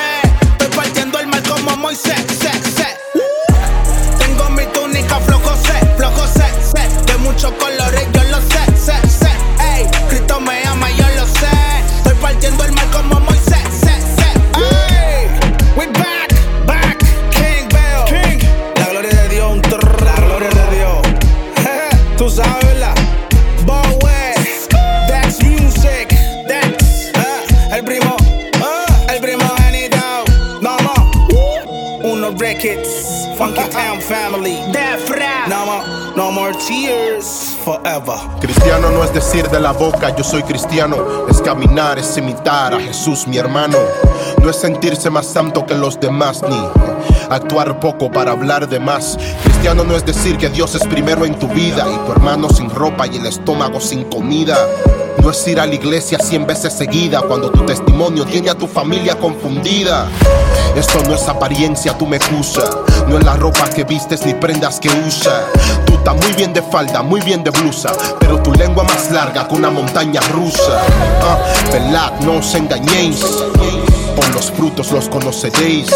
Estoy 0.52 0.68
partiendo 0.68 1.18
el 1.18 1.26
mal 1.26 1.42
como 1.42 1.76
Moisés, 1.78 2.14
Cristiano 38.40 38.90
no 38.90 39.02
es 39.02 39.12
decir 39.12 39.48
de 39.48 39.58
la 39.58 39.72
boca, 39.72 40.14
yo 40.14 40.22
soy 40.22 40.44
cristiano. 40.44 40.96
Es 41.28 41.40
caminar, 41.40 41.98
es 41.98 42.16
imitar 42.16 42.72
a 42.72 42.78
Jesús, 42.78 43.26
mi 43.26 43.36
hermano. 43.36 43.78
No 44.40 44.48
es 44.48 44.56
sentirse 44.56 45.10
más 45.10 45.26
santo 45.26 45.66
que 45.66 45.74
los 45.74 45.98
demás, 45.98 46.40
ni 46.48 46.56
actuar 47.30 47.80
poco 47.80 48.12
para 48.12 48.30
hablar 48.30 48.68
de 48.68 48.78
más. 48.78 49.18
Cristiano 49.42 49.82
no 49.82 49.96
es 49.96 50.06
decir 50.06 50.38
que 50.38 50.50
Dios 50.50 50.76
es 50.76 50.86
primero 50.86 51.24
en 51.24 51.36
tu 51.36 51.48
vida 51.48 51.84
y 51.92 52.06
tu 52.06 52.12
hermano 52.12 52.48
sin 52.48 52.70
ropa 52.70 53.08
y 53.08 53.16
el 53.16 53.26
estómago 53.26 53.80
sin 53.80 54.04
comida. 54.04 54.56
No 55.20 55.30
es 55.30 55.48
ir 55.48 55.58
a 55.58 55.66
la 55.66 55.74
iglesia 55.74 56.18
cien 56.20 56.46
veces 56.46 56.72
seguida 56.72 57.22
cuando 57.22 57.50
tu 57.50 57.66
testimonio 57.66 58.24
tiene 58.24 58.50
a 58.50 58.54
tu 58.54 58.68
familia 58.68 59.16
confundida. 59.16 60.08
Esto 60.76 61.02
no 61.08 61.14
es 61.14 61.28
apariencia, 61.28 61.98
tú 61.98 62.06
me. 62.06 62.20
No 63.08 63.18
es 63.18 63.24
la 63.24 63.34
ropa 63.34 63.68
que 63.68 63.84
vistes 63.84 64.24
ni 64.24 64.34
prendas 64.34 64.80
que 64.80 64.88
usa. 65.06 65.44
Tú 65.86 65.94
estás 65.94 66.16
muy 66.16 66.32
bien 66.32 66.52
de 66.52 66.62
falda, 66.62 67.02
muy 67.02 67.20
bien 67.20 67.44
de 67.44 67.50
blusa, 67.50 67.92
pero 68.18 68.42
tu 68.42 68.52
lengua 68.52 68.84
más 68.84 69.10
larga 69.10 69.46
que 69.46 69.54
una 69.54 69.70
montaña 69.70 70.20
rusa. 70.32 70.82
Ah, 71.22 71.38
no 72.20 72.38
os 72.38 72.54
engañéis. 72.54 73.20
Por 74.16 74.28
los 74.34 74.50
frutos 74.50 74.90
los 74.92 75.08
conoceréis. 75.08 75.90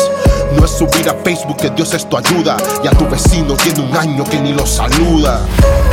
No 0.57 0.64
es 0.64 0.70
subir 0.70 1.09
a 1.09 1.14
Facebook 1.24 1.57
que 1.57 1.70
Dios 1.70 1.92
es 1.94 2.09
tu 2.09 2.16
ayuda 2.16 2.57
y 2.82 2.86
a 2.86 2.90
tu 2.90 3.09
vecino 3.09 3.54
tiene 3.54 3.80
un 3.80 3.96
año 3.96 4.24
que 4.24 4.38
ni 4.38 4.52
lo 4.52 4.66
saluda. 4.66 5.40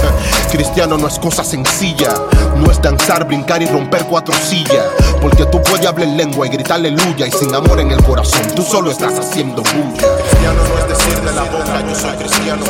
Cristiano 0.52 0.98
no 0.98 1.08
es 1.08 1.18
cosa 1.20 1.44
sencilla, 1.44 2.14
no 2.58 2.72
es 2.72 2.82
danzar, 2.82 3.26
brincar 3.26 3.62
y 3.62 3.66
romper 3.66 4.06
cuatro 4.06 4.34
sillas. 4.36 4.86
Porque 5.24 5.46
tú 5.46 5.64
puedes 5.64 5.86
hablar 5.86 6.10
en 6.10 6.18
lengua 6.18 6.46
y 6.46 6.50
gritar 6.50 6.80
aleluya 6.80 7.26
y 7.26 7.32
sin 7.32 7.56
amor 7.56 7.80
en 7.80 7.92
el 7.92 8.04
corazón, 8.04 8.42
tú 8.58 8.62
solo 8.62 8.92
estás 8.92 9.18
haciendo 9.18 9.64
bulla. 9.64 10.18
Cristiano 10.18 10.62
no 10.68 10.78
es 10.80 10.88
decir 10.90 11.22
de 11.22 11.32
la 11.32 11.44
boca, 11.44 11.82
yo 11.88 11.96
soy 11.96 12.18
cristiano. 12.18 12.66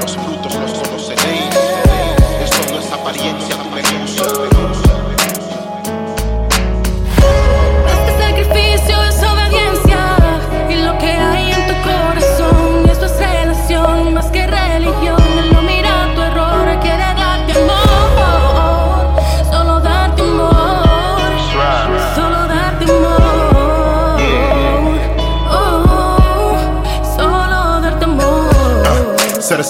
Los 0.00 0.16
frutos 0.16 0.54
los 0.54 0.72
conoceréis. 0.72 1.42
Esto 2.44 2.72
no 2.72 2.78
es 2.78 2.92
apariencia, 2.92 3.56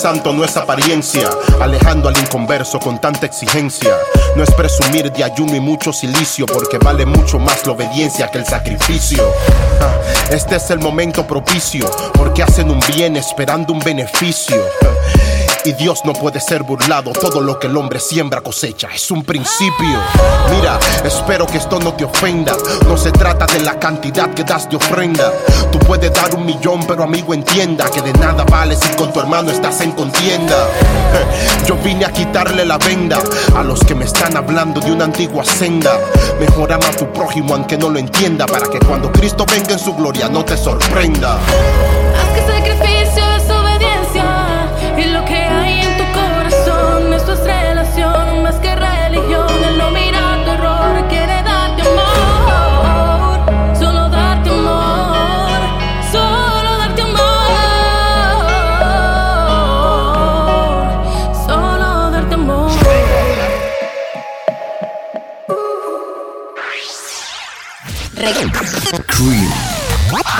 santo 0.02 0.32
no 0.32 0.44
es 0.44 0.56
apariencia, 0.56 1.30
alejando 1.60 2.08
al 2.08 2.18
inconverso 2.18 2.80
con 2.80 3.00
tanta 3.00 3.24
exigencia. 3.24 3.96
No 4.34 4.42
es 4.42 4.50
presumir 4.50 5.12
de 5.12 5.22
ayuno 5.22 5.54
y 5.54 5.60
mucho 5.60 5.92
silicio, 5.92 6.44
porque 6.46 6.78
vale 6.78 7.06
mucho 7.06 7.38
más 7.38 7.64
la 7.64 7.72
obediencia 7.72 8.28
que 8.28 8.38
el 8.38 8.44
sacrificio. 8.44 9.22
Ah, 9.80 9.94
Este 10.30 10.56
es 10.56 10.70
el 10.70 10.80
momento 10.80 11.24
propicio, 11.24 11.88
porque 12.14 12.42
hacen 12.42 12.68
un 12.68 12.80
bien 12.88 13.16
esperando 13.16 13.72
un 13.72 13.78
beneficio. 13.78 14.56
Y 15.64 15.72
Dios 15.74 16.00
no 16.04 16.12
puede 16.12 16.40
ser 16.40 16.64
burlado, 16.64 17.12
todo 17.12 17.40
lo 17.40 17.60
que 17.60 17.68
el 17.68 17.76
hombre 17.76 18.00
siembra 18.00 18.40
cosecha, 18.40 18.88
es 18.92 19.12
un 19.12 19.22
principio. 19.22 19.96
Mira, 20.50 20.76
espero 21.04 21.46
que 21.46 21.58
esto 21.58 21.78
no 21.78 21.94
te 21.94 22.04
ofenda, 22.04 22.56
no 22.88 22.96
se 22.96 23.12
trata 23.12 23.46
de 23.46 23.60
la 23.60 23.78
cantidad 23.78 24.34
que 24.34 24.42
das 24.42 24.68
de 24.68 24.74
ofrenda. 24.74 25.32
Tú 25.70 25.78
puedes 25.78 26.12
dar 26.12 26.34
un 26.34 26.46
millón, 26.46 26.84
pero 26.84 27.04
amigo 27.04 27.32
entienda 27.32 27.88
que 27.90 28.02
de 28.02 28.12
nada 28.14 28.42
vale 28.42 28.74
si 28.74 28.88
con 28.96 29.12
tu 29.12 29.20
hermano 29.20 29.52
estás 29.52 29.80
en 29.82 29.92
contienda. 29.92 30.66
Yo 31.68 31.76
vine 31.76 32.06
a 32.06 32.12
quitarle 32.12 32.64
la 32.64 32.78
venda 32.78 33.22
a 33.54 33.62
los 33.62 33.84
que 33.84 33.94
me 33.94 34.04
están 34.04 34.36
hablando 34.36 34.80
de 34.80 34.90
una 34.90 35.04
antigua 35.04 35.44
senda. 35.44 35.96
Mejor 36.40 36.72
ama 36.72 36.88
a 36.88 36.96
tu 36.96 37.12
prójimo 37.12 37.54
aunque 37.54 37.78
no 37.78 37.88
lo 37.88 38.00
entienda, 38.00 38.46
para 38.46 38.66
que 38.66 38.80
cuando 38.80 39.12
Cristo 39.12 39.46
venga 39.46 39.74
en 39.74 39.78
su 39.78 39.94
gloria 39.94 40.28
no 40.28 40.44
te 40.44 40.56
sorprenda. 40.56 41.38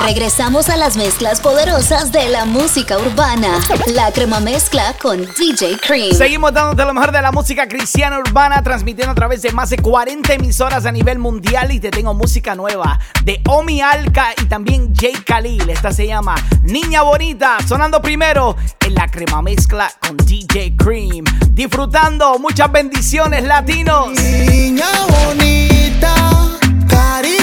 Regresamos 0.04 0.68
a 0.68 0.76
las 0.76 0.96
mezclas 0.96 1.40
poderosas 1.40 2.12
de 2.12 2.28
la 2.28 2.44
música 2.44 2.96
urbana. 2.96 3.59
La 3.94 4.12
crema 4.12 4.38
mezcla 4.38 4.94
con 5.02 5.26
DJ 5.36 5.78
Cream. 5.84 6.14
Seguimos 6.14 6.52
dándote 6.52 6.84
lo 6.84 6.94
mejor 6.94 7.10
de 7.10 7.20
la 7.20 7.32
música 7.32 7.66
cristiana 7.66 8.20
urbana, 8.20 8.62
transmitiendo 8.62 9.10
a 9.10 9.14
través 9.16 9.42
de 9.42 9.50
más 9.50 9.70
de 9.70 9.78
40 9.78 10.34
emisoras 10.34 10.86
a 10.86 10.92
nivel 10.92 11.18
mundial. 11.18 11.72
Y 11.72 11.80
te 11.80 11.90
tengo 11.90 12.14
música 12.14 12.54
nueva 12.54 13.00
de 13.24 13.40
Omi 13.48 13.80
Alka 13.80 14.28
y 14.40 14.44
también 14.44 14.94
Jay 14.94 15.14
Khalil. 15.14 15.68
Esta 15.68 15.92
se 15.92 16.06
llama 16.06 16.36
Niña 16.62 17.02
Bonita, 17.02 17.59
sonando 17.66 18.00
primero 18.00 18.56
en 18.86 18.94
la 18.94 19.09
crema 19.09 19.42
mezcla 19.42 19.92
con 20.06 20.16
DJ 20.18 20.76
Cream. 20.76 21.24
Disfrutando, 21.50 22.38
muchas 22.38 22.70
bendiciones, 22.70 23.42
latinos. 23.42 24.10
Niña 24.10 24.86
bonita, 25.09 26.14
carita 26.88 27.41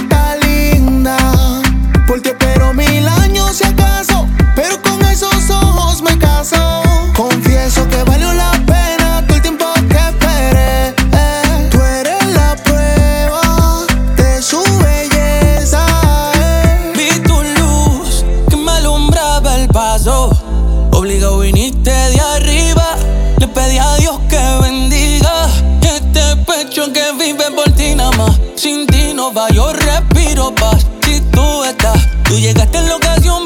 yo 29.53 29.71
respiro. 29.73 30.53
Si 31.03 31.21
tú 31.31 31.63
estás, 31.63 32.07
tú 32.23 32.37
llegaste 32.37 32.77
en 32.77 32.89
la 32.89 32.95
ocasión 32.95 33.38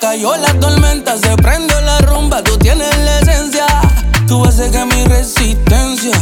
Cayó 0.00 0.36
la 0.36 0.54
tormenta, 0.60 1.18
se 1.18 1.34
prendió 1.36 1.80
la 1.80 1.98
rumba. 1.98 2.42
Tú 2.42 2.56
tienes 2.58 2.96
la 2.98 3.18
esencia. 3.18 3.66
Tú 4.28 4.44
haces 4.44 4.70
que 4.70 4.84
mi 4.84 5.04
resistencia 5.04 6.12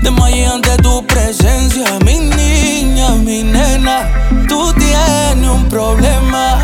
desmaye 0.00 0.46
ante 0.46 0.76
tu 0.76 1.04
presencia. 1.06 1.98
Mi 2.04 2.18
niña, 2.20 3.10
mi 3.10 3.42
nena, 3.42 4.08
tú 4.48 4.72
tienes 4.74 5.50
un 5.50 5.68
problema. 5.68 6.58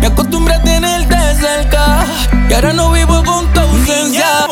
Me 0.00 0.06
acostumbré 0.06 0.54
a 0.54 0.62
tenerte 0.62 1.16
cerca 1.38 2.06
y 2.48 2.54
ahora 2.54 2.72
no 2.72 2.90
vivo 2.92 3.22
con 3.24 3.52
tu 3.52 3.60
ausencia. 3.60 4.51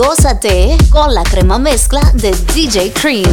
Gózate 0.00 0.78
con 0.88 1.12
la 1.12 1.22
crema 1.22 1.58
mezcla 1.58 2.00
de 2.14 2.30
DJ 2.54 2.90
Cream. 2.92 3.30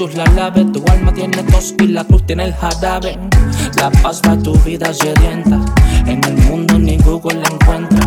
La 0.00 0.24
lave. 0.34 0.64
Tu 0.64 0.82
alma 0.90 1.12
tiene 1.12 1.42
tos 1.42 1.74
y 1.78 1.88
la 1.88 2.02
cruz 2.04 2.24
tiene 2.24 2.44
el 2.44 2.54
jarabe. 2.54 3.18
La 3.76 3.90
paz 3.90 4.20
para 4.20 4.40
tu 4.40 4.54
vida 4.60 4.94
sedienta. 4.94 5.60
En 6.06 6.24
el 6.24 6.36
mundo 6.48 6.78
ni 6.78 6.96
Google 6.96 7.34
la 7.34 7.48
encuentra. 7.48 7.99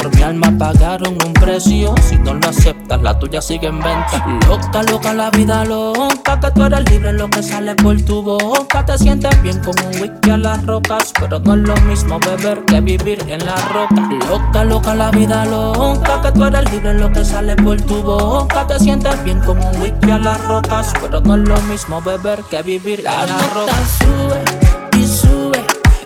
Por 0.00 0.16
mi 0.16 0.22
alma 0.22 0.50
pagaron 0.58 1.18
un 1.26 1.32
precio. 1.34 1.94
Si 2.08 2.16
no 2.16 2.32
lo 2.32 2.48
aceptas, 2.48 3.02
la 3.02 3.18
tuya 3.18 3.42
sigue 3.42 3.66
en 3.66 3.80
venta. 3.80 4.24
Loca, 4.48 4.82
loca, 4.84 5.12
la 5.12 5.30
vida 5.30 5.64
loca. 5.66 6.40
Que 6.40 6.50
tú 6.52 6.64
eres 6.64 6.90
libre 6.90 7.12
lo 7.12 7.28
que 7.28 7.42
sale 7.42 7.74
por 7.74 8.00
tu 8.00 8.22
boca. 8.22 8.84
Te 8.86 8.96
sientes 8.96 9.42
bien 9.42 9.58
como 9.58 9.88
un 9.88 10.00
whisky 10.00 10.30
a 10.30 10.38
las 10.38 10.64
rocas. 10.64 11.12
Pero 11.20 11.38
no 11.40 11.54
es 11.54 11.60
lo 11.60 11.76
mismo 11.82 12.18
beber 12.20 12.64
que 12.64 12.80
vivir 12.80 13.22
en 13.28 13.44
la 13.44 13.56
roca. 13.56 14.08
Loca, 14.30 14.64
loca, 14.64 14.94
la 14.94 15.10
vida 15.10 15.44
loca. 15.44 16.22
Que 16.22 16.32
tú 16.32 16.44
eres 16.44 16.72
libre 16.72 16.94
lo 16.94 17.12
que 17.12 17.22
sale 17.22 17.54
por 17.56 17.78
tu 17.82 18.02
boca. 18.02 18.66
Te 18.66 18.78
sientes 18.78 19.22
bien 19.22 19.40
como 19.40 19.70
un 19.70 19.82
whisky 19.82 20.10
a 20.10 20.18
las 20.18 20.42
rocas. 20.46 20.94
Pero 21.02 21.20
no 21.20 21.34
es 21.34 21.46
lo 21.46 21.60
mismo 21.62 22.00
beber 22.00 22.42
que 22.50 22.62
vivir 22.62 23.02
la 23.02 23.24
en 23.24 23.28
la 23.28 23.38
roca. 23.54 23.72
Sube 23.98 24.98
y 24.98 25.06
sube 25.06 25.62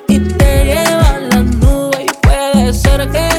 y 0.08 0.18
te 0.18 0.64
lleva 0.64 1.10
a 1.10 1.18
la 1.20 1.40
nube. 1.42 2.06
Y 2.06 2.26
puede 2.26 2.72
ser 2.72 3.08
que 3.10 3.33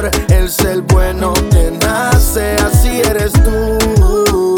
El 0.00 0.48
ser 0.48 0.80
bueno 0.80 1.34
te 1.50 1.70
nace, 1.72 2.56
así 2.56 3.02
eres 3.02 3.32
tú, 3.32 4.56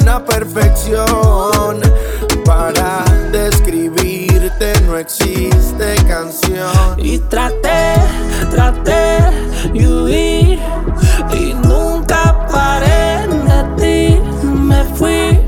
una 0.00 0.24
perfección. 0.24 1.80
Para 2.44 3.04
describirte 3.30 4.72
no 4.84 4.98
existe 4.98 5.94
canción. 6.08 6.98
Y 6.98 7.18
traté, 7.18 7.94
traté 8.50 9.20
de 9.72 9.86
huir 9.86 10.58
y 11.32 11.54
nunca 11.54 12.44
paré 12.50 13.28
de 13.28 13.64
ti. 13.78 14.20
Me 14.44 14.82
fui 14.96 15.38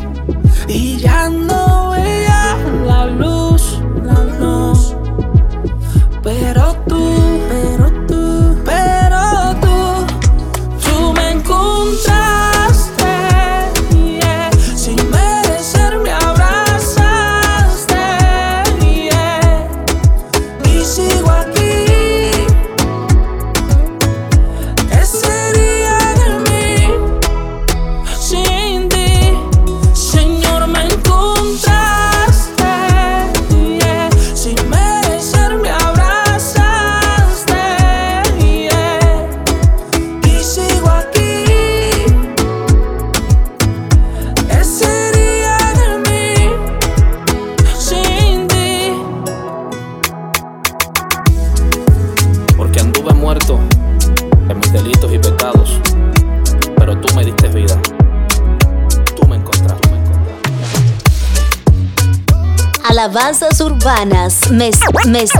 Alabanzas 63.14 63.60
urbanas 63.60 64.40
mez- 64.50 64.80
mez- 65.06 65.30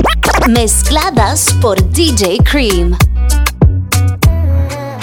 mezcladas 0.48 1.52
por 1.60 1.74
DJ 1.82 2.38
Cream. 2.44 2.96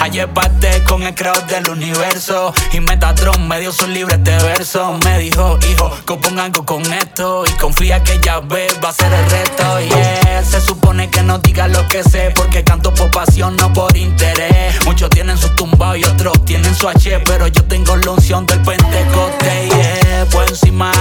Ayer 0.01 0.27
parte 0.33 0.83
con 0.85 1.03
el 1.03 1.13
crowd 1.13 1.43
del 1.43 1.69
universo. 1.69 2.51
Y 2.73 2.79
Metatron 2.79 3.47
me 3.47 3.59
dio 3.59 3.71
su 3.71 3.85
libre 3.85 4.15
este 4.15 4.35
verso. 4.37 4.97
Me 5.05 5.19
dijo, 5.19 5.59
hijo, 5.69 5.95
compón 6.05 6.39
algo 6.39 6.65
con 6.65 6.81
esto. 6.91 7.43
Y 7.45 7.51
confía 7.51 8.03
que 8.03 8.19
ya 8.19 8.39
ve, 8.39 8.67
va 8.83 8.89
a 8.89 8.93
ser 8.93 9.13
el 9.13 9.29
resto 9.29 9.79
Yeah, 9.79 10.43
se 10.43 10.59
supone 10.59 11.11
que 11.11 11.21
no 11.21 11.37
diga 11.37 11.67
lo 11.67 11.87
que 11.87 12.03
sé 12.03 12.31
Porque 12.35 12.63
canto 12.63 12.91
por 12.95 13.11
pasión, 13.11 13.55
no 13.57 13.71
por 13.73 13.95
interés. 13.95 14.83
Muchos 14.85 15.11
tienen 15.11 15.37
su 15.37 15.49
tumbao 15.49 15.95
y 15.95 16.03
otros 16.03 16.45
tienen 16.45 16.75
su 16.75 16.89
H 16.89 17.19
Pero 17.19 17.45
yo 17.45 17.63
tengo 17.65 17.95
la 17.95 18.09
unción 18.09 18.47
del 18.47 18.59
pentecoste. 18.63 19.69
Yeah, 19.69 20.25
por 20.31 20.49
encima, 20.49 20.91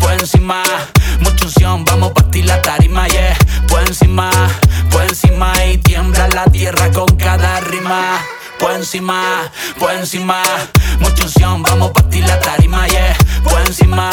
por 0.00 0.12
encima. 0.12 0.64
Mucha 1.20 1.44
unción, 1.44 1.84
vamos 1.84 2.10
a 2.10 2.14
partir 2.14 2.46
la 2.46 2.60
tarima 2.60 3.06
Yeah, 3.06 3.38
por 3.68 3.80
encima, 3.82 4.32
por 4.90 5.02
encima. 5.02 5.52
Y 5.66 5.78
tiembla 5.78 6.26
la 6.26 6.46
tierra 6.46 6.90
con 6.90 7.06
cada 7.16 7.60
rima 7.60 8.20
por 8.60 8.72
encima, 8.72 9.50
por 9.78 9.90
encima, 9.92 10.42
mucha 10.98 11.24
unción, 11.24 11.62
vamos 11.62 11.90
a 11.90 11.92
partir 11.94 12.26
la 12.26 12.38
tarima, 12.40 12.86
yeah, 12.88 13.16
por 13.42 13.58
encima, 13.62 14.10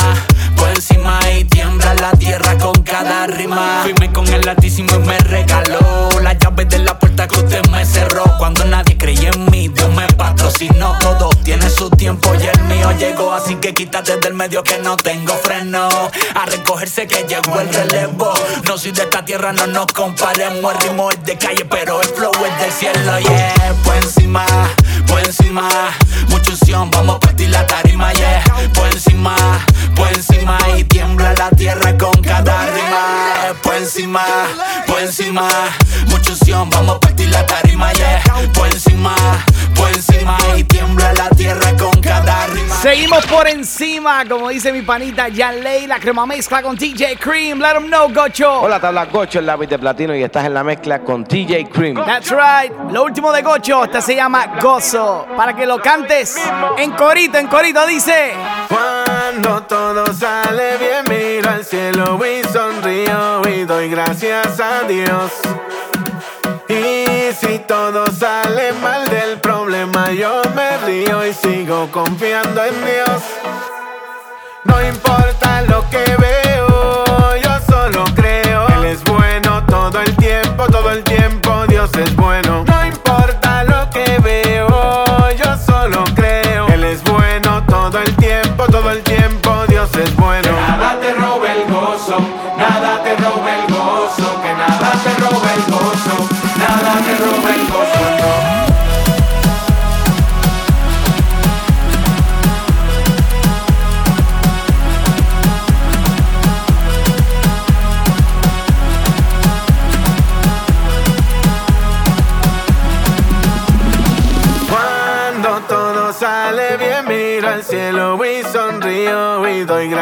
por 0.56 0.70
encima 0.70 1.20
y 1.38 1.44
tiembla 1.44 1.94
la 1.96 2.12
tierra 2.12 2.58
con 2.58 2.82
cada 2.84 3.28
rima. 3.28 3.82
Firme 3.84 4.12
con 4.14 4.26
el 4.28 4.48
altísimo 4.48 4.96
y 4.96 5.00
me 5.00 5.20
regaló 5.20 6.10
la 6.22 6.34
llave 6.34 6.66
de 6.66 6.80
la 6.80 6.98
puerta 6.98 7.28
que 7.28 7.40
usted 7.40 7.68
me 7.70 7.86
cerró. 7.86 8.24
Cuando 8.38 8.64
nadie 8.66 8.98
creía 8.98 9.30
en 9.30 9.52
mí, 9.52 9.68
Dios 9.68 9.94
me 9.94 10.08
patrocinó. 10.08 10.98
Todo 11.00 11.30
tiene 11.48 11.70
su 11.70 11.90
tiempo 11.90 12.36
y 12.36 12.46
el 12.46 12.64
mío 12.66 12.92
llegó, 13.00 13.32
así 13.34 13.56
que 13.56 13.74
quítate 13.74 14.18
del 14.18 14.34
medio 14.34 14.62
que 14.64 14.80
no 14.80 14.98
tengo 14.98 15.34
freno. 15.36 15.88
A 16.36 16.46
recogerse 16.46 17.08
que 17.08 17.24
llegó 17.24 17.62
el 17.62 17.74
relevo. 17.74 18.34
No 18.68 18.78
soy 18.78 18.92
de 18.92 19.04
esta 19.04 19.24
tierra, 19.24 19.54
no 19.54 19.66
nos 19.66 19.86
comparemos. 19.94 20.76
El 20.76 20.82
ritmo 20.82 21.10
es 21.10 21.24
de 21.24 21.38
calle, 21.38 21.64
pero 21.64 22.02
el 22.02 22.10
flow 22.10 22.34
es 22.46 22.62
del 22.62 22.72
cielo, 22.74 23.20
yeah, 23.20 23.74
por 23.86 23.96
encima, 23.96 24.46
por 25.08 25.22
encima, 25.22 25.70
mucha 26.28 26.52
unción, 26.52 26.92
vamos 26.92 27.16
a 27.16 27.20
partir 27.22 27.50
la 27.50 27.66
tarima, 27.66 28.12
yeah, 28.12 28.44
por 28.74 28.88
encima, 28.88 29.38
por 29.96 30.10
encima. 30.10 30.58
Y 30.76 30.84
tiembla 30.84 31.32
la 31.32 31.50
tierra 31.52 31.98
con 31.98 32.22
cada 32.24 32.66
rima, 32.72 33.54
por 33.64 33.76
encima, 33.76 34.26
por 34.86 35.00
encima, 35.00 35.48
mucha 36.08 36.32
unción, 36.32 36.70
vamos 36.72 36.98
a 36.98 37.00
partir 37.00 37.30
la 37.30 37.46
tarima, 37.46 37.94
yeah, 37.94 38.22
por 38.54 38.68
encima, 38.68 39.16
por 39.78 39.90
encima 39.90 40.38
y 40.56 40.64
tiembla 40.64 41.14
la 41.14 41.30
tierra 41.30 41.76
con 41.78 41.92
cada 42.02 42.48
rima. 42.48 42.76
Seguimos 42.76 43.26
por 43.28 43.48
encima, 43.48 44.26
como 44.28 44.50
dice 44.50 44.72
mi 44.72 44.82
panita 44.82 45.28
Ley, 45.28 45.88
la 45.88 46.00
crema 46.00 46.26
mezcla 46.26 46.62
con 46.62 46.76
DJ 46.76 47.18
Cream. 47.18 47.60
Let 47.60 47.74
them 47.74 47.88
know, 47.88 48.12
Gocho. 48.14 48.62
Hola, 48.62 48.80
te 48.80 48.88
habla 48.88 49.06
Gocho, 49.06 49.40
el 49.40 49.46
lápiz 49.46 49.68
de 49.68 49.80
platino 49.80 50.16
y 50.16 50.24
estás 50.24 50.46
en 50.46 50.54
la 50.54 50.64
mezcla 50.64 51.00
con 51.00 51.24
TJ 51.24 51.70
Cream. 51.72 51.96
That's 52.06 52.32
right. 52.32 52.74
Lo 52.92 53.04
último 53.04 53.32
de 53.32 53.42
Gocho, 53.42 53.84
este 53.86 54.02
se 54.02 54.16
llama 54.16 54.58
Gozo. 54.62 55.26
Para 55.36 55.56
que 55.56 55.66
lo 55.66 55.80
cantes 55.80 56.36
en 56.78 56.92
corito, 56.92 57.38
en 57.38 57.48
corito, 57.48 57.86
dice. 57.86 58.34
Cuando 58.68 59.64
todo 59.64 60.14
sale 60.14 60.78
bien, 60.78 61.06
miro 61.10 61.50
al 61.50 61.64
cielo 61.64 62.20
y 62.26 62.44
sonrío 62.48 63.42
y 63.48 63.64
doy 63.66 63.90
gracias 63.90 64.60
a 64.60 64.84
Dios. 64.88 65.32
Y 66.70 67.34
si 67.34 67.60
todo 67.60 68.06
sale 68.12 68.74
mal 68.74 69.08
del 69.08 69.40
yo 70.88 70.94
me 70.94 71.06
río 71.06 71.26
y 71.26 71.34
sigo 71.34 71.90
confiando 71.92 72.64
en 72.64 72.86
Dios. 72.86 73.22
No 74.64 74.88
importa 74.88 75.62
lo 75.64 75.90
que 75.90 76.04
veo, 76.18 76.47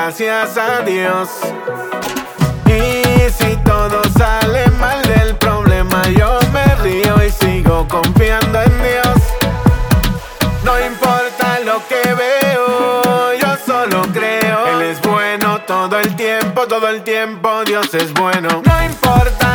gracias 0.06 0.56
a 0.56 0.82
Dios. 0.82 1.30
Y 2.68 3.28
si 3.32 3.56
todo 3.64 4.04
sale 4.16 4.70
mal 4.80 5.02
del 5.02 5.36
problema, 5.38 6.04
yo 6.10 6.38
me 6.54 6.64
río 6.76 7.16
y 7.26 7.32
sigo 7.32 7.88
confiando 7.88 8.62
en 8.62 8.84
Dios. 8.84 9.18
No 10.64 10.80
importa 10.80 11.60
lo 11.66 11.82
que 11.88 12.14
veo, 12.14 13.34
yo 13.34 13.58
solo 13.66 14.04
creo. 14.14 14.68
Él 14.76 14.84
es 14.84 15.02
bueno 15.02 15.62
todo 15.62 15.98
el 15.98 16.16
tiempo, 16.16 16.68
todo 16.68 16.88
el 16.88 17.02
tiempo 17.02 17.64
Dios 17.66 17.92
es 17.96 18.14
bueno. 18.14 18.62
No 18.64 18.84
importa 18.84 19.55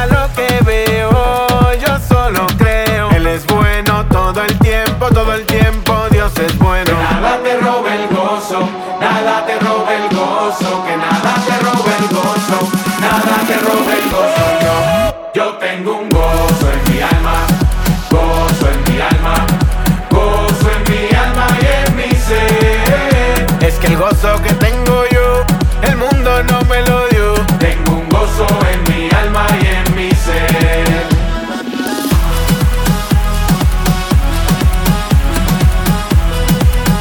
tengo 15.82 15.96
un 15.96 16.10
gozo 16.10 16.66
en 16.72 16.92
mi 16.92 17.00
alma, 17.00 17.46
gozo 18.10 18.68
en 18.68 18.92
mi 18.92 19.00
alma, 19.00 19.46
gozo 20.10 20.68
en 20.76 20.92
mi 20.92 21.16
alma 21.16 21.46
y 21.58 21.88
en 21.88 21.96
mi 21.96 22.14
ser. 22.16 23.46
Es 23.62 23.76
que 23.76 23.86
el 23.86 23.96
gozo 23.96 24.42
que 24.42 24.52
tengo 24.54 25.04
yo, 25.10 25.42
el 25.82 25.96
mundo 25.96 26.42
no 26.42 26.60
me 26.68 26.82
lo 26.82 27.08
dio. 27.08 27.32
Tengo 27.58 27.92
un 27.92 28.08
gozo 28.10 28.46
en 28.70 28.92
mi 28.92 29.08
alma 29.10 29.46
y 29.62 29.66
en 29.68 29.96
mi 29.96 30.10
ser. 30.10 31.06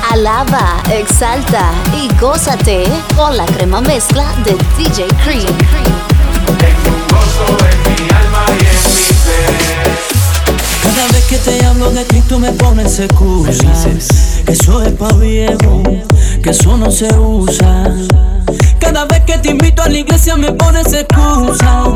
Alaba, 0.09 0.81
exalta 0.89 1.71
y 1.97 2.07
gózate 2.17 2.85
con 3.17 3.35
la 3.35 3.45
crema 3.45 3.81
mezcla 3.81 4.23
de 4.45 4.55
DJ 4.77 5.07
Cream. 5.25 5.57
Tengo 6.57 6.95
un 6.95 7.07
gozo 7.09 7.65
en 7.73 7.78
Cada 10.99 11.13
vez 11.13 11.25
que 11.27 11.37
te 11.37 11.65
hablo 11.65 11.91
de 11.91 12.03
ti 12.03 12.21
tú 12.27 12.39
me 12.39 12.51
pones 12.51 12.99
excusas. 12.99 13.87
Que 14.45 14.51
eso 14.51 14.83
es 14.83 14.91
pa' 14.91 15.13
viejo, 15.13 15.81
que 16.43 16.49
eso 16.49 16.75
no 16.75 16.91
se 16.91 17.07
usa. 17.17 17.95
Cada 18.79 19.05
vez 19.05 19.21
que 19.21 19.37
te 19.37 19.51
invito 19.51 19.81
a 19.81 19.87
la 19.87 19.97
iglesia 19.97 20.35
me 20.35 20.51
pones 20.51 20.91
excusas. 20.91 21.87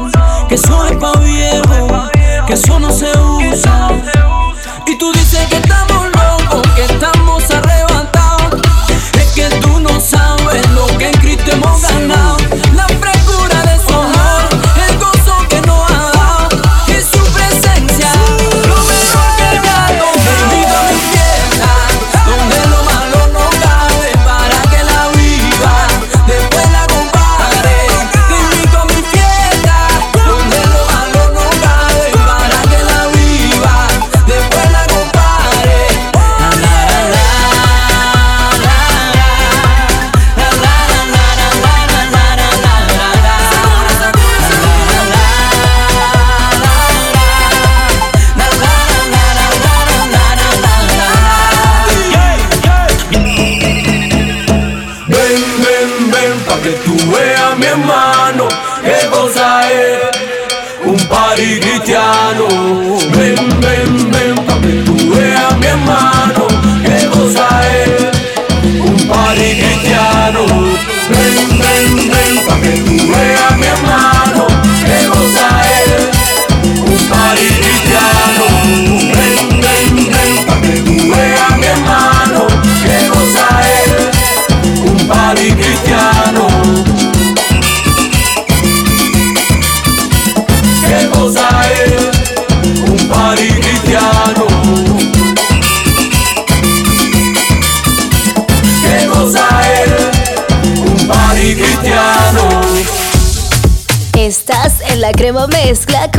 Que 0.47 0.55
eso 0.55 0.85
es 0.85 0.95
pa' 0.95 1.19
viejo, 1.19 2.09
que 2.47 2.53
eso 2.53 2.79
no 2.79 2.93
se 2.93 3.11
usa. 3.17 3.89
Y 4.87 4.97
tú 4.97 5.11
dices 5.11 5.47
que 5.49 5.57
estamos 5.57 6.05
locos, 6.05 6.61
que 6.73 6.92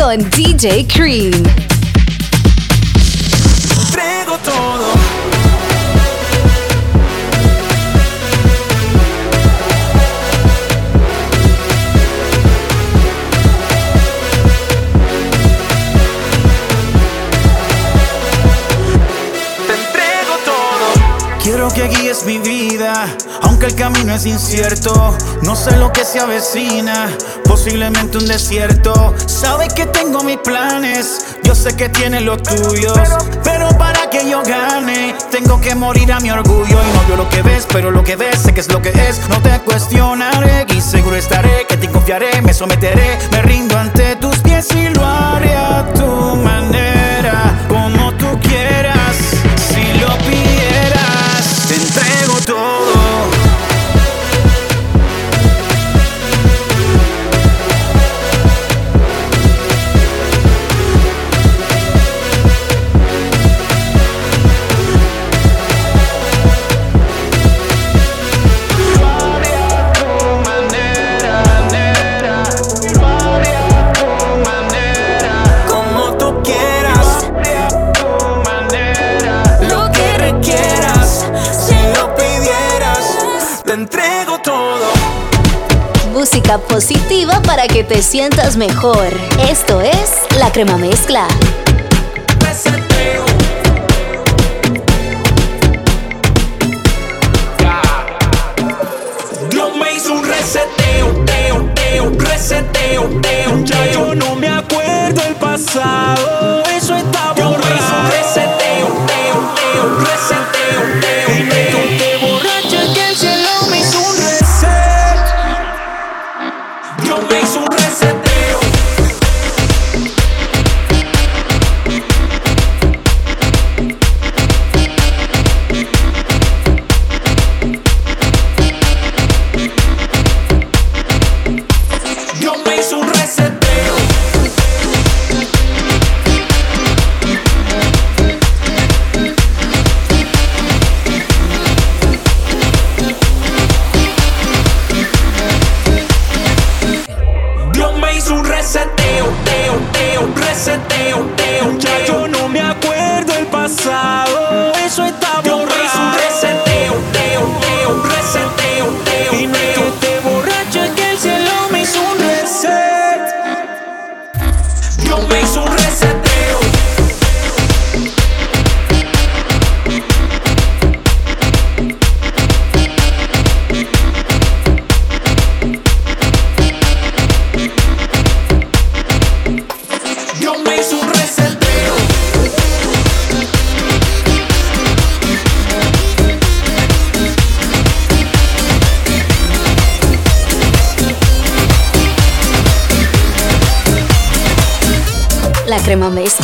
con 0.04 0.18
DJ 0.18 0.86
Cream. 0.86 1.32
Entrego 3.70 4.36
todo. 4.44 4.84
Quiero 21.42 21.68
que 21.68 21.88
guíes 21.88 22.26
mi 22.26 22.38
vida, 22.38 23.16
aunque 23.40 23.66
el 23.66 23.74
camino 23.74 24.14
es 24.14 24.26
incierto. 24.26 25.03
No 25.42 25.56
sé 25.56 25.76
lo 25.76 25.92
que 25.92 26.04
se 26.04 26.20
avecina, 26.20 27.08
posiblemente 27.44 28.18
un 28.18 28.26
desierto. 28.26 29.14
Sabes 29.26 29.72
que 29.74 29.86
tengo 29.86 30.22
mis 30.22 30.38
planes, 30.38 31.36
yo 31.42 31.54
sé 31.54 31.76
que 31.76 31.88
tienes 31.88 32.22
los 32.22 32.42
tuyos. 32.42 32.98
Pero 33.42 33.68
para 33.76 34.08
que 34.10 34.28
yo 34.28 34.42
gane, 34.42 35.14
tengo 35.30 35.60
que 35.60 35.74
morir 35.74 36.12
a 36.12 36.20
mi 36.20 36.30
orgullo. 36.30 36.64
Y 36.80 36.96
no 36.96 37.06
veo 37.08 37.16
lo 37.16 37.28
que 37.28 37.42
ves, 37.42 37.66
pero 37.72 37.90
lo 37.90 38.02
que 38.02 38.16
ves, 38.16 38.40
sé 38.40 38.54
que 38.54 38.60
es 38.60 38.72
lo 38.72 38.80
que 38.80 38.90
es. 38.90 39.20
No 39.28 39.40
te 39.42 39.50
cuestionaré 39.60 40.66
y 40.74 40.80
seguro 40.80 41.16
estaré, 41.16 41.66
que 41.68 41.76
te 41.76 41.88
confiaré, 41.88 42.40
me 42.42 42.54
someteré. 42.54 43.18
Me 43.30 43.42
rindo 43.42 43.76
ante 43.76 44.16
tus 44.16 44.38
pies 44.38 44.68
y 44.74 44.88
lo 44.90 45.04
haré 45.04 45.54
a 45.54 45.84
tu 45.94 46.36
manera, 46.36 46.93
te 87.84 88.02
sientas 88.02 88.56
mejor. 88.56 89.12
Esto 89.48 89.80
es 89.80 90.12
la 90.38 90.50
crema 90.52 90.76
mezcla. 90.76 91.28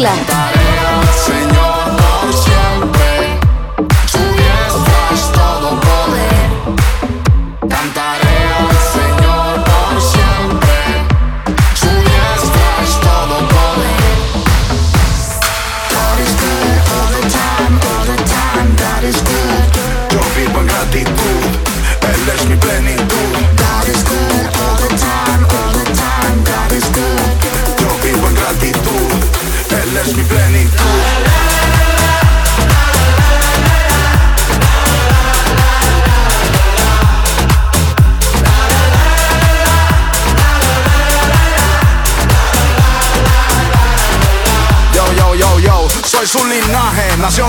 Mezcla. 0.00 0.39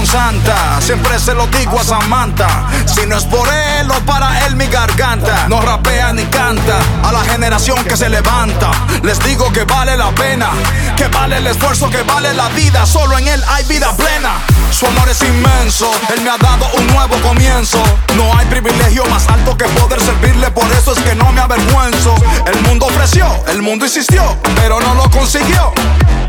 Santa. 0.05 0.80
Siempre 0.80 1.19
se 1.19 1.34
lo 1.34 1.47
digo 1.47 1.80
a 1.80 1.84
Samantha. 1.84 2.47
Si 2.85 3.05
no 3.05 3.18
es 3.18 3.26
por 3.26 3.47
él 3.47 3.91
o 3.91 3.99
para 4.05 4.45
él 4.45 4.55
mi 4.55 4.68
garganta. 4.68 5.47
No 5.49 5.61
rapea 5.61 6.13
ni 6.13 6.23
canta 6.26 6.80
a 7.03 7.11
la 7.11 7.22
generación 7.22 7.84
que 7.84 7.97
se 7.97 8.09
levanta. 8.09 8.72
Les 9.03 9.19
digo 9.23 9.51
que 9.51 9.63
vale 9.65 9.97
la 9.97 10.09
pena, 10.11 10.49
que 10.95 11.07
vale 11.07 11.38
el 11.38 11.47
esfuerzo, 11.47 11.89
que 11.89 12.03
vale 12.03 12.34
la 12.34 12.47
vida. 12.49 12.85
Solo 12.85 13.18
en 13.18 13.27
él 13.27 13.43
hay 13.47 13.65
vida 13.65 13.91
plena. 13.95 14.31
Su 14.72 14.88
amor 14.88 15.09
es 15.09 15.22
inmenso, 15.22 15.91
él 16.13 16.22
me 16.22 16.30
ha 16.30 16.38
dado 16.38 16.65
un 16.77 16.88
nuevo 16.88 17.15
comienzo. 17.22 17.84
No 18.15 18.35
hay 18.38 18.45
privilegio 18.47 19.05
más 19.07 19.27
alto 19.27 19.57
que 19.57 19.65
poder 19.65 19.99
servirle, 19.99 20.49
por 20.51 20.72
eso 20.72 20.93
es 20.93 20.99
que 20.99 21.13
no 21.15 21.31
me 21.34 21.41
avergüenzo. 21.41 22.15
El 22.45 22.61
mundo 22.61 22.85
ofreció, 22.85 23.27
el 23.47 23.61
mundo 23.61 23.85
insistió, 23.85 24.38
pero 24.55 24.80
no 24.80 24.95
lo 24.95 25.09
consiguió. 25.11 25.73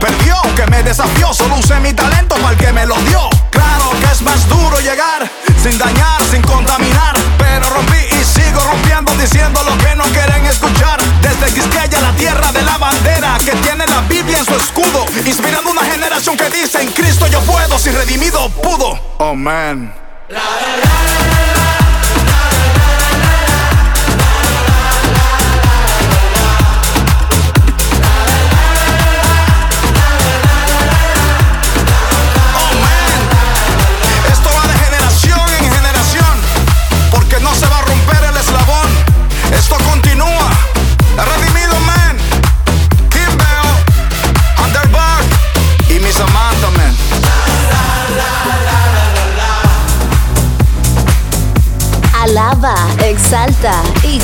Perdió, 0.00 0.34
que 0.56 0.66
me 0.66 0.82
desafió, 0.82 1.32
solo 1.32 1.54
usé 1.56 1.78
mi 1.78 1.92
talento 1.92 2.34
para 2.36 2.50
el 2.50 2.56
que 2.56 2.72
me 2.72 2.84
lo 2.86 2.96
dio. 3.02 3.41
Claro 3.52 3.90
que 4.00 4.06
es 4.06 4.22
más 4.22 4.48
duro 4.48 4.80
llegar, 4.80 5.30
sin 5.62 5.78
dañar, 5.78 6.20
sin 6.30 6.42
contaminar. 6.42 7.14
Pero 7.38 7.70
rompí 7.70 7.98
y 8.10 8.24
sigo 8.24 8.60
rompiendo, 8.64 9.14
diciendo 9.16 9.62
lo 9.62 9.78
que 9.78 9.94
no 9.94 10.04
quieren 10.04 10.44
escuchar. 10.46 10.98
Desde 11.20 11.54
Quisqueya, 11.54 12.00
la 12.00 12.12
tierra 12.16 12.50
de 12.50 12.62
la 12.62 12.78
bandera, 12.78 13.38
que 13.38 13.52
tiene 13.52 13.86
la 13.86 14.00
Biblia 14.02 14.38
en 14.38 14.44
su 14.44 14.54
escudo. 14.56 15.06
Inspirando 15.24 15.70
una 15.70 15.82
generación 15.82 16.36
que 16.36 16.50
dice, 16.50 16.82
en 16.82 16.90
Cristo 16.90 17.26
yo 17.28 17.40
puedo, 17.42 17.78
si 17.78 17.90
redimido 17.90 18.48
pudo. 18.50 18.98
Oh 19.18 19.34
man. 19.34 19.94
Esto 20.28 20.40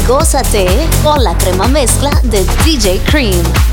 gózate 0.09 0.67
con 1.05 1.23
la 1.23 1.37
crema 1.37 1.69
mezcla 1.69 2.11
de 2.25 2.43
DJ 2.65 2.99
Cream. 3.11 3.68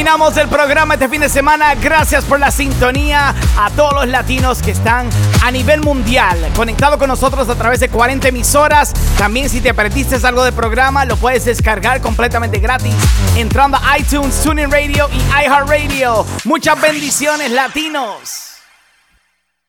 Terminamos 0.00 0.34
el 0.38 0.48
programa 0.48 0.94
este 0.94 1.10
fin 1.10 1.20
de 1.20 1.28
semana. 1.28 1.74
Gracias 1.74 2.24
por 2.24 2.40
la 2.40 2.50
sintonía 2.50 3.34
a 3.58 3.68
todos 3.68 3.92
los 3.92 4.08
latinos 4.08 4.62
que 4.62 4.70
están 4.70 5.10
a 5.44 5.50
nivel 5.50 5.82
mundial 5.82 6.38
conectados 6.56 6.98
con 6.98 7.08
nosotros 7.08 7.50
a 7.50 7.54
través 7.54 7.80
de 7.80 7.90
40 7.90 8.28
emisoras. 8.28 8.94
También 9.18 9.50
si 9.50 9.60
te 9.60 9.74
perdiste 9.74 10.16
algo 10.26 10.42
de 10.42 10.52
programa, 10.52 11.04
lo 11.04 11.18
puedes 11.18 11.44
descargar 11.44 12.00
completamente 12.00 12.60
gratis 12.60 12.94
entrando 13.36 13.76
a 13.76 13.98
iTunes, 13.98 14.40
TuneIn 14.42 14.70
Radio 14.70 15.06
y 15.12 15.18
iHeartRadio. 15.44 16.24
Muchas 16.44 16.80
bendiciones 16.80 17.50
latinos. 17.50 18.39